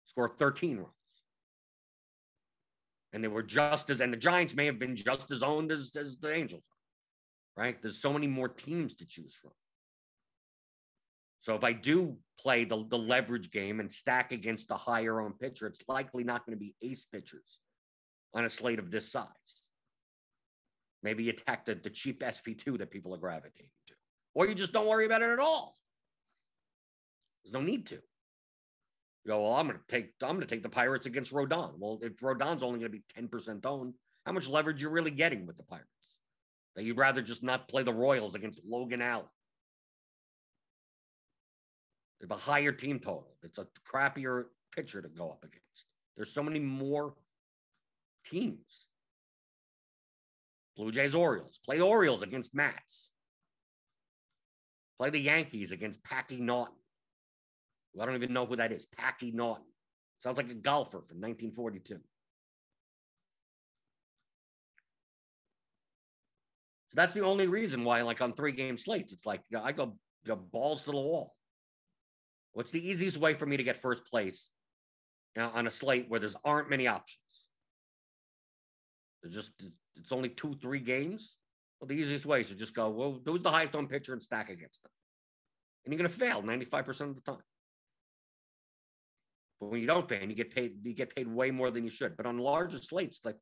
scored 0.07 0.37
13 0.37 0.79
runs. 0.79 0.91
And 3.13 3.23
they 3.23 3.29
were 3.29 3.43
just 3.43 3.91
as, 3.91 4.01
and 4.01 4.13
the 4.13 4.17
Giants 4.17 4.55
may 4.55 4.67
have 4.67 4.79
been 4.79 4.97
just 4.97 5.31
as 5.31 5.43
owned 5.43 5.71
as, 5.71 5.93
as 5.95 6.17
the 6.17 6.35
Angels 6.35 6.63
are, 6.63 6.82
right? 7.57 7.81
There's 7.81 8.01
so 8.01 8.13
many 8.13 8.27
more 8.27 8.49
teams 8.49 8.97
to 8.97 9.07
choose 9.07 9.35
from. 9.35 9.53
So 11.41 11.57
if 11.57 11.65
I 11.65 11.73
do 11.73 12.17
play 12.39 12.65
the, 12.65 12.85
the 12.89 12.99
leverage 12.99 13.51
game 13.51 13.81
and 13.81 13.91
stack 13.91 14.31
against 14.31 14.71
a 14.71 14.77
higher 14.77 15.21
owned 15.21 15.41
pitcher, 15.41 15.67
it's 15.67 15.81
likely 15.89 16.23
not 16.23 16.47
going 16.47 16.57
to 16.57 16.61
be 16.61 16.75
ace 16.83 17.05
pitchers 17.05 17.59
on 18.33 18.45
a 18.45 18.49
slate 18.49 18.79
of 18.79 18.91
this 18.91 19.11
size. 19.11 19.27
Maybe 21.03 21.25
you 21.25 21.31
attack 21.31 21.65
the, 21.65 21.75
the 21.75 21.91
cheap 21.91 22.21
SP2 22.21 22.79
that 22.79 22.91
people 22.91 23.13
are 23.13 23.19
gravitating 23.19 23.71
to. 23.89 23.95
Or 24.35 24.47
you 24.47 24.55
just 24.55 24.73
don't 24.73 24.87
worry 24.87 25.05
about 25.05 25.23
it 25.23 25.31
at 25.31 25.41
all. 25.41 25.77
There's 27.45 27.53
no 27.53 27.61
need 27.61 27.87
to. 27.87 27.97
You 27.97 29.29
go, 29.29 29.43
well, 29.43 29.55
I'm 29.55 29.67
gonna 29.67 29.81
take 29.89 30.13
I'm 30.23 30.35
gonna 30.35 30.47
take 30.47 30.63
the 30.63 30.69
Pirates 30.69 31.07
against 31.07 31.33
Rodon. 31.33 31.73
Well, 31.79 31.99
if 32.03 32.17
Rodon's 32.17 32.63
only 32.63 32.81
gonna 32.81 32.91
be 32.91 33.03
10% 33.17 33.65
owned, 33.67 33.95
how 34.27 34.33
much 34.33 34.49
leverage 34.49 34.81
you're 34.81 34.91
really 34.91 35.11
getting 35.11 35.47
with 35.47 35.57
the 35.57 35.63
Pirates? 35.65 35.87
That 36.75 36.85
you'd 36.85 36.97
rather 36.97 37.23
just 37.23 37.43
not 37.43 37.69
play 37.69 37.83
the 37.83 37.93
Royals 37.93 38.35
against 38.35 38.61
Logan 38.65 39.03
Allen. 39.03 39.27
They 42.21 42.25
have 42.25 42.39
a 42.39 42.41
higher 42.41 42.73
team 42.73 42.99
total. 42.99 43.35
It's 43.43 43.59
a 43.59 43.67
crappier 43.87 44.45
pitcher 44.75 45.03
to 45.03 45.09
go 45.09 45.31
up 45.31 45.43
against. 45.43 45.87
There's 46.17 46.33
so 46.33 46.43
many 46.43 46.61
more 46.61 47.15
teams. 48.25 48.87
Blue 50.77 50.93
Jays, 50.93 51.15
Orioles. 51.15 51.59
Play 51.65 51.81
Orioles 51.81 52.23
against 52.23 52.55
Matz. 52.55 53.11
Play 54.99 55.11
the 55.11 55.21
Yankees 55.21 55.73
against 55.73 56.03
Packy 56.05 56.41
Naughton. 56.41 56.77
I 58.01 58.07
don't 58.07 58.15
even 58.15 58.33
know 58.33 58.47
who 58.47 58.57
that 58.57 58.73
is. 58.73 58.87
Packy 58.87 59.33
Naughton. 59.33 59.67
Sounds 60.21 60.37
like 60.37 60.51
a 60.51 60.55
golfer 60.55 61.03
from 61.03 61.21
1942. 61.21 61.99
So 66.93 66.97
that's 66.97 67.15
the 67.15 67.23
only 67.23 67.47
reason 67.47 67.85
why, 67.85 68.03
like 68.03 68.21
on 68.21 68.35
three 68.35 68.53
game 68.53 68.77
slates, 68.77 69.15
it's 69.15 69.25
like 69.25 69.41
you 69.49 69.57
know, 69.57 69.65
I 69.65 69.73
go 69.73 69.97
you 70.25 70.29
know, 70.29 70.37
balls 70.37 70.83
to 70.83 70.91
the 70.91 70.97
wall. 70.97 71.35
What's 72.53 72.71
the 72.71 72.87
easiest 72.87 73.17
way 73.17 73.33
for 73.33 73.47
me 73.47 73.57
to 73.57 73.63
get 73.63 73.79
first 73.79 74.05
place 74.07 74.51
you 75.35 75.41
know, 75.41 75.51
on 75.55 75.67
a 75.67 75.71
slate 75.71 76.07
where 76.09 76.21
there's 76.21 76.37
aren't 76.45 76.69
many 76.69 76.87
options? 76.87 77.19
There's 79.23 79.35
just 79.35 79.53
it's 79.97 80.13
only 80.13 80.29
two, 80.29 80.55
three 80.61 80.81
games. 80.81 81.37
Well, 81.81 81.89
the 81.89 81.95
easiest 81.95 82.27
way 82.27 82.43
is 82.43 82.49
to 82.49 82.55
just 82.55 82.75
go, 82.75 82.91
well, 82.91 83.21
who's 83.25 83.43
the 83.43 83.51
highest 83.51 83.75
owned 83.75 83.89
pitcher 83.89 84.13
and 84.13 84.23
stack 84.23 84.51
against 84.51 84.83
them? 84.83 84.93
And 85.85 85.95
you're 85.95 86.07
to 86.07 86.15
fail 86.15 86.43
95% 86.43 86.89
of 87.01 87.15
the 87.15 87.21
time. 87.23 87.43
But 89.61 89.71
when 89.71 89.81
you 89.81 89.87
don't 89.87 90.09
fan, 90.09 90.29
you 90.29 90.37
get 90.37 90.55
paid. 90.55 90.75
You 90.83 90.93
get 90.93 91.15
paid 91.15 91.27
way 91.27 91.51
more 91.51 91.71
than 91.71 91.85
you 91.85 91.91
should. 91.91 92.17
But 92.17 92.27
on 92.27 92.39
larger 92.39 92.79
slates, 92.79 93.21
like 93.25 93.37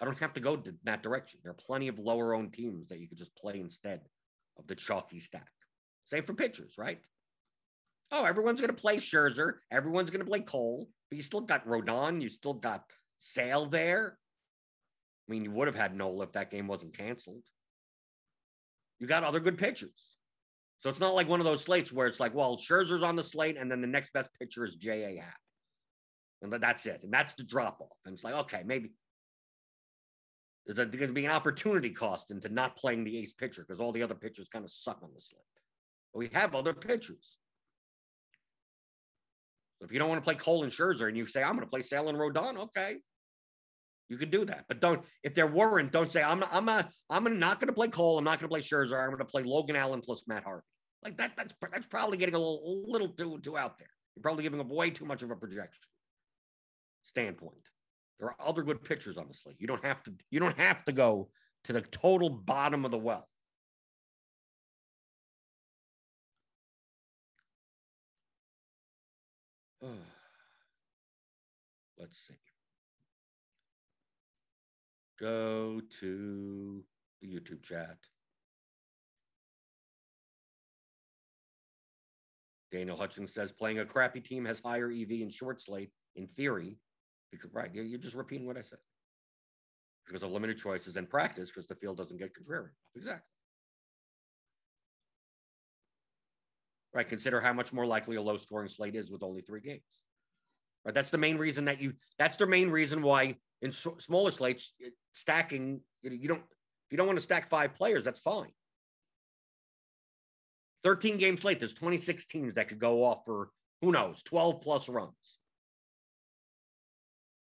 I 0.00 0.04
don't 0.04 0.18
have 0.18 0.34
to 0.34 0.40
go 0.40 0.56
to 0.56 0.74
that 0.84 1.02
direction. 1.02 1.40
There 1.42 1.52
are 1.52 1.54
plenty 1.54 1.88
of 1.88 1.98
lower 1.98 2.34
owned 2.34 2.52
teams 2.52 2.88
that 2.88 2.98
you 2.98 3.08
could 3.08 3.18
just 3.18 3.36
play 3.36 3.58
instead 3.58 4.00
of 4.58 4.66
the 4.66 4.74
chalky 4.74 5.20
stack. 5.20 5.48
Same 6.04 6.24
for 6.24 6.34
pitchers, 6.34 6.74
right? 6.76 6.98
Oh, 8.12 8.24
everyone's 8.24 8.60
going 8.60 8.74
to 8.74 8.80
play 8.80 8.98
Scherzer. 8.98 9.54
Everyone's 9.70 10.10
going 10.10 10.24
to 10.24 10.30
play 10.30 10.40
Cole. 10.40 10.88
But 11.10 11.16
you 11.16 11.22
still 11.22 11.40
got 11.40 11.66
Rodon. 11.66 12.20
You 12.20 12.28
still 12.28 12.54
got 12.54 12.84
Sale 13.18 13.66
there. 13.66 14.18
I 15.28 15.32
mean, 15.32 15.44
you 15.44 15.50
would 15.50 15.66
have 15.66 15.74
had 15.74 15.96
Nola 15.96 16.24
if 16.24 16.32
that 16.32 16.50
game 16.50 16.68
wasn't 16.68 16.96
canceled. 16.96 17.42
You 19.00 19.06
got 19.06 19.24
other 19.24 19.40
good 19.40 19.58
pitchers. 19.58 20.16
So 20.80 20.90
it's 20.90 21.00
not 21.00 21.14
like 21.14 21.28
one 21.28 21.40
of 21.40 21.46
those 21.46 21.64
slates 21.64 21.92
where 21.92 22.06
it's 22.06 22.20
like, 22.20 22.34
well, 22.34 22.56
Scherzer's 22.56 23.02
on 23.02 23.16
the 23.16 23.22
slate, 23.22 23.56
and 23.58 23.70
then 23.70 23.80
the 23.80 23.86
next 23.86 24.12
best 24.12 24.30
pitcher 24.38 24.64
is 24.64 24.76
J.A. 24.76 25.16
Happ. 25.16 25.40
And 26.42 26.52
that's 26.52 26.86
it. 26.86 27.00
And 27.02 27.12
that's 27.12 27.34
the 27.34 27.42
drop 27.42 27.80
off. 27.80 27.96
And 28.04 28.14
it's 28.14 28.22
like, 28.22 28.34
okay, 28.34 28.62
maybe 28.64 28.92
there's, 30.66 30.88
going 30.88 31.06
to 31.06 31.12
be 31.12 31.24
an 31.24 31.30
opportunity 31.30 31.90
cost 31.90 32.30
into 32.30 32.48
not 32.48 32.76
playing 32.76 33.04
the 33.04 33.18
ace 33.18 33.32
pitcher 33.32 33.64
because 33.66 33.80
all 33.80 33.92
the 33.92 34.02
other 34.02 34.14
pitchers 34.14 34.48
kind 34.48 34.64
of 34.64 34.70
suck 34.70 34.98
on 35.02 35.10
the 35.14 35.20
slate. 35.20 35.42
But 36.12 36.18
we 36.18 36.28
have 36.32 36.54
other 36.54 36.74
pitchers. 36.74 37.38
So 39.78 39.84
if 39.84 39.92
you 39.92 39.98
don't 39.98 40.08
want 40.08 40.20
to 40.20 40.24
play 40.24 40.34
Cole 40.34 40.64
and 40.64 40.72
Scherzer 40.72 41.08
and 41.08 41.16
you 41.16 41.26
say, 41.26 41.42
I'm 41.42 41.52
going 41.52 41.60
to 41.60 41.70
play 41.70 41.82
Sale 41.82 42.08
and 42.08 42.18
Rodon, 42.18 42.56
okay. 42.56 42.96
You 44.08 44.16
could 44.16 44.30
do 44.30 44.44
that. 44.44 44.64
But 44.68 44.80
don't, 44.80 45.02
if 45.22 45.34
there 45.34 45.46
weren't, 45.46 45.92
don't 45.92 46.10
say, 46.10 46.22
I'm, 46.22 46.42
I'm, 46.50 46.68
a, 46.68 46.88
I'm 47.10 47.38
not 47.38 47.60
going 47.60 47.68
to 47.68 47.72
play 47.72 47.88
Cole. 47.88 48.18
I'm 48.18 48.24
not 48.24 48.40
going 48.40 48.48
to 48.48 48.52
play 48.52 48.60
Scherzer. 48.60 49.00
I'm 49.00 49.08
going 49.08 49.18
to 49.18 49.24
play 49.24 49.42
Logan 49.42 49.76
Allen 49.76 50.00
plus 50.00 50.22
Matt 50.26 50.44
Harvey. 50.44 50.62
Like 51.04 51.18
that, 51.18 51.36
that's, 51.36 51.54
that's 51.72 51.86
probably 51.86 52.16
getting 52.16 52.34
a 52.34 52.38
little, 52.38 52.84
a 52.88 52.90
little 52.90 53.08
too, 53.08 53.38
too 53.40 53.58
out 53.58 53.78
there. 53.78 53.88
You're 54.14 54.22
probably 54.22 54.44
giving 54.44 54.60
up 54.60 54.68
way 54.68 54.90
too 54.90 55.04
much 55.04 55.22
of 55.22 55.30
a 55.30 55.36
projection 55.36 55.82
standpoint. 57.02 57.68
There 58.18 58.28
are 58.28 58.36
other 58.44 58.62
good 58.62 58.82
pitchers 58.82 59.18
on 59.18 59.28
the 59.28 59.34
slate. 59.34 59.56
You 59.58 59.66
don't 59.66 59.84
have 59.84 60.02
to, 60.04 60.12
you 60.30 60.40
don't 60.40 60.56
have 60.56 60.84
to 60.84 60.92
go 60.92 61.28
to 61.64 61.72
the 61.72 61.82
total 61.82 62.30
bottom 62.30 62.84
of 62.84 62.90
the 62.90 62.98
well. 62.98 63.28
Let's 71.98 72.18
see. 72.26 72.34
Go 75.18 75.80
to 76.00 76.84
the 77.20 77.28
YouTube 77.28 77.62
chat. 77.62 77.96
Daniel 82.70 82.96
Hutchins 82.96 83.32
says 83.32 83.52
playing 83.52 83.78
a 83.78 83.84
crappy 83.84 84.20
team 84.20 84.44
has 84.44 84.60
higher 84.60 84.90
EV 84.90 85.22
and 85.22 85.32
short 85.32 85.62
slate 85.62 85.90
in 86.14 86.26
theory. 86.28 86.76
Right, 87.52 87.70
you're 87.72 87.98
just 87.98 88.14
repeating 88.14 88.46
what 88.46 88.56
I 88.56 88.62
said. 88.62 88.78
Because 90.06 90.22
of 90.22 90.30
limited 90.30 90.58
choices 90.58 90.96
and 90.96 91.08
practice, 91.08 91.50
because 91.50 91.66
the 91.66 91.74
field 91.74 91.96
doesn't 91.96 92.16
get 92.16 92.32
contrarian. 92.32 92.70
Exactly. 92.94 93.26
Right. 96.94 97.08
Consider 97.08 97.40
how 97.42 97.52
much 97.52 97.74
more 97.74 97.84
likely 97.84 98.16
a 98.16 98.22
low 98.22 98.38
scoring 98.38 98.68
slate 98.68 98.94
is 98.94 99.10
with 99.10 99.22
only 99.22 99.42
three 99.42 99.60
games. 99.60 99.82
Right. 100.84 100.94
That's 100.94 101.10
the 101.10 101.18
main 101.18 101.36
reason 101.36 101.66
that 101.66 101.80
you, 101.80 101.92
that's 102.18 102.36
the 102.36 102.46
main 102.46 102.70
reason 102.70 103.02
why 103.02 103.36
in 103.60 103.70
smaller 103.72 104.30
slates, 104.30 104.72
stacking, 105.12 105.80
you 106.02 106.28
don't, 106.28 106.40
if 106.40 106.92
you 106.92 106.96
don't 106.96 107.06
want 107.06 107.18
to 107.18 107.22
stack 107.22 107.50
five 107.50 107.74
players, 107.74 108.04
that's 108.04 108.20
fine. 108.20 108.52
13 110.84 111.18
game 111.18 111.36
slate, 111.36 111.58
there's 111.58 111.74
26 111.74 112.26
teams 112.26 112.54
that 112.54 112.68
could 112.68 112.78
go 112.78 113.04
off 113.04 113.24
for 113.26 113.50
who 113.82 113.92
knows, 113.92 114.22
12 114.22 114.60
plus 114.60 114.88
runs. 114.88 115.35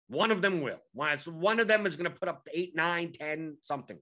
One 0.10 0.32
of 0.32 0.42
them 0.42 0.62
will. 0.62 0.80
One 0.94 1.60
of 1.60 1.68
them 1.68 1.86
is 1.86 1.96
going 1.96 2.12
to 2.12 2.18
put 2.18 2.30
up 2.30 2.48
eight, 2.54 2.76
nine, 2.76 3.12
10, 3.12 3.58
something. 3.62 3.98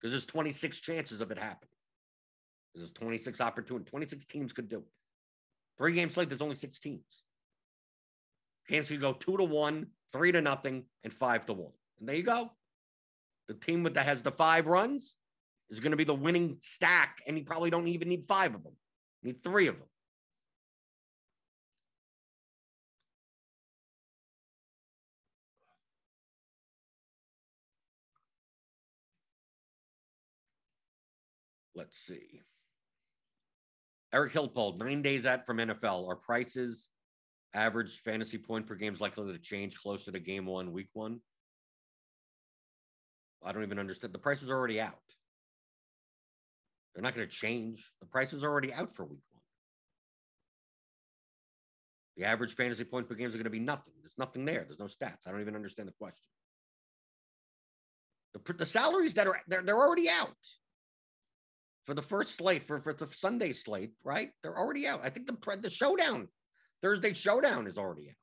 Because 0.00 0.12
there's 0.12 0.26
26 0.26 0.80
chances 0.80 1.20
of 1.20 1.30
it 1.30 1.38
happening. 1.38 1.70
There's 2.74 2.92
26 2.92 3.40
opportunities. 3.40 3.88
26 3.88 4.26
teams 4.26 4.52
could 4.52 4.68
do 4.68 4.78
it. 4.78 4.84
Three 5.78 5.94
game 5.94 6.10
slate, 6.10 6.28
there's 6.28 6.42
only 6.42 6.56
six 6.56 6.80
teams. 6.80 7.22
Games 8.68 8.88
can 8.88 8.98
go 8.98 9.12
two 9.12 9.36
to 9.36 9.44
one, 9.44 9.86
three 10.12 10.32
to 10.32 10.42
nothing, 10.42 10.84
and 11.04 11.12
five 11.14 11.46
to 11.46 11.52
one. 11.52 11.72
And 12.00 12.08
there 12.08 12.16
you 12.16 12.22
go. 12.22 12.50
The 13.48 13.54
team 13.54 13.84
that 13.84 14.04
has 14.04 14.22
the 14.22 14.32
five 14.32 14.66
runs 14.66 15.14
is 15.70 15.78
going 15.80 15.92
to 15.92 15.96
be 15.96 16.04
the 16.04 16.14
winning 16.14 16.56
stack, 16.60 17.22
and 17.26 17.38
you 17.38 17.44
probably 17.44 17.70
don't 17.70 17.86
even 17.88 18.08
need 18.08 18.24
five 18.26 18.54
of 18.54 18.64
them. 18.64 18.72
You 19.22 19.32
need 19.32 19.44
three 19.44 19.68
of 19.68 19.78
them. 19.78 19.88
Let's 31.76 31.98
see. 31.98 32.40
Eric 34.12 34.32
Hillpold, 34.32 34.78
nine 34.78 35.02
days 35.02 35.26
out 35.26 35.44
from 35.44 35.58
NFL. 35.58 36.08
Are 36.08 36.16
prices 36.16 36.88
average 37.52 37.98
fantasy 37.98 38.38
point 38.38 38.66
per 38.66 38.74
game 38.74 38.94
is 38.94 39.00
likely 39.00 39.30
to 39.30 39.38
change 39.38 39.76
closer 39.76 40.10
to 40.10 40.18
game 40.18 40.46
one, 40.46 40.72
week 40.72 40.88
one? 40.94 41.20
I 43.44 43.52
don't 43.52 43.62
even 43.62 43.78
understand. 43.78 44.14
The 44.14 44.18
price 44.18 44.42
is 44.42 44.50
already 44.50 44.80
out. 44.80 44.94
They're 46.94 47.02
not 47.02 47.14
going 47.14 47.28
to 47.28 47.34
change. 47.34 47.92
The 48.00 48.06
price 48.06 48.32
is 48.32 48.42
already 48.42 48.72
out 48.72 48.96
for 48.96 49.04
week 49.04 49.20
one. 49.32 49.42
The 52.16 52.24
average 52.24 52.54
fantasy 52.54 52.84
points 52.84 53.08
per 53.08 53.14
game 53.14 53.28
is 53.28 53.34
going 53.34 53.44
to 53.44 53.50
be 53.50 53.60
nothing. 53.60 53.92
There's 54.00 54.16
nothing 54.16 54.46
there. 54.46 54.64
There's 54.66 54.78
no 54.78 54.86
stats. 54.86 55.26
I 55.26 55.30
don't 55.30 55.42
even 55.42 55.54
understand 55.54 55.88
the 55.88 55.92
question. 55.92 56.26
The, 58.32 58.54
the 58.54 58.66
salaries 58.66 59.14
that 59.14 59.26
are 59.26 59.38
they're, 59.46 59.62
they're 59.62 59.76
already 59.76 60.08
out 60.08 60.34
for 61.86 61.94
the 61.94 62.02
first 62.02 62.36
slate 62.36 62.66
for, 62.66 62.80
for 62.80 62.92
the 62.92 63.06
Sunday 63.06 63.52
slate, 63.52 63.92
right? 64.04 64.30
They're 64.42 64.58
already 64.58 64.86
out. 64.86 65.00
I 65.04 65.10
think 65.10 65.26
the 65.26 65.56
the 65.56 65.70
showdown 65.70 66.28
Thursday 66.82 67.14
showdown 67.14 67.66
is 67.66 67.78
already 67.78 68.08
out. 68.08 68.16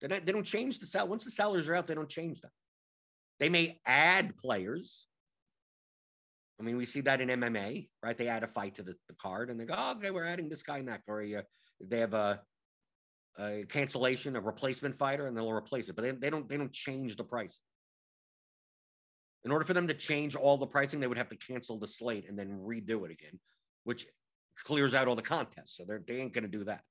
They 0.00 0.08
don't, 0.08 0.26
they 0.26 0.32
don't 0.32 0.44
change 0.44 0.78
the 0.78 0.86
sell. 0.86 1.08
Once 1.08 1.24
the 1.24 1.30
sellers 1.30 1.68
are 1.68 1.74
out, 1.74 1.86
they 1.86 1.94
don't 1.94 2.08
change 2.08 2.40
them. 2.40 2.50
They 3.38 3.48
may 3.48 3.80
add 3.86 4.36
players. 4.36 5.06
I 6.58 6.62
mean, 6.62 6.76
we 6.76 6.84
see 6.84 7.00
that 7.02 7.20
in 7.20 7.28
MMA, 7.28 7.88
right? 8.02 8.16
They 8.16 8.28
add 8.28 8.42
a 8.42 8.46
fight 8.46 8.76
to 8.76 8.82
the, 8.82 8.94
the 9.08 9.14
card 9.14 9.50
and 9.50 9.58
they 9.58 9.64
go, 9.64 9.74
oh, 9.76 9.92
okay, 9.92 10.10
we're 10.10 10.24
adding 10.24 10.48
this 10.48 10.62
guy 10.62 10.78
and 10.78 10.88
that. 10.88 11.00
Or 11.08 11.22
uh, 11.22 11.42
they 11.80 12.00
have 12.00 12.14
a, 12.14 12.40
a 13.38 13.64
cancellation, 13.68 14.36
a 14.36 14.40
replacement 14.40 14.96
fighter, 14.96 15.26
and 15.26 15.36
they'll 15.36 15.50
replace 15.50 15.88
it. 15.88 15.96
But 15.96 16.02
they, 16.02 16.10
they 16.10 16.30
don't 16.30 16.48
they 16.48 16.58
don't 16.58 16.72
change 16.72 17.16
the 17.16 17.24
price. 17.24 17.58
In 19.44 19.50
order 19.50 19.64
for 19.64 19.74
them 19.74 19.88
to 19.88 19.94
change 19.94 20.36
all 20.36 20.56
the 20.56 20.66
pricing, 20.66 21.00
they 21.00 21.06
would 21.06 21.18
have 21.18 21.28
to 21.28 21.36
cancel 21.36 21.78
the 21.78 21.86
slate 21.86 22.28
and 22.28 22.38
then 22.38 22.60
redo 22.62 23.04
it 23.06 23.10
again, 23.10 23.38
which 23.84 24.06
clears 24.64 24.94
out 24.94 25.08
all 25.08 25.14
the 25.14 25.22
contests. 25.22 25.76
So 25.76 25.84
they're, 25.84 26.02
they 26.06 26.20
ain't 26.20 26.34
going 26.34 26.44
to 26.44 26.48
do 26.48 26.64
that. 26.64 26.82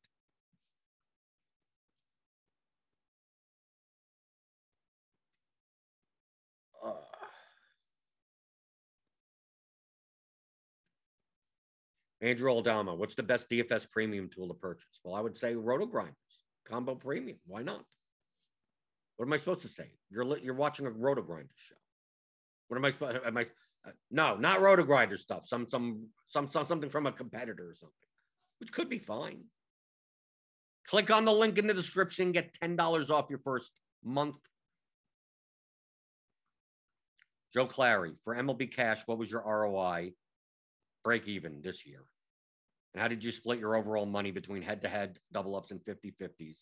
Andrew 12.22 12.52
Aldama, 12.52 12.96
what's 12.96 13.16
the 13.16 13.24
best 13.24 13.50
DFS 13.50 13.90
premium 13.90 14.30
tool 14.30 14.50
to 14.50 14.54
purchase? 14.54 15.00
Well, 15.04 15.16
I 15.16 15.22
would 15.22 15.38
say 15.38 15.54
RotoGrinders, 15.56 16.16
Combo 16.66 16.96
Premium. 16.96 17.38
Why 17.48 17.62
not? 17.62 17.84
What 19.16 19.26
am 19.26 19.34
I 19.34 19.38
supposed 19.38 19.62
to 19.62 19.68
say? 19.68 19.92
You're 20.10 20.38
you're 20.40 20.54
watching 20.54 20.86
a 20.86 20.92
RotoGrinder 20.92 21.48
show. 21.56 21.79
What 22.70 22.78
am 22.78 22.86
I? 22.86 23.28
Am 23.28 23.38
I? 23.38 23.42
Uh, 23.86 23.92
no, 24.12 24.36
not 24.38 24.60
RotoGrinder 24.60 25.18
stuff. 25.18 25.48
Some 25.48 25.68
some 25.68 26.08
some 26.26 26.48
some 26.48 26.66
something 26.66 26.90
from 26.90 27.08
a 27.08 27.12
competitor 27.12 27.70
or 27.70 27.74
something, 27.74 27.96
which 28.60 28.72
could 28.72 28.90
be 28.90 29.00
fine. 29.00 29.44
Click 30.88 31.12
on 31.12 31.26
the 31.26 31.32
link 31.32 31.58
in 31.58 31.68
the 31.68 31.74
description. 31.74 32.32
Get 32.32 32.54
ten 32.54 32.76
dollars 32.76 33.12
off 33.12 33.30
your 33.30 33.40
first 33.40 33.74
month. 34.04 34.38
Joe 37.54 37.66
Clary 37.66 38.14
for 38.24 38.36
MLB 38.36 38.74
Cash. 38.74 39.02
What 39.08 39.18
was 39.18 39.32
your 39.32 39.44
ROI 39.44 40.14
break 41.04 41.28
even 41.28 41.62
this 41.62 41.86
year? 41.86 42.06
And 42.94 43.02
how 43.02 43.08
did 43.08 43.24
you 43.24 43.32
split 43.32 43.60
your 43.60 43.76
overall 43.76 44.06
money 44.06 44.32
between 44.32 44.62
head 44.62 44.82
to 44.84 44.90
head, 44.90 45.20
double 45.32 45.56
ups, 45.56 45.72
and 45.72 45.84
50 45.84 46.14
50s? 46.22 46.58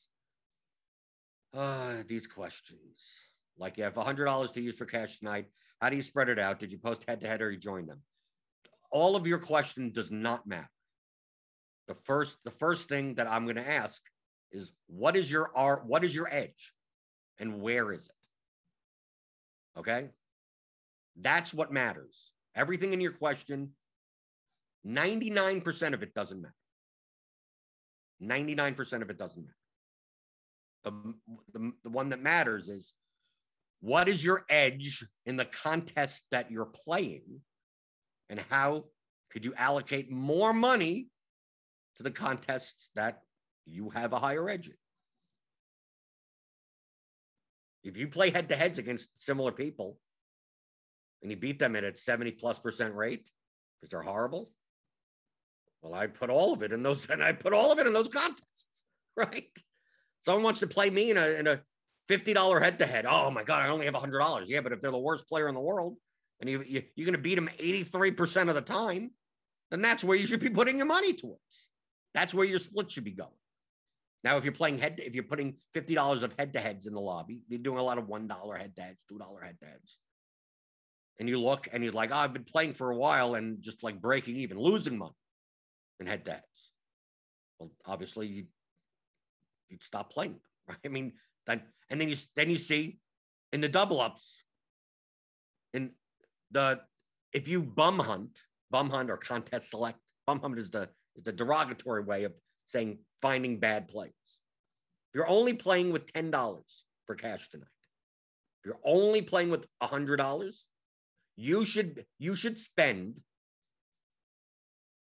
Uh, 1.53 2.03
these 2.07 2.27
questions. 2.27 3.29
Like 3.57 3.77
you 3.77 3.83
have 3.83 3.95
$100 3.95 4.53
to 4.53 4.61
use 4.61 4.75
for 4.75 4.85
cash 4.85 5.19
tonight. 5.19 5.47
How 5.81 5.89
do 5.89 5.95
you 5.95 6.01
spread 6.01 6.29
it 6.29 6.39
out? 6.39 6.59
Did 6.59 6.71
you 6.71 6.77
post 6.77 7.03
head 7.07 7.21
to 7.21 7.27
head 7.27 7.41
or 7.41 7.51
you 7.51 7.57
join 7.57 7.85
them? 7.85 8.01
All 8.91 9.15
of 9.15 9.27
your 9.27 9.39
question 9.39 9.91
does 9.91 10.11
not 10.11 10.47
matter. 10.47 10.69
The 11.87 11.95
first, 11.95 12.37
the 12.43 12.51
first 12.51 12.89
thing 12.89 13.15
that 13.15 13.27
I'm 13.29 13.45
going 13.45 13.57
to 13.57 13.67
ask 13.67 14.01
is 14.51 14.71
what 14.87 15.15
is 15.15 15.31
your 15.31 15.51
art? 15.55 15.85
What 15.85 16.03
is 16.03 16.13
your 16.15 16.27
edge? 16.31 16.73
And 17.39 17.61
where 17.61 17.91
is 17.93 18.05
it? 18.05 19.79
Okay. 19.79 20.09
That's 21.15 21.53
what 21.53 21.71
matters. 21.71 22.31
Everything 22.55 22.93
in 22.93 23.01
your 23.01 23.11
question 23.11 23.71
99% 24.85 25.93
of 25.93 26.03
it 26.03 26.13
doesn't 26.13 26.41
matter. 26.41 26.53
99% 28.23 29.01
of 29.01 29.09
it 29.09 29.17
doesn't 29.17 29.43
matter. 29.43 29.53
The, 30.83 31.13
the, 31.59 31.71
the 31.83 31.89
one 31.89 32.09
that 32.09 32.21
matters 32.21 32.69
is 32.69 32.93
what 33.79 34.09
is 34.09 34.23
your 34.23 34.43
edge 34.49 35.05
in 35.25 35.35
the 35.35 35.45
contest 35.45 36.23
that 36.31 36.51
you're 36.51 36.65
playing 36.65 37.41
and 38.29 38.39
how 38.49 38.85
could 39.29 39.45
you 39.45 39.53
allocate 39.55 40.11
more 40.11 40.53
money 40.53 41.07
to 41.97 42.03
the 42.03 42.11
contests 42.11 42.89
that 42.95 43.21
you 43.65 43.89
have 43.89 44.13
a 44.13 44.19
higher 44.19 44.49
edge 44.49 44.67
in 44.67 44.73
if 47.83 47.97
you 47.97 48.07
play 48.07 48.29
head 48.29 48.49
to 48.49 48.55
heads 48.55 48.79
against 48.79 49.09
similar 49.15 49.51
people 49.51 49.97
and 51.21 51.31
you 51.31 51.37
beat 51.37 51.59
them 51.59 51.75
at 51.75 51.83
a 51.83 51.95
70 51.95 52.31
plus 52.31 52.59
percent 52.59 52.95
rate 52.95 53.29
because 53.79 53.91
they're 53.91 54.01
horrible 54.01 54.51
well, 55.81 55.93
I 55.93 56.07
put 56.07 56.29
all 56.29 56.53
of 56.53 56.63
it 56.63 56.71
in 56.71 56.83
those, 56.83 57.09
and 57.09 57.23
I 57.23 57.33
put 57.33 57.53
all 57.53 57.71
of 57.71 57.79
it 57.79 57.87
in 57.87 57.93
those 57.93 58.07
contests, 58.07 58.83
right? 59.17 59.49
Someone 60.19 60.43
wants 60.43 60.59
to 60.61 60.67
play 60.67 60.89
me 60.89 61.11
in 61.11 61.17
a 61.17 61.27
in 61.27 61.47
a 61.47 61.61
fifty 62.07 62.33
dollar 62.33 62.59
head 62.59 62.79
to 62.79 62.85
head. 62.85 63.05
Oh 63.07 63.29
my 63.31 63.43
god, 63.43 63.63
I 63.63 63.69
only 63.69 63.85
have 63.85 63.95
a 63.95 63.99
hundred 63.99 64.19
dollars. 64.19 64.49
Yeah, 64.49 64.61
but 64.61 64.71
if 64.71 64.81
they're 64.81 64.91
the 64.91 64.97
worst 64.97 65.27
player 65.27 65.47
in 65.47 65.55
the 65.55 65.61
world, 65.61 65.97
and 66.39 66.49
you, 66.49 66.63
you 66.65 66.83
you're 66.95 67.05
going 67.05 67.15
to 67.15 67.21
beat 67.21 67.35
them 67.35 67.49
eighty 67.59 67.83
three 67.83 68.11
percent 68.11 68.49
of 68.49 68.55
the 68.55 68.61
time, 68.61 69.11
then 69.71 69.81
that's 69.81 70.03
where 70.03 70.17
you 70.17 70.25
should 70.25 70.39
be 70.39 70.49
putting 70.49 70.77
your 70.77 70.87
money 70.87 71.13
towards. 71.13 71.69
That's 72.13 72.33
where 72.33 72.45
your 72.45 72.59
split 72.59 72.91
should 72.91 73.03
be 73.03 73.11
going. 73.11 73.31
Now, 74.23 74.37
if 74.37 74.43
you're 74.43 74.53
playing 74.53 74.79
head, 74.79 74.99
if 75.03 75.15
you're 75.15 75.23
putting 75.23 75.55
fifty 75.73 75.95
dollars 75.95 76.23
of 76.23 76.33
head 76.37 76.53
to 76.53 76.59
heads 76.59 76.87
in 76.87 76.93
the 76.93 77.01
lobby, 77.01 77.41
you're 77.47 77.59
doing 77.59 77.79
a 77.79 77.83
lot 77.83 77.97
of 77.97 78.07
one 78.07 78.27
dollar 78.27 78.55
head 78.55 78.75
to 78.75 78.81
heads, 78.81 79.03
two 79.07 79.17
dollar 79.17 79.41
head 79.41 79.57
to 79.61 79.67
heads, 79.67 79.99
and 81.19 81.29
you 81.29 81.39
look 81.39 81.67
and 81.71 81.83
you're 81.83 81.93
like, 81.93 82.11
oh, 82.11 82.17
I've 82.17 82.33
been 82.33 82.43
playing 82.43 82.73
for 82.73 82.91
a 82.91 82.95
while 82.95 83.35
and 83.35 83.61
just 83.61 83.83
like 83.83 84.01
breaking 84.01 84.37
even, 84.37 84.59
losing 84.59 84.97
money 84.97 85.13
and 85.99 86.07
head 86.07 86.23
dads. 86.23 86.71
Well, 87.59 87.71
obviously 87.85 88.27
you 88.27 88.45
you'd 89.69 89.83
stop 89.83 90.11
playing, 90.11 90.39
right? 90.67 90.77
I 90.85 90.87
mean, 90.89 91.13
then 91.47 91.61
and 91.89 91.99
then 91.99 92.09
you 92.09 92.17
then 92.35 92.49
you 92.49 92.57
see 92.57 92.99
in 93.51 93.61
the 93.61 93.69
double 93.69 93.99
ups, 93.99 94.43
in 95.73 95.91
the 96.51 96.81
if 97.33 97.47
you 97.47 97.61
bum 97.61 97.99
hunt, 97.99 98.37
bum 98.69 98.89
hunt 98.89 99.09
or 99.09 99.17
contest 99.17 99.71
select, 99.71 99.99
bum 100.25 100.39
hunt 100.39 100.59
is 100.59 100.69
the 100.69 100.89
is 101.15 101.23
the 101.23 101.31
derogatory 101.31 102.03
way 102.03 102.23
of 102.25 102.33
saying 102.65 102.99
finding 103.21 103.59
bad 103.59 103.87
plays. 103.87 104.11
If 104.27 105.15
you're 105.15 105.29
only 105.29 105.53
playing 105.53 105.91
with 105.91 106.11
ten 106.11 106.29
dollars 106.29 106.83
for 107.05 107.15
cash 107.15 107.49
tonight, 107.49 107.67
if 108.61 108.65
you're 108.65 108.79
only 108.83 109.21
playing 109.21 109.49
with 109.49 109.65
a 109.81 109.87
hundred 109.87 110.17
dollars, 110.17 110.67
you 111.35 111.65
should 111.65 112.05
you 112.19 112.35
should 112.35 112.59
spend 112.59 113.21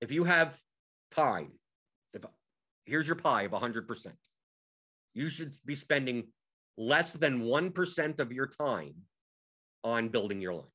if 0.01 0.11
you 0.11 0.25
have 0.25 0.59
time, 1.11 1.51
if 2.13 2.23
here's 2.85 3.07
your 3.07 3.15
pie 3.15 3.43
of 3.43 3.51
100%, 3.51 4.07
you 5.15 5.29
should 5.29 5.55
be 5.65 5.73
spending 5.73 6.25
less 6.77 7.13
than 7.13 7.41
1% 7.41 8.19
of 8.19 8.31
your 8.31 8.47
time 8.47 8.93
on 9.83 10.09
building 10.09 10.41
your 10.41 10.53
lineup. 10.53 10.69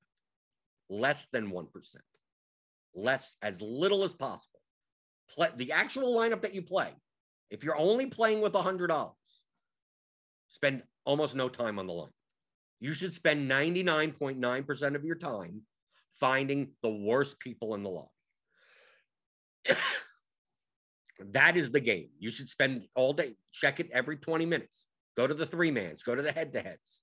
Less 0.88 1.28
than 1.30 1.52
1%. 1.52 1.66
Less, 2.94 3.36
as 3.42 3.60
little 3.60 4.02
as 4.02 4.14
possible. 4.14 4.60
Play, 5.32 5.50
the 5.56 5.72
actual 5.72 6.18
lineup 6.18 6.40
that 6.42 6.54
you 6.54 6.62
play, 6.62 6.88
if 7.50 7.62
you're 7.62 7.76
only 7.76 8.06
playing 8.06 8.40
with 8.40 8.54
$100, 8.54 9.12
spend 10.48 10.82
almost 11.04 11.36
no 11.36 11.48
time 11.48 11.78
on 11.78 11.86
the 11.86 11.92
line. 11.92 12.10
You 12.80 12.94
should 12.94 13.12
spend 13.12 13.48
99.9% 13.48 14.94
of 14.96 15.04
your 15.04 15.16
time 15.16 15.62
finding 16.14 16.70
the 16.82 16.90
worst 16.90 17.38
people 17.38 17.74
in 17.74 17.82
the 17.82 17.90
lobby. 17.90 18.08
That 21.32 21.56
is 21.56 21.70
the 21.70 21.80
game. 21.80 22.08
You 22.18 22.30
should 22.30 22.48
spend 22.48 22.86
all 22.94 23.12
day, 23.12 23.34
check 23.52 23.80
it 23.80 23.90
every 23.92 24.16
20 24.16 24.46
minutes. 24.46 24.86
Go 25.16 25.26
to 25.26 25.34
the 25.34 25.46
three 25.46 25.70
mans, 25.70 26.02
go 26.02 26.14
to 26.14 26.22
the 26.22 26.32
head 26.32 26.52
to 26.54 26.60
heads. 26.60 27.00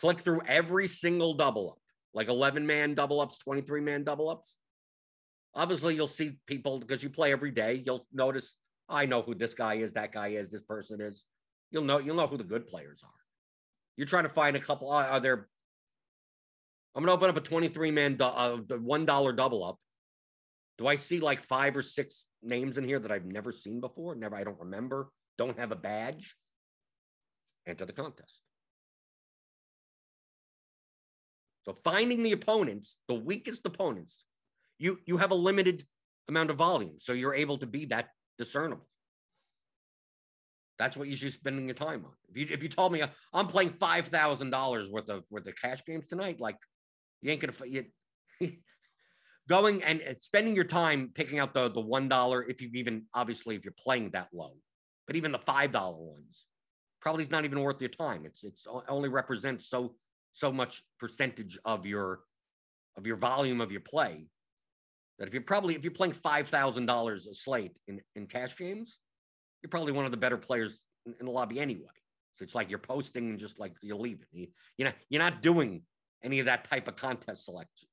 Click 0.00 0.20
through 0.20 0.42
every 0.46 0.86
single 0.86 1.34
double 1.34 1.72
up, 1.72 1.78
like 2.14 2.28
11 2.28 2.66
man 2.66 2.94
double 2.94 3.20
ups, 3.20 3.38
23 3.38 3.80
man 3.80 4.04
double 4.04 4.28
ups. 4.28 4.56
Obviously, 5.54 5.94
you'll 5.94 6.06
see 6.06 6.38
people 6.46 6.78
because 6.78 7.02
you 7.02 7.10
play 7.10 7.30
every 7.30 7.50
day. 7.50 7.82
You'll 7.84 8.04
notice, 8.12 8.56
I 8.88 9.04
know 9.04 9.20
who 9.20 9.34
this 9.34 9.52
guy 9.52 9.74
is, 9.74 9.92
that 9.92 10.12
guy 10.12 10.28
is, 10.28 10.50
this 10.50 10.62
person 10.62 11.00
is. 11.00 11.26
You'll 11.70 11.84
know, 11.84 11.98
you'll 11.98 12.16
know 12.16 12.26
who 12.26 12.38
the 12.38 12.44
good 12.44 12.66
players 12.66 13.02
are. 13.04 13.10
You're 13.96 14.06
trying 14.06 14.24
to 14.24 14.30
find 14.30 14.56
a 14.56 14.60
couple. 14.60 14.90
Are, 14.90 15.04
are 15.04 15.20
there? 15.20 15.48
I'm 16.94 17.02
gonna 17.02 17.12
open 17.12 17.28
up 17.28 17.36
a 17.36 17.40
23 17.40 17.90
man, 17.90 18.16
uh, 18.20 18.56
one 18.56 19.04
dollar 19.04 19.32
double 19.32 19.64
up 19.64 19.78
do 20.82 20.88
I 20.88 20.96
see 20.96 21.20
like 21.20 21.38
five 21.38 21.76
or 21.76 21.82
six 21.82 22.24
names 22.42 22.76
in 22.76 22.82
here 22.82 22.98
that 22.98 23.12
I've 23.12 23.24
never 23.24 23.52
seen 23.52 23.80
before? 23.80 24.16
Never, 24.16 24.34
I 24.34 24.42
don't 24.42 24.58
remember, 24.58 25.10
don't 25.38 25.56
have 25.56 25.70
a 25.70 25.76
badge. 25.76 26.34
Enter 27.68 27.86
the 27.86 27.92
contest. 27.92 28.42
So 31.64 31.72
finding 31.84 32.24
the 32.24 32.32
opponents, 32.32 32.98
the 33.06 33.14
weakest 33.14 33.64
opponents, 33.64 34.24
you 34.78 34.98
you 35.06 35.18
have 35.18 35.30
a 35.30 35.36
limited 35.36 35.86
amount 36.28 36.50
of 36.50 36.56
volume, 36.56 36.98
so 36.98 37.12
you're 37.12 37.34
able 37.34 37.58
to 37.58 37.66
be 37.66 37.84
that 37.86 38.08
discernible. 38.36 38.88
That's 40.80 40.96
what 40.96 41.06
you 41.06 41.14
should 41.14 41.26
be 41.26 41.30
spending 41.30 41.68
your 41.68 41.76
time 41.76 42.04
on. 42.04 42.10
If 42.28 42.36
you 42.36 42.46
if 42.50 42.62
you 42.64 42.68
told 42.68 42.92
me 42.92 43.02
uh, 43.02 43.06
I'm 43.32 43.46
playing 43.46 43.74
five 43.78 44.08
thousand 44.08 44.50
dollars 44.50 44.90
worth 44.90 45.08
of 45.08 45.22
worth 45.30 45.46
of 45.46 45.54
cash 45.54 45.84
games 45.84 46.08
tonight, 46.08 46.40
like 46.40 46.58
you 47.20 47.30
ain't 47.30 47.40
gonna 47.40 47.54
you, 47.68 47.84
going 49.48 49.82
and 49.82 50.00
uh, 50.02 50.14
spending 50.18 50.54
your 50.54 50.64
time 50.64 51.10
picking 51.14 51.38
out 51.38 51.52
the 51.54 51.70
the 51.70 51.80
one 51.80 52.08
dollar 52.08 52.44
if 52.48 52.60
you 52.60 52.70
even 52.74 53.04
obviously 53.14 53.56
if 53.56 53.64
you're 53.64 53.74
playing 53.76 54.10
that 54.10 54.28
low 54.32 54.52
but 55.06 55.16
even 55.16 55.32
the 55.32 55.38
five 55.38 55.72
dollar 55.72 55.98
ones 55.98 56.46
probably 57.02 57.24
is 57.24 57.30
not 57.30 57.44
even 57.44 57.60
worth 57.60 57.82
your 57.82 57.90
time. 57.90 58.24
It's 58.24 58.44
it's 58.44 58.66
only 58.88 59.08
represents 59.08 59.66
so 59.66 59.94
so 60.32 60.50
much 60.50 60.82
percentage 60.98 61.58
of 61.64 61.84
your 61.84 62.20
of 62.96 63.06
your 63.06 63.16
volume 63.16 63.60
of 63.60 63.70
your 63.70 63.80
play 63.80 64.28
that 65.18 65.28
if 65.28 65.34
you're 65.34 65.42
probably 65.42 65.74
if 65.74 65.84
you're 65.84 65.92
playing 65.92 66.14
five 66.14 66.48
thousand 66.48 66.86
dollars 66.86 67.26
a 67.26 67.34
slate 67.34 67.76
in 67.88 68.00
in 68.14 68.26
cash 68.26 68.56
games 68.56 68.98
you're 69.62 69.70
probably 69.70 69.92
one 69.92 70.04
of 70.04 70.10
the 70.10 70.16
better 70.16 70.38
players 70.38 70.80
in, 71.06 71.14
in 71.20 71.26
the 71.26 71.32
lobby 71.32 71.60
anyway. 71.60 71.86
So 72.34 72.44
it's 72.44 72.54
like 72.54 72.70
you're 72.70 72.78
posting 72.78 73.30
and 73.30 73.38
just 73.38 73.60
like 73.60 73.74
you're 73.82 73.96
leaving. 73.96 74.26
You, 74.32 74.46
you 74.78 74.84
know 74.84 74.92
you're 75.10 75.22
not 75.22 75.42
doing 75.42 75.82
any 76.24 76.40
of 76.40 76.46
that 76.46 76.64
type 76.70 76.86
of 76.88 76.96
contest 76.96 77.44
selection 77.44 77.88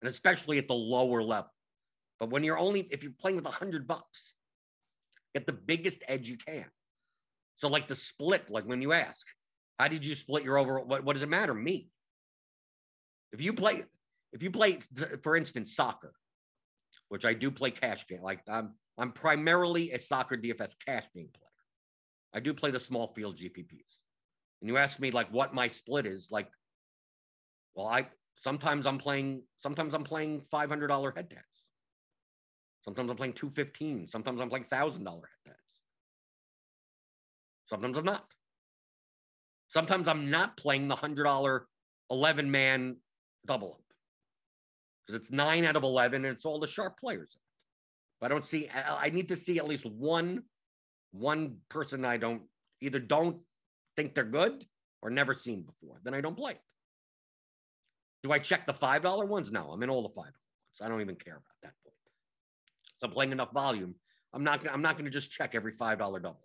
and 0.00 0.10
especially 0.10 0.58
at 0.58 0.68
the 0.68 0.74
lower 0.74 1.22
level. 1.22 1.50
But 2.20 2.30
when 2.30 2.44
you're 2.44 2.58
only, 2.58 2.88
if 2.90 3.02
you're 3.02 3.12
playing 3.18 3.36
with 3.36 3.46
a 3.46 3.50
hundred 3.50 3.86
bucks, 3.86 4.34
get 5.34 5.46
the 5.46 5.52
biggest 5.52 6.02
edge 6.08 6.28
you 6.28 6.36
can. 6.36 6.66
So, 7.56 7.68
like 7.68 7.88
the 7.88 7.94
split, 7.94 8.50
like 8.50 8.64
when 8.64 8.82
you 8.82 8.92
ask, 8.92 9.26
how 9.78 9.88
did 9.88 10.04
you 10.04 10.14
split 10.14 10.44
your 10.44 10.58
overall? 10.58 10.84
What, 10.84 11.04
what 11.04 11.14
does 11.14 11.22
it 11.22 11.28
matter? 11.28 11.54
Me. 11.54 11.88
If 13.32 13.40
you 13.40 13.52
play, 13.52 13.84
if 14.32 14.42
you 14.42 14.50
play, 14.50 14.78
for 15.22 15.36
instance, 15.36 15.74
soccer, 15.74 16.12
which 17.08 17.24
I 17.24 17.34
do 17.34 17.50
play 17.50 17.70
cash 17.70 18.06
game, 18.06 18.22
like 18.22 18.40
I'm, 18.48 18.74
I'm 18.96 19.12
primarily 19.12 19.90
a 19.92 19.98
soccer 19.98 20.36
DFS 20.36 20.74
cash 20.84 21.06
game 21.14 21.28
player. 21.32 21.50
I 22.32 22.40
do 22.40 22.54
play 22.54 22.70
the 22.70 22.80
small 22.80 23.12
field 23.14 23.36
GPPs. 23.36 24.00
And 24.60 24.68
you 24.70 24.76
ask 24.76 24.98
me 24.98 25.10
like 25.10 25.32
what 25.32 25.54
my 25.54 25.68
split 25.68 26.06
is, 26.06 26.28
like, 26.30 26.48
well, 27.74 27.86
I 27.86 28.06
sometimes 28.34 28.86
I'm 28.86 28.98
playing, 28.98 29.42
sometimes 29.58 29.94
I'm 29.94 30.04
playing 30.04 30.42
$500 30.52 31.16
head 31.16 31.30
to. 31.30 31.36
Sometimes 32.84 33.10
I'm 33.10 33.16
playing 33.16 33.32
215. 33.32 34.08
Sometimes 34.08 34.40
I'm 34.40 34.50
playing 34.50 34.66
thousand 34.66 35.04
dollar 35.04 35.22
head 35.46 35.52
to. 35.52 35.60
Sometimes 37.66 37.96
I'm 37.96 38.04
not. 38.04 38.24
Sometimes 39.68 40.06
I'm 40.06 40.30
not 40.30 40.56
playing 40.56 40.88
the 40.88 40.94
hundred 40.94 41.24
dollar 41.24 41.66
11 42.10 42.50
man 42.50 42.96
double 43.46 43.72
up 43.72 43.82
because 45.06 45.20
it's 45.20 45.32
nine 45.32 45.64
out 45.64 45.76
of 45.76 45.82
11 45.82 46.24
and 46.24 46.34
it's 46.34 46.44
all 46.44 46.60
the 46.60 46.66
sharp 46.66 46.98
players. 46.98 47.36
But 48.20 48.26
I 48.26 48.34
don't 48.34 48.44
see, 48.44 48.68
I 48.72 49.10
need 49.10 49.28
to 49.28 49.36
see 49.36 49.58
at 49.58 49.66
least 49.66 49.84
one, 49.84 50.44
one 51.12 51.56
person 51.68 52.04
I 52.04 52.16
don't 52.16 52.42
either 52.80 52.98
don't 52.98 53.38
think 53.96 54.14
they're 54.14 54.24
good 54.24 54.64
or 55.02 55.10
never 55.10 55.34
seen 55.34 55.62
before. 55.62 56.00
Then 56.04 56.14
I 56.14 56.20
don't 56.20 56.36
play 56.36 56.52
it. 56.52 56.60
Do 58.24 58.32
I 58.32 58.38
check 58.38 58.64
the 58.64 58.72
$5 58.72 59.28
ones? 59.28 59.52
No, 59.52 59.70
I'm 59.70 59.82
in 59.82 59.90
all 59.90 60.02
the 60.02 60.08
$5 60.08 60.16
ones. 60.16 60.34
I 60.82 60.88
don't 60.88 61.02
even 61.02 61.14
care 61.14 61.34
about 61.34 61.56
that 61.62 61.74
point. 61.84 61.94
So 62.98 63.06
I'm 63.06 63.12
playing 63.12 63.32
enough 63.32 63.52
volume. 63.52 63.94
I'm 64.32 64.42
not, 64.42 64.66
I'm 64.68 64.82
not 64.82 64.96
going 64.96 65.04
to 65.04 65.10
just 65.10 65.30
check 65.30 65.54
every 65.54 65.72
$5 65.72 65.98
double. 65.98 66.40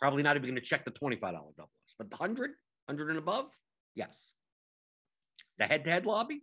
Probably 0.00 0.22
not 0.22 0.36
even 0.36 0.48
going 0.48 0.60
to 0.60 0.66
check 0.66 0.84
the 0.86 0.90
$25 0.90 1.20
double. 1.20 1.70
But 1.98 2.10
the 2.10 2.16
100, 2.16 2.50
100 2.86 3.10
and 3.10 3.18
above, 3.18 3.50
yes. 3.94 4.30
The 5.58 5.66
head-to-head 5.66 6.06
lobby, 6.06 6.42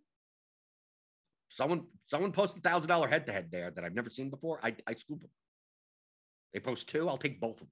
someone 1.49 1.86
someone 2.07 2.32
posted 2.32 2.64
thousand 2.64 2.89
dollar 2.89 3.07
head 3.07 3.28
to 3.28 3.32
head 3.32 3.49
there 3.51 3.70
that 3.70 3.84
I've 3.84 3.93
never 3.93 4.09
seen 4.09 4.32
before. 4.32 4.59
I 4.64 4.76
I 4.88 4.93
scoop 4.93 5.22
them. 5.22 5.30
They 6.51 6.59
post 6.59 6.89
two, 6.89 7.07
I'll 7.07 7.18
take 7.18 7.39
both 7.39 7.61
of 7.61 7.68
them. 7.68 7.72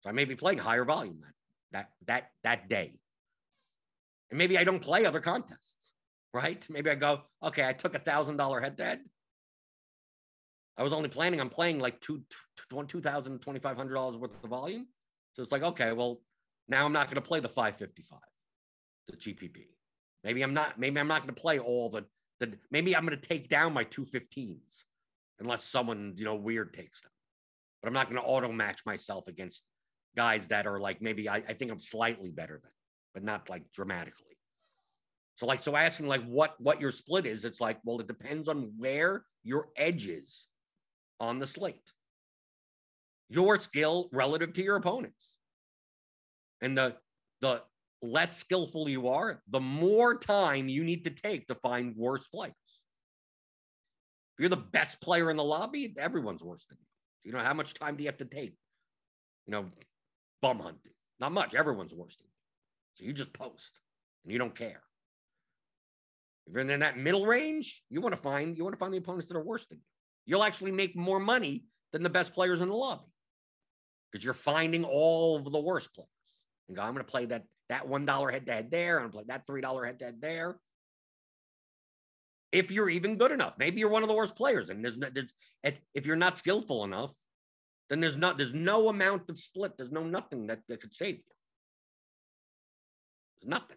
So 0.00 0.08
I 0.08 0.12
may 0.12 0.24
be 0.24 0.36
playing 0.36 0.58
higher 0.58 0.86
volume 0.86 1.20
that 1.20 1.34
that 1.72 1.90
that 2.06 2.30
that 2.44 2.68
day. 2.70 2.94
And 4.30 4.38
maybe 4.38 4.58
I 4.58 4.64
don't 4.64 4.80
play 4.80 5.04
other 5.06 5.20
contests, 5.20 5.92
right? 6.32 6.64
Maybe 6.70 6.90
I 6.90 6.94
go, 6.94 7.22
okay, 7.42 7.66
I 7.66 7.72
took 7.72 7.94
a 7.94 7.98
thousand 7.98 8.36
dollar 8.36 8.60
head 8.60 8.76
to 8.78 8.84
head. 8.84 9.00
I 10.76 10.82
was 10.82 10.92
only 10.92 11.08
planning 11.08 11.40
on 11.40 11.48
playing 11.48 11.78
like 11.78 12.00
two, 12.00 12.22
two 12.88 13.00
thousand, 13.00 13.40
twenty 13.40 13.60
five 13.60 13.76
hundred 13.76 13.94
dollars 13.94 14.16
worth 14.16 14.32
of 14.42 14.50
volume. 14.50 14.86
So 15.34 15.42
it's 15.42 15.52
like, 15.52 15.62
okay, 15.62 15.92
well, 15.92 16.22
now 16.68 16.86
I'm 16.86 16.92
not 16.92 17.06
going 17.06 17.16
to 17.16 17.20
play 17.20 17.40
the 17.40 17.48
555, 17.48 18.18
the 19.08 19.16
GPP. 19.16 19.66
Maybe 20.24 20.42
I'm 20.42 20.54
not. 20.54 20.78
Maybe 20.78 21.00
I'm 21.00 21.08
not 21.08 21.22
going 21.22 21.34
to 21.34 21.40
play 21.40 21.58
all 21.58 21.88
the. 21.88 22.04
The 22.38 22.54
maybe 22.70 22.96
I'm 22.96 23.04
going 23.04 23.18
to 23.18 23.28
take 23.28 23.48
down 23.48 23.74
my 23.74 23.84
215s, 23.84 24.84
unless 25.40 25.64
someone 25.64 26.14
you 26.16 26.24
know 26.24 26.36
weird 26.36 26.72
takes 26.72 27.02
them. 27.02 27.10
But 27.82 27.88
I'm 27.88 27.94
not 27.94 28.08
going 28.10 28.20
to 28.20 28.26
auto 28.26 28.52
match 28.52 28.80
myself 28.86 29.28
against 29.28 29.64
guys 30.16 30.48
that 30.48 30.66
are 30.66 30.78
like 30.78 31.00
maybe 31.02 31.28
I, 31.28 31.36
I 31.36 31.52
think 31.54 31.70
I'm 31.70 31.78
slightly 31.78 32.30
better 32.30 32.60
than, 32.62 32.70
but 33.14 33.22
not 33.22 33.48
like 33.48 33.70
dramatically. 33.72 34.36
So 35.36 35.46
like 35.46 35.60
so 35.62 35.76
asking 35.76 36.06
like 36.06 36.24
what 36.24 36.54
what 36.60 36.80
your 36.80 36.92
split 36.92 37.26
is, 37.26 37.44
it's 37.44 37.60
like 37.60 37.78
well 37.84 38.00
it 38.00 38.06
depends 38.06 38.48
on 38.48 38.72
where 38.76 39.24
your 39.42 39.68
edge 39.76 40.06
is 40.06 40.46
on 41.18 41.38
the 41.38 41.46
slate. 41.46 41.92
Your 43.28 43.58
skill 43.58 44.08
relative 44.12 44.52
to 44.54 44.62
your 44.62 44.76
opponents. 44.76 45.36
And 46.60 46.76
the 46.76 46.96
the 47.40 47.62
less 48.02 48.36
skillful 48.36 48.88
you 48.88 49.08
are, 49.08 49.42
the 49.48 49.60
more 49.60 50.18
time 50.18 50.68
you 50.68 50.84
need 50.84 51.04
to 51.04 51.10
take 51.10 51.46
to 51.48 51.54
find 51.54 51.96
worse 51.96 52.28
players. 52.28 52.54
If 54.34 54.40
you're 54.40 54.48
the 54.48 54.56
best 54.56 55.00
player 55.00 55.30
in 55.30 55.36
the 55.36 55.44
lobby, 55.44 55.94
everyone's 55.98 56.42
worse 56.42 56.66
than 56.66 56.78
you. 56.80 56.86
You 57.24 57.36
know, 57.36 57.44
how 57.44 57.54
much 57.54 57.74
time 57.74 57.96
do 57.96 58.02
you 58.02 58.08
have 58.08 58.18
to 58.18 58.24
take? 58.24 58.54
You 59.46 59.52
know, 59.52 59.66
bum 60.40 60.60
hunting. 60.60 60.92
Not 61.18 61.32
much. 61.32 61.54
Everyone's 61.54 61.94
worse 61.94 62.16
than 62.16 62.24
you. 62.24 62.29
So 63.00 63.06
you 63.06 63.12
just 63.14 63.32
post 63.32 63.80
and 64.24 64.32
you 64.32 64.38
don't 64.38 64.54
care. 64.54 64.82
If 66.46 66.52
you're 66.52 66.68
in 66.68 66.80
that 66.80 66.98
middle 66.98 67.24
range, 67.24 67.82
you 67.88 68.00
want 68.00 68.14
to 68.14 68.20
find 68.20 68.56
you 68.56 68.64
want 68.64 68.74
to 68.74 68.78
find 68.78 68.92
the 68.92 68.98
opponents 68.98 69.26
that 69.28 69.36
are 69.36 69.44
worse 69.44 69.66
than 69.66 69.78
you. 69.78 69.84
You'll 70.26 70.44
actually 70.44 70.72
make 70.72 70.94
more 70.94 71.18
money 71.18 71.64
than 71.92 72.02
the 72.02 72.10
best 72.10 72.34
players 72.34 72.60
in 72.60 72.68
the 72.68 72.74
lobby 72.74 73.06
because 74.10 74.22
you're 74.22 74.34
finding 74.34 74.84
all 74.84 75.36
of 75.36 75.50
the 75.50 75.60
worst 75.60 75.94
players 75.94 76.08
and 76.68 76.76
go, 76.76 76.82
I'm 76.82 76.92
going 76.92 77.04
to 77.04 77.10
play 77.10 77.26
that 77.26 77.44
that 77.70 77.88
one 77.88 78.04
dollar 78.04 78.30
head 78.30 78.46
to 78.46 78.52
head 78.52 78.70
there, 78.70 78.96
I'm 78.96 79.02
going 79.04 79.12
to 79.12 79.16
play 79.16 79.24
that 79.28 79.46
three 79.46 79.60
dollar 79.60 79.84
head 79.84 79.98
to 80.00 80.06
head 80.06 80.20
there. 80.20 80.58
If 82.52 82.70
you're 82.70 82.90
even 82.90 83.16
good 83.16 83.30
enough, 83.30 83.54
maybe 83.58 83.78
you're 83.78 83.90
one 83.90 84.02
of 84.02 84.08
the 84.08 84.14
worst 84.14 84.34
players, 84.34 84.70
and 84.70 84.84
there's, 84.84 84.98
no, 84.98 85.08
there's 85.08 85.32
if 85.94 86.04
you're 86.04 86.16
not 86.16 86.36
skillful 86.36 86.82
enough, 86.82 87.14
then 87.88 88.00
there's 88.00 88.16
not 88.16 88.36
there's 88.36 88.52
no 88.52 88.88
amount 88.88 89.30
of 89.30 89.38
split, 89.38 89.78
there's 89.78 89.92
no 89.92 90.02
nothing 90.02 90.48
that, 90.48 90.60
that 90.68 90.80
could 90.80 90.92
save 90.92 91.16
you. 91.16 91.29
Nothing. 93.42 93.76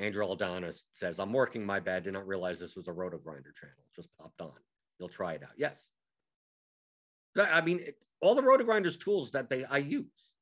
Andrew 0.00 0.24
Aldana 0.24 0.74
says, 0.92 1.18
I'm 1.18 1.32
working 1.32 1.64
my 1.64 1.78
bad. 1.78 2.04
Did 2.04 2.14
not 2.14 2.26
realize 2.26 2.58
this 2.58 2.74
was 2.74 2.88
a 2.88 2.92
RotoGrinder 2.92 3.54
channel. 3.54 3.84
Just 3.94 4.08
popped 4.18 4.40
on. 4.40 4.52
You'll 4.98 5.10
try 5.10 5.34
it 5.34 5.42
out. 5.42 5.50
Yes. 5.56 5.90
I 7.38 7.60
mean, 7.60 7.84
all 8.20 8.34
the 8.34 8.42
RotoGrinders 8.42 8.98
tools 8.98 9.30
that 9.32 9.50
they 9.50 9.64
I 9.64 9.78
use. 9.78 10.34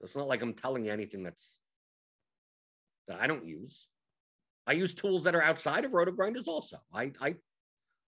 It's 0.00 0.16
not 0.16 0.28
like 0.28 0.42
I'm 0.42 0.54
telling 0.54 0.84
you 0.84 0.92
anything 0.92 1.22
that's 1.22 1.58
that 3.06 3.20
I 3.20 3.26
don't 3.26 3.46
use. 3.46 3.86
I 4.66 4.72
use 4.72 4.94
tools 4.94 5.24
that 5.24 5.34
are 5.34 5.42
outside 5.42 5.84
of 5.84 5.92
RotoGrinders 5.92 6.48
also. 6.48 6.78
I 6.92 7.12
I 7.20 7.36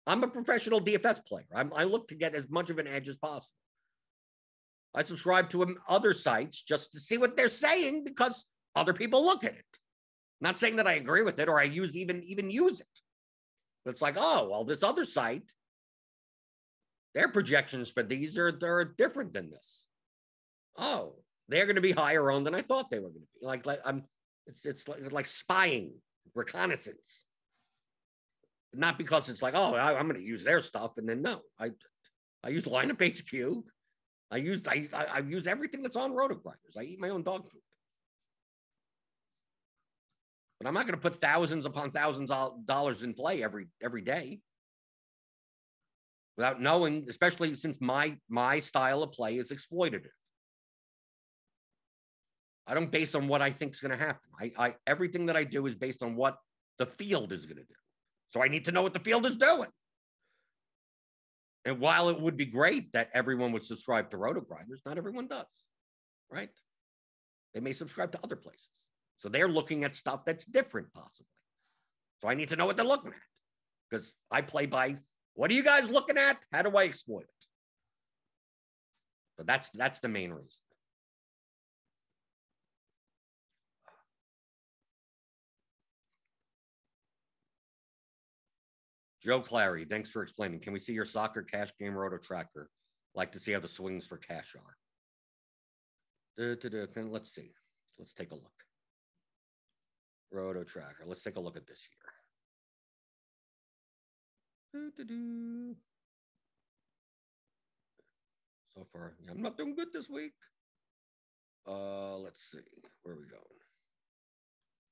I'm 0.07 0.24
a 0.24 0.28
professional 0.28 0.80
DFS 0.80 1.24
player. 1.26 1.46
I'm, 1.55 1.72
I 1.74 1.84
look 1.84 2.09
to 2.09 2.14
get 2.14 2.34
as 2.34 2.48
much 2.48 2.70
of 2.70 2.78
an 2.78 2.86
edge 2.86 3.09
as 3.09 3.16
possible. 3.16 3.55
I 4.94 5.05
subscribe 5.05 5.51
to 5.51 5.62
um, 5.62 5.76
other 5.88 6.12
sites 6.12 6.62
just 6.62 6.92
to 6.92 7.01
see 7.01 7.16
what 7.18 7.36
they're 7.36 7.48
saying 7.48 8.05
because 8.05 8.44
other 8.74 8.92
people 8.92 9.24
look 9.24 9.44
at 9.44 9.55
it 9.55 9.78
not 10.40 10.59
saying 10.59 10.76
that 10.76 10.86
I 10.86 10.94
agree 10.94 11.22
with 11.22 11.38
it 11.38 11.48
or 11.48 11.61
I 11.61 11.64
use 11.64 11.96
even 11.96 12.22
even 12.24 12.51
use 12.51 12.80
it. 12.80 12.86
But 13.84 13.92
it's 13.92 14.03
like, 14.03 14.16
oh, 14.18 14.48
well, 14.51 14.64
this 14.64 14.82
other 14.82 15.05
site, 15.05 15.51
their 17.14 17.28
projections 17.28 17.90
for 17.90 18.03
these 18.03 18.36
are 18.38 18.53
they're 18.53 18.84
different 18.84 19.32
than 19.32 19.51
this. 19.51 19.86
Oh, 20.76 21.16
they're 21.48 21.66
going 21.66 21.76
to 21.76 21.82
be 21.82 21.92
higher 21.92 22.30
on 22.30 22.44
than 22.44 22.55
I 22.55 22.62
thought 22.62 22.90
they 22.90 22.98
were 22.98 23.11
going 23.11 23.22
to 23.22 23.40
be. 23.40 23.46
Like, 23.46 23.66
like 23.66 23.80
I'm, 23.84 24.05
it's 24.46 24.64
it's 24.64 24.88
like, 24.88 25.12
like 25.12 25.26
spying, 25.26 25.92
reconnaissance. 26.34 27.24
Not 28.72 28.98
because 28.98 29.28
it's 29.28 29.42
like, 29.42 29.54
oh, 29.56 29.74
I, 29.74 29.98
am 29.98 30.06
going 30.08 30.20
to 30.20 30.26
use 30.26 30.44
their 30.44 30.60
stuff, 30.60 30.92
and 30.96 31.08
then 31.08 31.22
no, 31.22 31.40
I 31.58 31.70
I 32.44 32.50
use 32.50 32.66
lineup 32.66 33.02
HQ. 33.02 33.64
I 34.30 34.36
use 34.36 34.66
I 34.68 34.88
I, 34.92 35.04
I 35.14 35.18
use 35.20 35.46
everything 35.46 35.82
that's 35.82 35.96
on 35.96 36.12
RotoGrinders. 36.12 36.76
I 36.78 36.82
eat 36.82 37.00
my 37.00 37.08
own 37.08 37.22
dog 37.22 37.50
food. 37.50 37.62
But 40.60 40.68
I'm 40.68 40.74
not 40.74 40.86
going 40.86 40.94
to 40.94 41.00
put 41.00 41.20
thousands 41.20 41.66
upon 41.66 41.90
thousands 41.90 42.30
of 42.30 42.64
dollars 42.66 43.02
in 43.02 43.14
play 43.14 43.42
every 43.42 43.68
every 43.82 44.02
day 44.02 44.40
without 46.36 46.60
knowing, 46.60 47.06
especially 47.08 47.54
since 47.54 47.80
my 47.80 48.16
my 48.28 48.60
style 48.60 49.02
of 49.02 49.10
play 49.12 49.36
is 49.36 49.50
exploitative. 49.50 50.14
I 52.66 52.74
don't 52.74 52.90
base 52.90 53.14
on 53.14 53.26
what 53.26 53.42
I 53.42 53.50
think 53.50 53.74
is 53.74 53.80
going 53.80 53.98
to 53.98 54.04
happen. 54.04 54.30
I, 54.40 54.52
I 54.56 54.74
everything 54.86 55.26
that 55.26 55.36
I 55.36 55.44
do 55.44 55.66
is 55.66 55.74
based 55.74 56.02
on 56.02 56.14
what 56.14 56.36
the 56.78 56.86
field 56.86 57.32
is 57.32 57.46
going 57.46 57.56
to 57.56 57.64
do. 57.64 57.79
So 58.30 58.42
I 58.42 58.48
need 58.48 58.64
to 58.66 58.72
know 58.72 58.82
what 58.82 58.94
the 58.94 59.00
field 59.00 59.26
is 59.26 59.36
doing. 59.36 59.68
And 61.64 61.78
while 61.78 62.08
it 62.08 62.20
would 62.20 62.36
be 62.36 62.46
great 62.46 62.92
that 62.92 63.10
everyone 63.12 63.52
would 63.52 63.64
subscribe 63.64 64.10
to 64.10 64.16
RotoGrinders, 64.16 64.86
not 64.86 64.96
everyone 64.96 65.26
does, 65.26 65.44
right? 66.30 66.48
They 67.52 67.60
may 67.60 67.72
subscribe 67.72 68.12
to 68.12 68.20
other 68.24 68.36
places. 68.36 68.68
So 69.18 69.28
they're 69.28 69.48
looking 69.48 69.84
at 69.84 69.94
stuff 69.94 70.24
that's 70.24 70.46
different, 70.46 70.92
possibly. 70.94 71.26
So 72.22 72.28
I 72.28 72.34
need 72.34 72.48
to 72.48 72.56
know 72.56 72.66
what 72.66 72.76
they're 72.76 72.86
looking 72.86 73.12
at 73.12 73.18
because 73.90 74.14
I 74.30 74.40
play 74.42 74.66
by 74.66 74.96
what 75.34 75.50
are 75.50 75.54
you 75.54 75.64
guys 75.64 75.90
looking 75.90 76.18
at? 76.18 76.38
How 76.52 76.62
do 76.62 76.76
I 76.76 76.84
exploit 76.84 77.22
it? 77.22 77.46
So 79.38 79.44
that's 79.44 79.70
that's 79.70 80.00
the 80.00 80.08
main 80.08 80.30
reason. 80.30 80.60
Joe 89.22 89.40
Clary, 89.40 89.84
thanks 89.84 90.10
for 90.10 90.22
explaining. 90.22 90.60
Can 90.60 90.72
we 90.72 90.78
see 90.78 90.92
your 90.94 91.04
soccer 91.04 91.42
cash 91.42 91.70
game 91.78 91.94
roto 91.94 92.16
tracker? 92.16 92.70
Like 93.14 93.32
to 93.32 93.38
see 93.38 93.52
how 93.52 93.60
the 93.60 93.68
swings 93.68 94.06
for 94.06 94.16
cash 94.16 94.54
are. 94.56 94.76
Let's 96.38 97.34
see. 97.34 97.50
Let's 97.98 98.14
take 98.14 98.30
a 98.30 98.34
look. 98.34 98.64
Roto 100.32 100.64
Tracker. 100.64 101.04
Let's 101.04 101.22
take 101.22 101.36
a 101.36 101.40
look 101.40 101.56
at 101.56 101.66
this 101.66 101.88
year. 104.72 104.82
So 108.74 108.86
far, 108.92 109.14
I'm 109.28 109.42
not 109.42 109.58
doing 109.58 109.74
good 109.74 109.92
this 109.92 110.08
week. 110.08 110.32
Uh, 111.66 112.16
let's 112.16 112.42
see. 112.50 112.58
Where 113.02 113.16
are 113.16 113.18
we 113.18 113.26
going? 113.26 113.42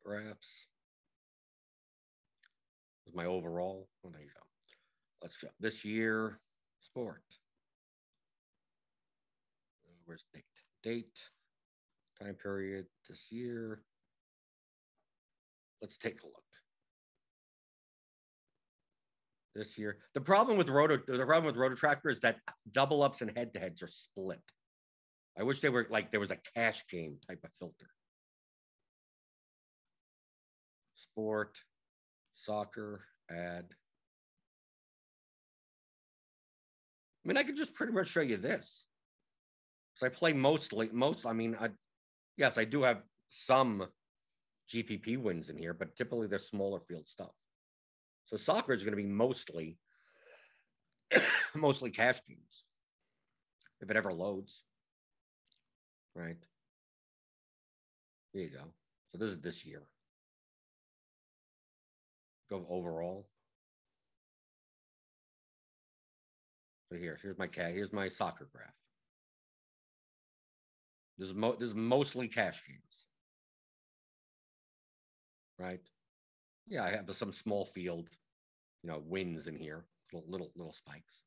Graphs. 0.05 0.67
Is 3.09 3.15
my 3.15 3.25
overall. 3.25 3.89
Oh, 4.05 4.11
there 4.11 4.21
you 4.21 4.29
go. 4.29 4.43
Let's 5.23 5.37
go. 5.39 5.49
This 5.59 5.83
year, 5.83 6.41
sport. 6.83 7.23
Uh, 9.87 9.95
where's 10.05 10.27
date? 10.35 10.45
Date, 10.83 11.19
time 12.21 12.35
period, 12.35 12.87
this 13.09 13.29
year. 13.31 13.81
Let's 15.81 15.97
take 15.97 16.23
a 16.23 16.27
look. 16.27 16.35
This 19.55 19.79
year, 19.79 19.99
the 20.15 20.21
problem 20.21 20.59
with 20.59 20.69
roto, 20.69 20.99
the 20.99 21.25
problem 21.25 21.47
with 21.47 21.57
roto 21.57 21.75
tracker 21.75 22.11
is 22.11 22.21
that 22.21 22.37
double 22.71 23.03
ups 23.03 23.23
and 23.23 23.37
head 23.37 23.53
to 23.55 23.59
heads 23.59 23.83
are 23.83 23.89
split. 23.89 24.43
I 25.39 25.45
wish 25.45 25.61
they 25.61 25.71
were 25.71 25.87
like 25.89 26.11
there 26.11 26.21
was 26.21 26.31
a 26.31 26.39
cash 26.55 26.85
game 26.91 27.17
type 27.27 27.41
of 27.43 27.51
filter. 27.59 27.89
Sport, 30.95 31.57
soccer, 32.45 33.05
ad. 33.31 33.67
I 37.25 37.29
mean, 37.29 37.37
I 37.37 37.43
could 37.43 37.57
just 37.57 37.75
pretty 37.75 37.93
much 37.93 38.09
show 38.09 38.21
you 38.21 38.37
this. 38.37 38.87
So 39.95 40.07
I 40.07 40.09
play 40.09 40.33
mostly, 40.33 40.89
most, 40.93 41.27
I 41.27 41.33
mean, 41.33 41.57
I, 41.61 41.71
yes, 42.37 42.57
I 42.57 42.65
do 42.65 42.83
have 42.83 43.03
some 43.29 43.87
GPP 44.73 45.19
wins 45.19 45.51
in 45.51 45.57
here, 45.57 45.75
but 45.75 45.97
typically 45.97 46.29
they're 46.29 46.39
smaller 46.39 46.81
field 46.81 47.09
stuff. 47.09 47.33
So 48.27 48.37
soccer 48.37 48.73
is 48.73 48.83
going 48.83 48.97
to 48.97 49.03
be 49.03 49.09
mostly, 49.09 49.79
mostly 51.55 51.91
cash 51.91 52.21
games 52.27 52.65
if 53.81 53.91
it 53.91 53.97
ever 53.97 54.13
loads 54.13 54.63
right? 56.19 56.37
There 58.35 58.43
you 58.43 58.51
go. 58.51 58.65
So 59.11 59.19
this 59.19 59.31
is 59.31 59.41
this 59.41 59.65
year. 59.65 59.83
Go 62.51 62.67
overall. 62.71 63.29
So 66.91 66.99
here, 66.99 67.19
here's 67.23 67.39
my 67.39 67.47
cat. 67.47 67.73
Here's 67.73 67.93
my 67.93 68.09
soccer 68.09 68.49
graph. 68.53 68.75
This 71.19 71.29
is 71.29 71.35
mo- 71.35 71.57
this 71.59 71.69
is 71.71 71.75
mostly 71.75 72.29
cash 72.29 72.63
games, 72.67 73.07
right? 75.59 75.81
Yeah, 76.69 76.85
I 76.85 76.91
have 76.91 77.11
some 77.17 77.33
small 77.33 77.67
field, 77.67 78.09
you 78.83 78.91
know, 78.91 79.03
wins 79.05 79.47
in 79.47 79.57
here, 79.57 79.87
little 80.13 80.31
little 80.31 80.53
little 80.57 80.73
spikes, 80.73 81.23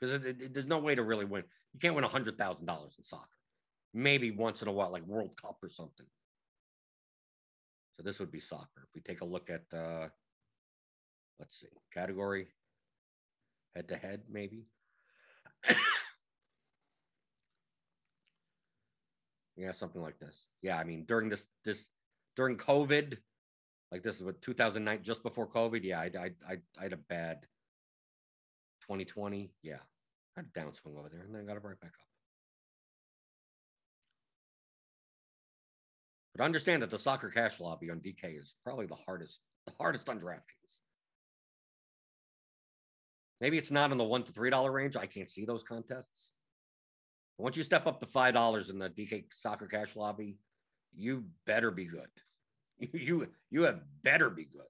because 0.00 0.20
there's 0.52 0.66
no 0.66 0.78
way 0.78 0.94
to 0.94 1.02
really 1.02 1.24
win. 1.24 1.44
You 1.74 1.80
can't 1.80 1.94
win 1.94 2.04
hundred 2.04 2.38
thousand 2.38 2.66
dollars 2.66 2.94
in 2.98 3.04
soccer 3.04 3.28
maybe 3.94 4.30
once 4.30 4.62
in 4.62 4.68
a 4.68 4.72
while, 4.72 4.90
like 4.90 5.06
World 5.06 5.40
Cup 5.40 5.58
or 5.62 5.68
something. 5.68 6.06
So 7.96 8.02
this 8.02 8.20
would 8.20 8.30
be 8.30 8.40
soccer. 8.40 8.82
If 8.84 8.94
we 8.94 9.00
take 9.00 9.20
a 9.22 9.24
look 9.24 9.50
at, 9.50 9.64
uh, 9.76 10.08
let's 11.38 11.60
see, 11.60 11.68
category, 11.92 12.48
head 13.74 13.88
to 13.88 13.96
head, 13.96 14.22
maybe. 14.30 14.66
yeah, 19.56 19.72
something 19.72 20.02
like 20.02 20.18
this. 20.18 20.46
Yeah, 20.62 20.78
I 20.78 20.84
mean, 20.84 21.04
during 21.06 21.28
this, 21.28 21.46
this, 21.64 21.86
during 22.36 22.56
COVID, 22.56 23.18
like 23.90 24.02
this 24.02 24.16
is 24.16 24.22
what 24.22 24.40
2009, 24.42 25.02
just 25.02 25.22
before 25.22 25.48
COVID. 25.48 25.82
Yeah, 25.82 26.00
I, 26.00 26.10
I, 26.18 26.30
I, 26.48 26.58
I 26.78 26.82
had 26.82 26.92
a 26.92 26.98
bad 26.98 27.38
2020. 28.82 29.50
Yeah, 29.62 29.76
I 30.36 30.40
had 30.40 30.46
a 30.46 30.58
downswing 30.58 30.98
over 30.98 31.08
there, 31.10 31.22
and 31.22 31.34
then 31.34 31.42
I 31.42 31.46
got 31.46 31.56
it 31.56 31.64
right 31.64 31.80
back 31.80 31.90
up. 31.90 32.06
But 36.34 36.44
understand 36.44 36.82
that 36.82 36.90
the 36.90 36.98
soccer 36.98 37.30
cash 37.30 37.58
lobby 37.58 37.90
on 37.90 37.98
DK 38.00 38.38
is 38.38 38.56
probably 38.62 38.86
the 38.86 38.94
hardest, 38.94 39.40
the 39.66 39.72
hardest 39.78 40.08
on 40.08 40.20
DraftKings. 40.20 40.57
Maybe 43.40 43.58
it's 43.58 43.70
not 43.70 43.92
in 43.92 43.98
the 43.98 44.04
one 44.04 44.22
to 44.24 44.32
three 44.32 44.50
dollar 44.50 44.72
range. 44.72 44.96
I 44.96 45.06
can't 45.06 45.30
see 45.30 45.44
those 45.44 45.62
contests. 45.62 46.30
But 47.36 47.44
once 47.44 47.56
you 47.56 47.62
step 47.62 47.86
up 47.86 48.00
to 48.00 48.06
five 48.06 48.34
dollars 48.34 48.70
in 48.70 48.78
the 48.78 48.90
DK 48.90 49.24
soccer 49.32 49.66
cash 49.66 49.96
lobby, 49.96 50.36
you 50.94 51.24
better 51.46 51.70
be 51.70 51.84
good. 51.84 52.08
You 52.92 53.26
you 53.50 53.62
have 53.62 53.80
better 54.04 54.30
be 54.30 54.44
good 54.44 54.62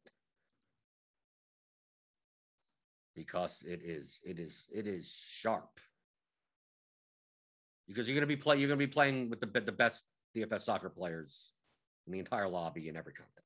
because 3.14 3.62
it 3.68 3.82
is 3.84 4.20
it 4.24 4.38
is 4.38 4.64
it 4.74 4.86
is 4.86 5.10
sharp. 5.10 5.78
Because 7.86 8.08
you're 8.08 8.16
gonna 8.16 8.26
be 8.26 8.36
play 8.36 8.56
you're 8.56 8.68
gonna 8.68 8.78
be 8.78 8.86
playing 8.86 9.28
with 9.28 9.40
the 9.40 9.60
the 9.60 9.72
best 9.72 10.04
DFS 10.34 10.62
soccer 10.62 10.88
players 10.88 11.52
in 12.06 12.12
the 12.12 12.18
entire 12.18 12.48
lobby 12.48 12.88
in 12.88 12.96
every 12.96 13.12
contest. 13.12 13.38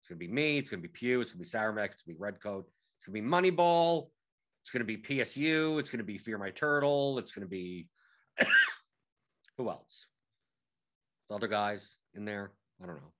It's 0.00 0.08
going 0.08 0.18
to 0.18 0.26
be 0.26 0.32
me. 0.32 0.58
It's 0.58 0.70
going 0.70 0.82
to 0.82 0.88
be 0.88 0.92
Pew. 0.92 1.20
It's 1.20 1.32
going 1.32 1.44
to 1.44 1.50
be 1.50 1.58
Saramek. 1.58 1.92
It's 1.92 2.02
going 2.02 2.14
to 2.14 2.18
be 2.18 2.22
Redcoat. 2.22 2.68
It's 3.06 3.12
going 3.12 3.22
to 3.22 3.30
be 3.30 3.50
Moneyball. 3.52 4.08
It's 4.62 4.70
going 4.70 4.80
to 4.80 4.84
be 4.84 4.96
PSU. 4.96 5.78
It's 5.78 5.90
going 5.90 5.98
to 5.98 6.04
be 6.04 6.18
Fear 6.18 6.38
My 6.38 6.50
Turtle. 6.50 7.20
It's 7.20 7.30
going 7.30 7.46
to 7.46 7.48
be 7.48 7.86
who 9.58 9.70
else? 9.70 10.06
other 11.30 11.46
guys 11.46 11.96
in 12.14 12.24
there. 12.24 12.50
I 12.82 12.86
don't 12.86 12.96
know. 12.96 13.12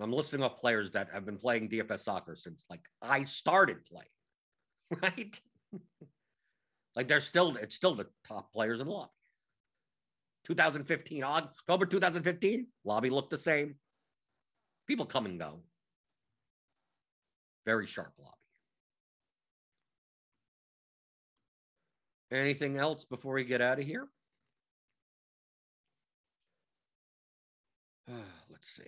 I'm 0.00 0.12
listing 0.12 0.42
off 0.42 0.60
players 0.60 0.90
that 0.92 1.08
have 1.12 1.24
been 1.24 1.36
playing 1.36 1.68
DFS 1.68 2.00
soccer 2.00 2.34
since 2.34 2.64
like 2.68 2.80
I 3.00 3.22
started 3.22 3.84
playing, 3.84 5.00
right? 5.02 5.40
like 6.96 7.06
they're 7.06 7.20
still 7.20 7.56
it's 7.56 7.76
still 7.76 7.94
the 7.94 8.06
top 8.26 8.52
players 8.52 8.80
in 8.80 8.86
the 8.88 8.92
lobby. 8.92 9.10
2015, 10.46 11.22
October 11.22 11.86
2015, 11.86 12.66
lobby 12.84 13.10
looked 13.10 13.30
the 13.30 13.38
same. 13.38 13.76
People 14.88 15.06
come 15.06 15.26
and 15.26 15.38
go. 15.38 15.60
Very 17.66 17.86
sharp 17.86 18.12
lobby. 18.18 18.32
Anything 22.30 22.76
else 22.76 23.04
before 23.04 23.34
we 23.34 23.44
get 23.44 23.60
out 23.60 23.78
of 23.78 23.86
here? 23.86 24.06
Uh, 28.10 28.16
let's 28.50 28.68
see. 28.68 28.82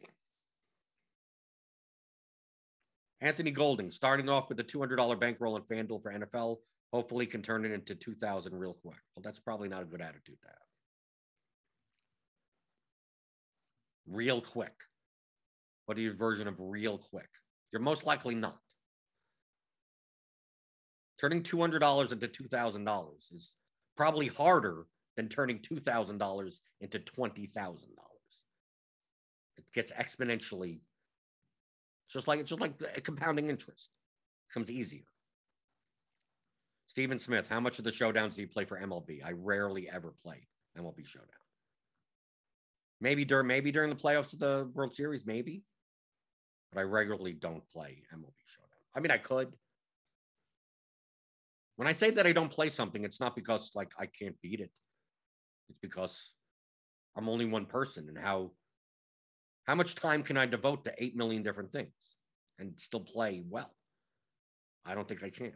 Anthony 3.20 3.50
Golding 3.50 3.90
starting 3.90 4.28
off 4.28 4.48
with 4.48 4.60
a 4.60 4.64
$200 4.64 5.18
bankroll 5.18 5.54
on 5.54 5.62
FanDuel 5.62 6.02
for 6.02 6.12
NFL. 6.12 6.56
Hopefully 6.92 7.26
can 7.26 7.42
turn 7.42 7.64
it 7.64 7.72
into 7.72 7.94
2000 7.94 8.54
real 8.54 8.74
quick. 8.74 8.98
Well, 9.14 9.22
that's 9.22 9.40
probably 9.40 9.68
not 9.68 9.82
a 9.82 9.86
good 9.86 10.02
attitude 10.02 10.38
to 10.42 10.48
have. 10.48 10.66
real 14.06 14.40
quick. 14.40 14.72
What 15.86 15.98
are 15.98 16.00
your 16.00 16.14
version 16.14 16.48
of 16.48 16.54
real 16.58 16.98
quick? 16.98 17.28
You're 17.72 17.82
most 17.82 18.04
likely 18.04 18.34
not. 18.34 18.58
Turning 21.18 21.42
$200 21.42 22.12
into 22.12 22.28
$2,000 22.28 23.34
is 23.34 23.54
probably 23.96 24.26
harder 24.26 24.86
than 25.16 25.28
turning 25.28 25.58
$2,000 25.60 26.54
into 26.80 26.98
$20,000. 26.98 27.78
It 29.56 29.64
gets 29.72 29.92
exponentially, 29.92 30.80
just 32.10 32.28
like 32.28 32.40
it's 32.40 32.50
just 32.50 32.60
like 32.60 32.78
compounding 33.02 33.48
interest 33.48 33.90
it 33.90 34.52
becomes 34.52 34.70
easier. 34.70 35.06
Stephen 36.86 37.18
Smith, 37.18 37.48
how 37.48 37.60
much 37.60 37.78
of 37.78 37.84
the 37.84 37.90
showdowns 37.90 38.34
do 38.34 38.42
you 38.42 38.48
play 38.48 38.64
for 38.64 38.78
MLB? 38.78 39.24
I 39.24 39.32
rarely 39.32 39.88
ever 39.88 40.14
play 40.22 40.46
MLB 40.78 41.06
showdown. 41.06 41.28
Maybe 43.00 43.24
during 43.24 43.46
maybe 43.46 43.72
during 43.72 43.90
the 43.90 43.96
playoffs 43.96 44.32
of 44.32 44.38
the 44.38 44.70
World 44.72 44.94
Series, 44.94 45.26
maybe. 45.26 45.62
But 46.72 46.80
I 46.80 46.82
regularly 46.84 47.32
don't 47.32 47.62
play 47.72 48.02
MLB 48.14 48.34
Showdown. 48.46 48.70
I 48.94 49.00
mean, 49.00 49.10
I 49.10 49.18
could. 49.18 49.52
When 51.76 51.86
I 51.86 51.92
say 51.92 52.10
that 52.10 52.26
I 52.26 52.32
don't 52.32 52.50
play 52.50 52.68
something, 52.68 53.04
it's 53.04 53.20
not 53.20 53.36
because 53.36 53.70
like 53.74 53.92
I 53.98 54.06
can't 54.06 54.36
beat 54.42 54.60
it. 54.60 54.70
It's 55.68 55.78
because 55.80 56.32
I'm 57.16 57.28
only 57.28 57.46
one 57.46 57.66
person, 57.66 58.08
and 58.08 58.18
how 58.18 58.52
how 59.64 59.74
much 59.74 59.94
time 59.94 60.22
can 60.22 60.36
I 60.36 60.46
devote 60.46 60.84
to 60.84 60.94
eight 60.98 61.16
million 61.16 61.42
different 61.42 61.72
things 61.72 61.92
and 62.58 62.72
still 62.76 63.00
play 63.00 63.42
well? 63.48 63.74
I 64.84 64.94
don't 64.94 65.08
think 65.08 65.22
I 65.22 65.30
can. 65.30 65.46
It 65.46 65.54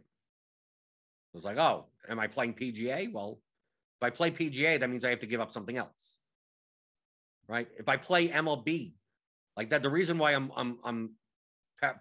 was 1.34 1.44
like, 1.44 1.58
oh, 1.58 1.86
am 2.08 2.18
I 2.18 2.26
playing 2.26 2.54
PGA? 2.54 3.12
Well, 3.12 3.38
if 4.00 4.06
I 4.06 4.10
play 4.10 4.30
PGA, 4.30 4.80
that 4.80 4.90
means 4.90 5.04
I 5.04 5.10
have 5.10 5.20
to 5.20 5.26
give 5.26 5.40
up 5.40 5.52
something 5.52 5.76
else 5.76 6.16
right? 7.50 7.68
If 7.76 7.88
I 7.88 7.96
play 7.96 8.28
MLB 8.28 8.92
like 9.56 9.70
that, 9.70 9.82
the 9.82 9.90
reason 9.90 10.16
why 10.16 10.32
I'm 10.32 10.52
I'm 10.56 10.78
I'm 10.84 11.10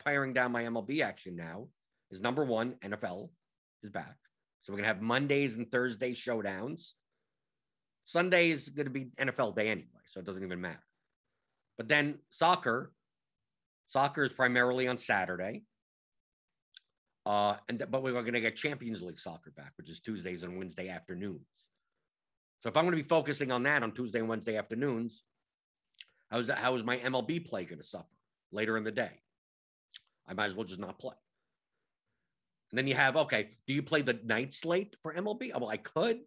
paring 0.06 0.34
down 0.34 0.52
my 0.52 0.64
MLB 0.64 1.02
action 1.02 1.36
now 1.36 1.68
is 2.12 2.22
number 2.22 2.46
one, 2.46 2.76
NFL 2.84 3.30
is 3.84 3.90
back, 3.90 4.18
so 4.62 4.72
we're 4.72 4.78
gonna 4.78 4.88
have 4.88 5.02
Mondays 5.02 5.56
and 5.56 5.72
Thursday 5.72 6.14
showdowns. 6.14 6.94
Sunday 8.10 8.50
is 8.50 8.70
going 8.70 8.88
to 8.88 8.92
be 8.92 9.12
NFL 9.20 9.56
day 9.56 9.70
anyway, 9.70 10.02
so 10.08 10.20
it 10.20 10.26
doesn't 10.26 10.44
even 10.44 10.60
matter. 10.60 10.82
But 11.78 11.90
then 11.90 12.18
soccer, 12.32 12.92
soccer 13.88 14.24
is 14.24 14.34
primarily 14.34 14.88
on 14.88 14.98
Saturday. 14.98 15.62
Uh, 17.24 17.58
and 17.68 17.84
but 17.92 18.02
we're 18.02 18.14
going 18.14 18.34
to 18.34 18.42
get 18.42 18.56
Champions 18.56 19.04
League 19.04 19.20
soccer 19.20 19.52
back, 19.56 19.74
which 19.78 19.92
is 19.92 20.00
Tuesdays 20.00 20.42
and 20.42 20.58
Wednesday 20.58 20.90
afternoons. 20.90 21.46
So 22.62 22.70
if 22.70 22.76
I'm 22.76 22.86
going 22.86 22.98
to 22.98 23.04
be 23.04 23.08
focusing 23.08 23.52
on 23.52 23.62
that 23.64 23.84
on 23.84 23.92
Tuesday 23.92 24.18
and 24.18 24.28
Wednesday 24.28 24.58
afternoons, 24.58 25.24
how 26.32 26.40
is 26.40 26.48
that? 26.48 26.58
How 26.58 26.74
is 26.74 26.84
my 26.84 26.98
MLB 26.98 27.46
play 27.46 27.64
going 27.66 27.78
to 27.78 27.86
suffer 27.86 28.08
later 28.52 28.76
in 28.76 28.84
the 28.84 28.92
day? 28.92 29.22
I 30.28 30.34
might 30.34 30.46
as 30.46 30.56
well 30.56 30.66
just 30.66 30.80
not 30.80 30.98
play. 30.98 31.16
And 32.72 32.78
then 32.78 32.88
you 32.88 32.96
have 32.96 33.16
okay, 33.18 33.50
do 33.68 33.74
you 33.74 33.82
play 33.82 34.02
the 34.02 34.20
night 34.24 34.54
slate 34.54 34.96
for 35.02 35.14
MLB? 35.14 35.52
Well, 35.60 35.70
I 35.70 35.78
could. 35.78 36.20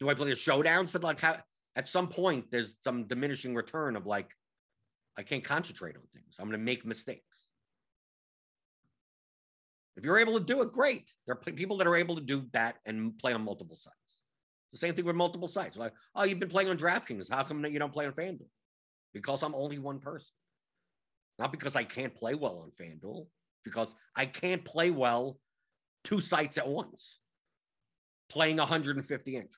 Do 0.00 0.08
I 0.08 0.14
play 0.14 0.30
the 0.30 0.36
showdowns 0.36 0.90
for 0.90 0.98
like 0.98 1.20
how? 1.20 1.36
At 1.76 1.88
some 1.88 2.08
point, 2.08 2.46
there's 2.50 2.74
some 2.80 3.04
diminishing 3.04 3.54
return 3.54 3.96
of 3.96 4.04
like, 4.04 4.30
I 5.16 5.22
can't 5.22 5.44
concentrate 5.44 5.96
on 5.96 6.02
things. 6.12 6.36
I'm 6.38 6.50
to 6.50 6.58
make 6.58 6.84
mistakes. 6.84 7.46
If 9.96 10.04
you're 10.04 10.18
able 10.18 10.38
to 10.38 10.44
do 10.44 10.62
it, 10.62 10.72
great. 10.72 11.10
There 11.26 11.34
are 11.34 11.52
people 11.52 11.76
that 11.78 11.86
are 11.86 11.96
able 11.96 12.16
to 12.16 12.22
do 12.22 12.46
that 12.52 12.76
and 12.86 13.16
play 13.18 13.32
on 13.32 13.42
multiple 13.42 13.76
sites. 13.76 13.96
It's 14.72 14.80
The 14.80 14.86
same 14.86 14.94
thing 14.94 15.04
with 15.04 15.16
multiple 15.16 15.48
sites. 15.48 15.76
Like, 15.76 15.92
oh, 16.14 16.24
you've 16.24 16.40
been 16.40 16.48
playing 16.48 16.70
on 16.70 16.78
DraftKings. 16.78 17.30
How 17.30 17.42
come 17.42 17.64
you 17.64 17.78
don't 17.78 17.92
play 17.92 18.06
on 18.06 18.12
FanDuel? 18.12 18.48
Because 19.12 19.42
I'm 19.42 19.54
only 19.54 19.78
one 19.78 19.98
person. 19.98 20.32
Not 21.38 21.52
because 21.52 21.76
I 21.76 21.84
can't 21.84 22.14
play 22.14 22.34
well 22.34 22.64
on 22.64 22.70
FanDuel, 22.70 23.26
because 23.64 23.94
I 24.16 24.26
can't 24.26 24.64
play 24.64 24.90
well 24.90 25.38
two 26.04 26.20
sites 26.20 26.58
at 26.58 26.68
once, 26.68 27.20
playing 28.28 28.56
150 28.56 29.36
entries 29.36 29.56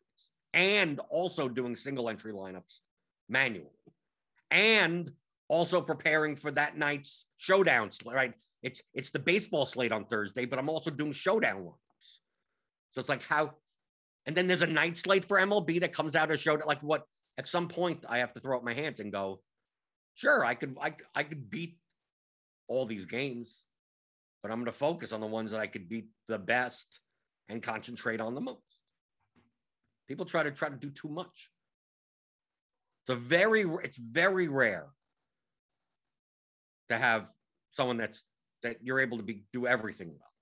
and 0.53 1.01
also 1.11 1.49
doing 1.49 1.75
single 1.75 2.09
entry 2.09 2.33
lineups 2.33 2.81
manually 3.29 3.71
and 4.51 5.11
also 5.49 5.81
preparing 5.81 6.37
for 6.37 6.51
that 6.53 6.77
night's 6.77 7.27
showdown, 7.37 7.91
right? 8.07 8.35
It's 8.63 8.81
it's 8.95 9.11
the 9.11 9.19
baseball 9.19 9.67
slate 9.67 9.93
on 9.93 10.07
Thursday, 10.07 10.47
but 10.47 10.59
I'm 10.59 10.71
also 10.71 10.91
doing 10.91 11.13
showdown 11.13 11.63
lineups. 11.63 12.19
So 12.93 13.01
it's 13.01 13.09
like 13.09 13.23
how, 13.25 13.55
and 14.27 14.37
then 14.37 14.47
there's 14.47 14.63
a 14.63 14.67
night 14.67 14.97
slate 14.97 15.25
for 15.25 15.39
MLB 15.39 15.81
that 15.81 15.93
comes 15.93 16.17
out 16.17 16.31
of 16.31 16.41
showdown. 16.41 16.67
Like 16.67 16.83
what? 16.83 17.05
At 17.37 17.49
some 17.49 17.67
point, 17.67 18.05
I 18.09 18.19
have 18.19 18.33
to 18.35 18.41
throw 18.41 18.57
up 18.57 18.65
my 18.65 18.75
hands 18.75 19.01
and 19.01 19.13
go, 19.13 19.41
sure, 20.15 20.45
I 20.45 20.55
could 20.55 20.77
I 20.81 20.95
I 21.15 21.25
could 21.25 21.51
beat 21.51 21.77
all 22.69 22.87
these 22.87 23.05
games, 23.05 23.64
but 24.45 24.51
I'm 24.53 24.59
going 24.59 24.67
to 24.67 24.73
focus 24.73 25.13
on 25.13 25.23
the 25.23 25.27
ones 25.27 25.53
that 25.53 25.61
I 25.61 25.67
could 25.67 25.89
beat 25.89 26.09
the 26.29 26.39
best 26.39 27.01
and 27.49 27.63
concentrate 27.63 28.21
on 28.21 28.35
the 28.35 28.43
most. 28.43 28.61
People 30.07 30.27
try 30.27 30.43
to 30.43 30.51
try 30.51 30.69
to 30.69 30.77
do 30.77 30.91
too 30.91 31.09
much. 31.09 31.49
It's 33.03 33.17
a 33.17 33.17
very 33.17 33.63
it's 33.83 33.97
very 33.97 34.49
rare 34.49 34.89
to 36.91 36.99
have 36.99 37.33
someone 37.71 37.97
that's 37.97 38.23
that 38.63 38.77
you're 38.83 39.01
able 39.01 39.17
to 39.17 39.23
be 39.23 39.45
do 39.51 39.67
everything 39.67 40.09
well. 40.09 40.33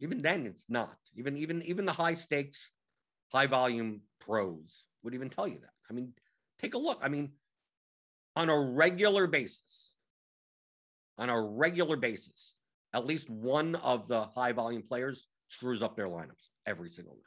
Even 0.00 0.20
then, 0.20 0.44
it's 0.44 0.66
not. 0.68 0.96
Even 1.16 1.38
even 1.38 1.62
even 1.62 1.86
the 1.86 1.92
high 1.92 2.14
stakes, 2.14 2.72
high 3.32 3.46
volume 3.46 4.02
pros 4.20 4.84
would 5.02 5.14
even 5.14 5.30
tell 5.30 5.48
you 5.48 5.60
that. 5.60 5.72
I 5.90 5.94
mean, 5.94 6.12
take 6.60 6.74
a 6.74 6.78
look. 6.78 6.98
I 7.02 7.08
mean, 7.08 7.30
on 8.36 8.50
a 8.50 8.60
regular 8.60 9.26
basis, 9.26 9.94
on 11.16 11.30
a 11.30 11.40
regular 11.40 11.96
basis, 11.96 12.54
at 12.94 13.06
least 13.06 13.30
one 13.30 13.74
of 13.76 14.08
the 14.08 14.24
high 14.36 14.52
volume 14.52 14.82
players 14.82 15.28
screws 15.48 15.82
up 15.82 15.96
their 15.96 16.08
lineups 16.08 16.48
every 16.66 16.90
single 16.90 17.14
night. 17.14 17.22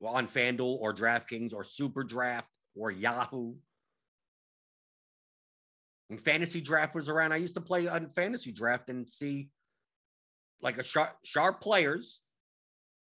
Well, 0.00 0.14
on 0.14 0.28
FanDuel 0.28 0.78
or 0.80 0.94
DraftKings 0.94 1.54
or 1.54 1.64
Super 1.64 2.04
Draft 2.04 2.50
or 2.76 2.90
Yahoo 2.90 3.54
when 6.08 6.18
fantasy 6.18 6.60
draft 6.60 6.94
was 6.94 7.08
around, 7.08 7.32
I 7.32 7.36
used 7.36 7.54
to 7.54 7.60
play 7.60 7.86
on 7.86 8.08
fantasy 8.08 8.50
draft 8.50 8.88
and 8.88 9.08
see 9.08 9.50
like 10.60 10.78
a 10.78 10.82
sharp, 10.82 11.16
sharp 11.22 11.60
players 11.60 12.22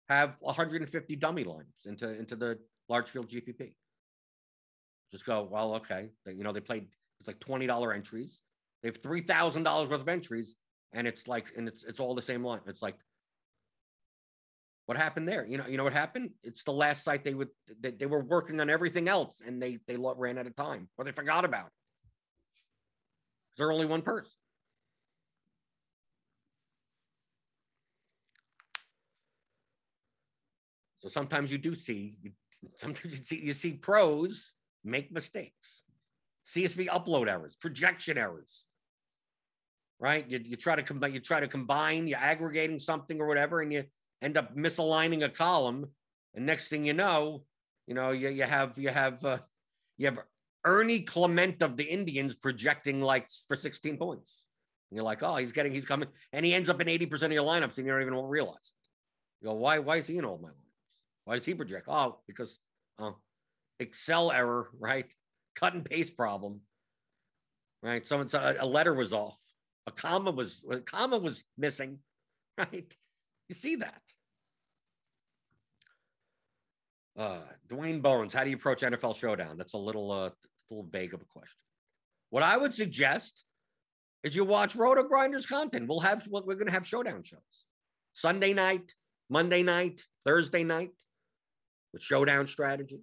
have 0.09 0.35
150 0.39 1.15
dummy 1.15 1.43
lines 1.43 1.85
into 1.85 2.07
into 2.07 2.35
the 2.35 2.59
large 2.87 3.09
field 3.09 3.29
GPP. 3.29 3.73
Just 5.11 5.25
go, 5.25 5.47
well, 5.49 5.75
okay. 5.75 6.09
You 6.25 6.43
know, 6.43 6.51
they 6.51 6.59
played 6.59 6.87
it's 7.19 7.27
like 7.27 7.39
$20 7.39 7.95
entries. 7.95 8.41
They 8.83 8.89
have 8.89 9.01
three 9.01 9.21
thousand 9.21 9.63
dollars 9.63 9.89
worth 9.89 10.01
of 10.01 10.09
entries, 10.09 10.55
and 10.93 11.07
it's 11.07 11.27
like, 11.27 11.51
and 11.55 11.67
it's 11.67 11.83
it's 11.83 11.99
all 11.99 12.15
the 12.15 12.21
same 12.21 12.43
line. 12.43 12.61
It's 12.67 12.81
like 12.81 12.95
what 14.85 14.97
happened 14.97 15.27
there? 15.27 15.45
You 15.45 15.57
know, 15.57 15.67
you 15.67 15.75
know 15.75 15.83
what 15.83 15.91
happened? 15.91 16.31
It's 16.43 16.63
the 16.63 16.71
last 16.71 17.03
site 17.03 17.25
they 17.25 17.33
would 17.33 17.49
they, 17.79 17.91
they 17.91 18.05
were 18.05 18.23
working 18.23 18.61
on 18.61 18.69
everything 18.69 19.09
else 19.09 19.41
and 19.45 19.61
they 19.61 19.79
they 19.87 19.97
ran 19.97 20.37
out 20.37 20.47
of 20.47 20.55
time 20.55 20.87
or 20.97 21.03
they 21.03 21.11
forgot 21.11 21.43
about 21.43 21.67
it 21.67 21.73
they're 23.57 23.71
only 23.71 23.85
one 23.85 24.01
person. 24.01 24.31
So 30.99 31.09
sometimes 31.09 31.51
you 31.51 31.57
do 31.57 31.75
see, 31.75 32.17
you, 32.21 32.31
sometimes 32.77 33.05
you 33.05 33.23
see, 33.23 33.39
you 33.39 33.53
see 33.53 33.73
pros 33.73 34.51
make 34.83 35.11
mistakes, 35.11 35.83
CSV 36.53 36.87
upload 36.87 37.27
errors, 37.27 37.55
projection 37.55 38.17
errors, 38.17 38.65
right? 39.99 40.25
You, 40.29 40.39
you 40.43 40.55
try 40.55 40.75
to 40.75 40.83
combine, 40.83 41.13
you 41.13 41.19
try 41.19 41.39
to 41.39 41.47
combine, 41.47 42.07
you're 42.07 42.19
aggregating 42.19 42.79
something 42.79 43.19
or 43.19 43.27
whatever, 43.27 43.61
and 43.61 43.71
you 43.71 43.83
end 44.21 44.37
up 44.37 44.55
misaligning 44.55 45.23
a 45.23 45.29
column. 45.29 45.87
And 46.35 46.45
next 46.45 46.67
thing 46.67 46.85
you 46.85 46.93
know, 46.93 47.43
you 47.87 47.93
know, 47.93 48.11
you, 48.11 48.29
you 48.29 48.43
have, 48.43 48.77
you 48.77 48.89
have, 48.89 49.23
uh, 49.25 49.39
you 49.97 50.05
have 50.05 50.19
Ernie 50.65 51.01
Clement 51.01 51.61
of 51.61 51.77
the 51.77 51.83
Indians 51.83 52.35
projecting 52.35 53.01
like 53.01 53.29
for 53.47 53.55
16 53.55 53.97
points. 53.97 54.41
And 54.91 54.97
you're 54.97 55.05
like, 55.05 55.23
oh, 55.23 55.35
he's 55.35 55.51
getting, 55.51 55.71
he's 55.71 55.85
coming. 55.85 56.07
And 56.31 56.45
he 56.45 56.53
ends 56.53 56.69
up 56.69 56.81
in 56.81 56.87
80% 56.87 57.23
of 57.23 57.31
your 57.31 57.43
lineups 57.43 57.77
and 57.77 57.87
you 57.87 57.93
don't 57.93 58.01
even 58.01 58.13
realize 58.13 58.55
it. 58.55 59.41
You 59.41 59.49
go, 59.49 59.55
why, 59.55 59.79
why 59.79 59.97
is 59.97 60.07
he 60.07 60.17
in 60.17 60.25
all 60.25 60.39
my 60.41 60.49
lineups? 60.49 60.53
Why 61.25 61.35
does 61.35 61.45
he 61.45 61.53
project? 61.53 61.87
Oh, 61.89 62.19
because 62.27 62.59
uh, 62.99 63.11
Excel 63.79 64.31
error, 64.31 64.69
right? 64.79 65.11
Cut 65.55 65.73
and 65.73 65.83
paste 65.83 66.15
problem, 66.15 66.61
right? 67.81 68.05
Someone 68.05 68.29
a, 68.33 68.55
a 68.59 68.65
letter 68.65 68.93
was 68.93 69.11
off. 69.11 69.37
A 69.87 69.91
comma 69.91 70.31
was, 70.31 70.63
a 70.69 70.79
comma 70.79 71.17
was 71.17 71.43
missing, 71.57 71.99
right? 72.57 72.95
You 73.49 73.55
see 73.55 73.77
that. 73.77 74.01
Uh, 77.17 77.39
Dwayne 77.67 78.01
Bones, 78.01 78.33
how 78.33 78.43
do 78.43 78.51
you 78.51 78.57
approach 78.57 78.81
NFL 78.81 79.15
Showdown? 79.15 79.57
That's 79.57 79.73
a 79.73 79.77
little, 79.77 80.11
uh, 80.11 80.27
a 80.27 80.33
little 80.69 80.87
vague 80.91 81.15
of 81.15 81.21
a 81.21 81.25
question. 81.25 81.55
What 82.29 82.43
I 82.43 82.57
would 82.57 82.73
suggest 82.73 83.43
is 84.23 84.35
you 84.35 84.43
watch 84.43 84.75
RotoGrinders 84.75 85.47
content. 85.47 85.87
We'll 85.87 86.01
have 86.01 86.27
we're 86.29 86.41
going 86.55 86.67
to 86.67 86.73
have 86.73 86.85
showdown 86.85 87.23
shows 87.23 87.39
Sunday 88.13 88.53
night, 88.53 88.93
Monday 89.29 89.63
night, 89.63 90.03
Thursday 90.25 90.63
night 90.63 90.91
with 91.93 92.01
showdown 92.01 92.47
strategy. 92.47 92.99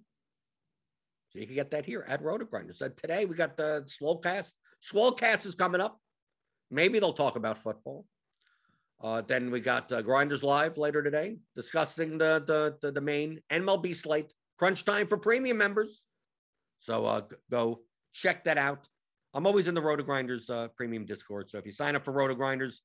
So 1.29 1.39
you 1.39 1.47
can 1.47 1.55
get 1.55 1.71
that 1.71 1.85
here 1.85 2.05
at 2.07 2.21
RotoGrinders. 2.21 2.75
So 2.75 2.89
today 2.89 3.25
we 3.25 3.35
got 3.35 3.57
the 3.57 3.85
Swolecast. 3.87 4.51
Swolecast 4.81 5.45
is 5.45 5.55
coming 5.55 5.81
up. 5.81 5.99
Maybe 6.71 6.99
they'll 6.99 7.13
talk 7.13 7.35
about 7.35 7.57
football. 7.57 8.05
Uh, 9.03 9.21
then 9.21 9.51
we 9.51 9.59
got 9.59 9.91
uh, 9.91 10.01
Grinders 10.01 10.43
Live 10.43 10.77
later 10.77 11.03
today 11.03 11.37
discussing 11.55 12.17
the, 12.17 12.43
the, 12.47 12.77
the, 12.81 12.91
the 12.91 13.01
main 13.01 13.39
MLB 13.51 13.95
slate. 13.95 14.33
Crunch 14.57 14.85
time 14.85 15.07
for 15.07 15.17
premium 15.17 15.57
members. 15.57 16.05
So 16.79 17.05
uh, 17.05 17.21
go 17.51 17.81
check 18.13 18.45
that 18.45 18.57
out. 18.57 18.87
I'm 19.33 19.45
always 19.45 19.67
in 19.67 19.75
the 19.75 19.81
RotoGrinders 19.81 20.49
uh, 20.49 20.69
premium 20.69 21.05
Discord. 21.05 21.49
So 21.49 21.57
if 21.57 21.65
you 21.65 21.71
sign 21.71 21.95
up 21.95 22.05
for 22.05 22.13
RotoGrinders 22.13 22.77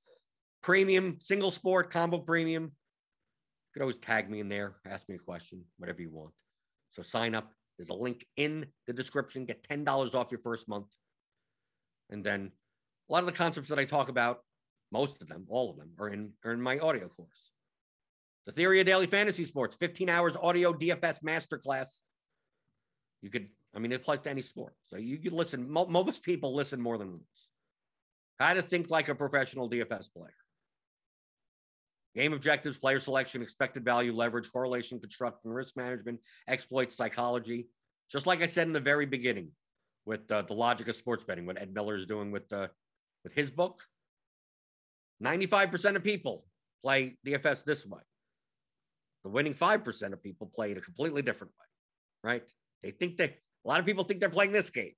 premium, 0.62 1.16
single 1.20 1.51
sport, 1.51 1.93
combo 1.93 2.18
premium, 2.18 2.64
you 2.64 2.70
could 3.72 3.83
always 3.83 3.99
tag 3.99 4.28
me 4.28 4.41
in 4.41 4.49
there, 4.49 4.76
ask 4.85 5.09
me 5.09 5.14
a 5.14 5.18
question, 5.18 5.62
whatever 5.78 6.03
you 6.03 6.11
want. 6.11 6.33
So 6.91 7.03
sign 7.03 7.37
up. 7.37 7.53
There's 7.78 7.89
a 7.89 7.95
link 7.95 8.26
in 8.37 8.66
the 8.87 8.93
description. 8.93 9.45
Get 9.45 9.66
$10 9.68 10.14
off 10.14 10.31
your 10.31 10.41
first 10.41 10.68
month. 10.68 10.89
And 12.11 12.24
then 12.24 12.51
a 13.11 13.13
lot 13.13 13.21
of 13.21 13.27
the 13.27 13.33
concepts 13.33 13.69
that 13.71 13.79
I 13.79 13.85
talk 13.85 14.09
about, 14.09 14.39
most 14.93 15.21
of 15.21 15.29
them, 15.29 15.45
all 15.49 15.71
of 15.71 15.77
them, 15.77 15.91
are 15.99 16.09
in, 16.09 16.33
are 16.45 16.53
in 16.53 16.63
my 16.63 16.79
audio 16.79 17.09
course. 17.09 17.51
The 18.47 18.53
Theory 18.53 18.81
of 18.81 18.87
Daily 18.87 19.07
Fantasy 19.07 19.45
Sports, 19.45 19.77
15 19.77 20.09
hours 20.09 20.37
audio 20.41 20.73
DFS 20.73 21.23
masterclass. 21.23 21.99
You 23.21 23.31
could 23.31 23.49
I 23.75 23.79
mean, 23.79 23.93
it 23.93 23.97
applies 23.97 24.21
to 24.21 24.31
any 24.31 24.41
sport. 24.41 24.75
So 24.87 24.97
you, 24.97 25.19
listen, 25.31 25.71
most 25.71 26.23
people 26.25 26.55
listen 26.55 26.81
more 26.81 26.99
than 26.99 27.13
once. 27.13 27.51
How 28.39 28.55
to 28.55 28.63
think 28.63 28.91
like 28.91 29.09
a 29.09 29.15
professional 29.15 29.71
DFS 29.71 30.13
player. 30.13 30.35
Game 32.17 32.33
objectives, 32.33 32.79
player 32.79 32.99
selection, 32.99 33.43
expected 33.43 33.85
value, 33.85 34.13
leverage, 34.13 34.51
correlation, 34.51 34.99
construction, 34.99 35.51
risk 35.51 35.77
management, 35.77 36.19
exploits, 36.49 36.97
psychology. 36.97 37.69
Just 38.11 38.27
like 38.27 38.43
I 38.43 38.47
said 38.47 38.67
in 38.67 38.73
the 38.73 38.81
very 38.81 39.07
beginning 39.07 39.51
with 40.05 40.29
uh, 40.33 40.43
the 40.43 40.55
logic 40.55 40.89
of 40.89 40.97
sports 40.97 41.23
betting, 41.23 41.47
what 41.47 41.61
Ed 41.61 41.73
Miller 41.73 41.95
is 41.95 42.07
doing 42.07 42.33
with 42.33 42.53
uh, 42.53 42.67
with 43.25 43.33
his 43.33 43.51
book. 43.51 43.83
95% 45.23 45.97
of 45.97 46.05
people 46.05 46.45
play 46.83 47.16
DFS 47.27 47.64
this 47.64 47.87
way. 47.87 48.01
The 49.25 49.31
winning 49.31 49.55
5% 49.55 50.12
of 50.12 50.23
people 50.23 50.47
play 50.55 50.71
it 50.71 50.79
a 50.79 50.81
completely 50.81 51.21
different 51.23 51.53
way, 51.59 51.66
right? 52.31 52.51
They 52.83 52.91
think 52.91 53.18
that 53.18 53.37
a 53.64 53.68
lot 53.68 53.81
of 53.81 53.87
people 53.87 54.05
think 54.05 54.21
they're 54.21 54.31
playing 54.31 54.53
this 54.53 54.71
game. 54.71 54.95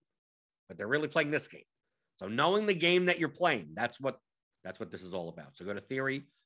but 0.68 0.79
they're 0.79 0.89
really 0.89 1.09
playing 1.09 1.31
this 1.31 1.49
game. 1.49 1.64
So 2.18 2.29
knowing 2.29 2.66
the 2.66 2.75
game 2.75 3.07
that 3.07 3.18
you're 3.18 3.29
playing, 3.29 3.70
that's 3.75 4.01
what 4.01 4.18
that's 4.64 4.79
what 4.79 4.91
this 4.91 5.03
is 5.03 5.12
all 5.12 5.29
about. 5.29 5.57
So 5.57 5.64
go 5.64 5.75
to 5.75 5.81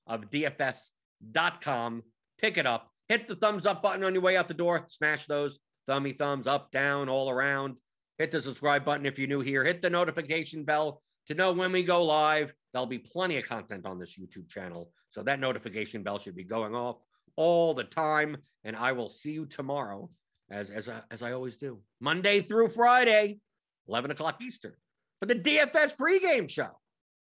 theoryofdfs.com, 0.08 2.02
pick 2.40 2.56
it 2.56 2.66
up, 2.66 2.90
hit 3.08 3.28
the 3.28 3.36
thumbs 3.36 3.66
up 3.66 3.82
button 3.82 4.02
on 4.02 4.14
your 4.14 4.22
way 4.22 4.36
out 4.38 4.48
the 4.48 4.54
door, 4.54 4.86
smash 4.88 5.26
those 5.26 5.58
thummy 5.86 6.12
thumbs 6.12 6.46
up, 6.46 6.72
down, 6.72 7.08
all 7.10 7.30
around. 7.30 7.76
Hit 8.18 8.32
the 8.32 8.40
subscribe 8.40 8.84
button 8.84 9.04
if 9.04 9.18
you're 9.18 9.28
new 9.28 9.40
here. 9.40 9.62
Hit 9.62 9.82
the 9.82 9.90
notification 9.90 10.64
bell 10.64 11.02
to 11.26 11.34
know 11.34 11.52
when 11.52 11.72
we 11.72 11.82
go 11.82 12.04
live. 12.04 12.54
There'll 12.72 12.86
be 12.86 12.98
plenty 12.98 13.38
of 13.38 13.46
content 13.46 13.86
on 13.86 13.98
this 13.98 14.18
YouTube 14.18 14.48
channel. 14.48 14.90
So 15.10 15.22
that 15.22 15.40
notification 15.40 16.02
bell 16.02 16.18
should 16.18 16.36
be 16.36 16.44
going 16.44 16.74
off 16.74 16.98
all 17.36 17.74
the 17.74 17.84
time. 17.84 18.36
And 18.64 18.76
I 18.76 18.92
will 18.92 19.08
see 19.08 19.32
you 19.32 19.46
tomorrow, 19.46 20.10
as, 20.50 20.70
as, 20.70 20.88
uh, 20.88 21.00
as 21.10 21.22
I 21.22 21.32
always 21.32 21.56
do, 21.56 21.80
Monday 22.00 22.40
through 22.40 22.68
Friday, 22.68 23.40
11 23.88 24.10
o'clock 24.10 24.42
Eastern, 24.42 24.74
for 25.20 25.26
the 25.26 25.34
DFS 25.34 25.96
pregame 25.96 26.48
show 26.48 26.70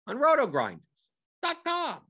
on 0.08 0.18
rotogrinders.com. 0.18 2.02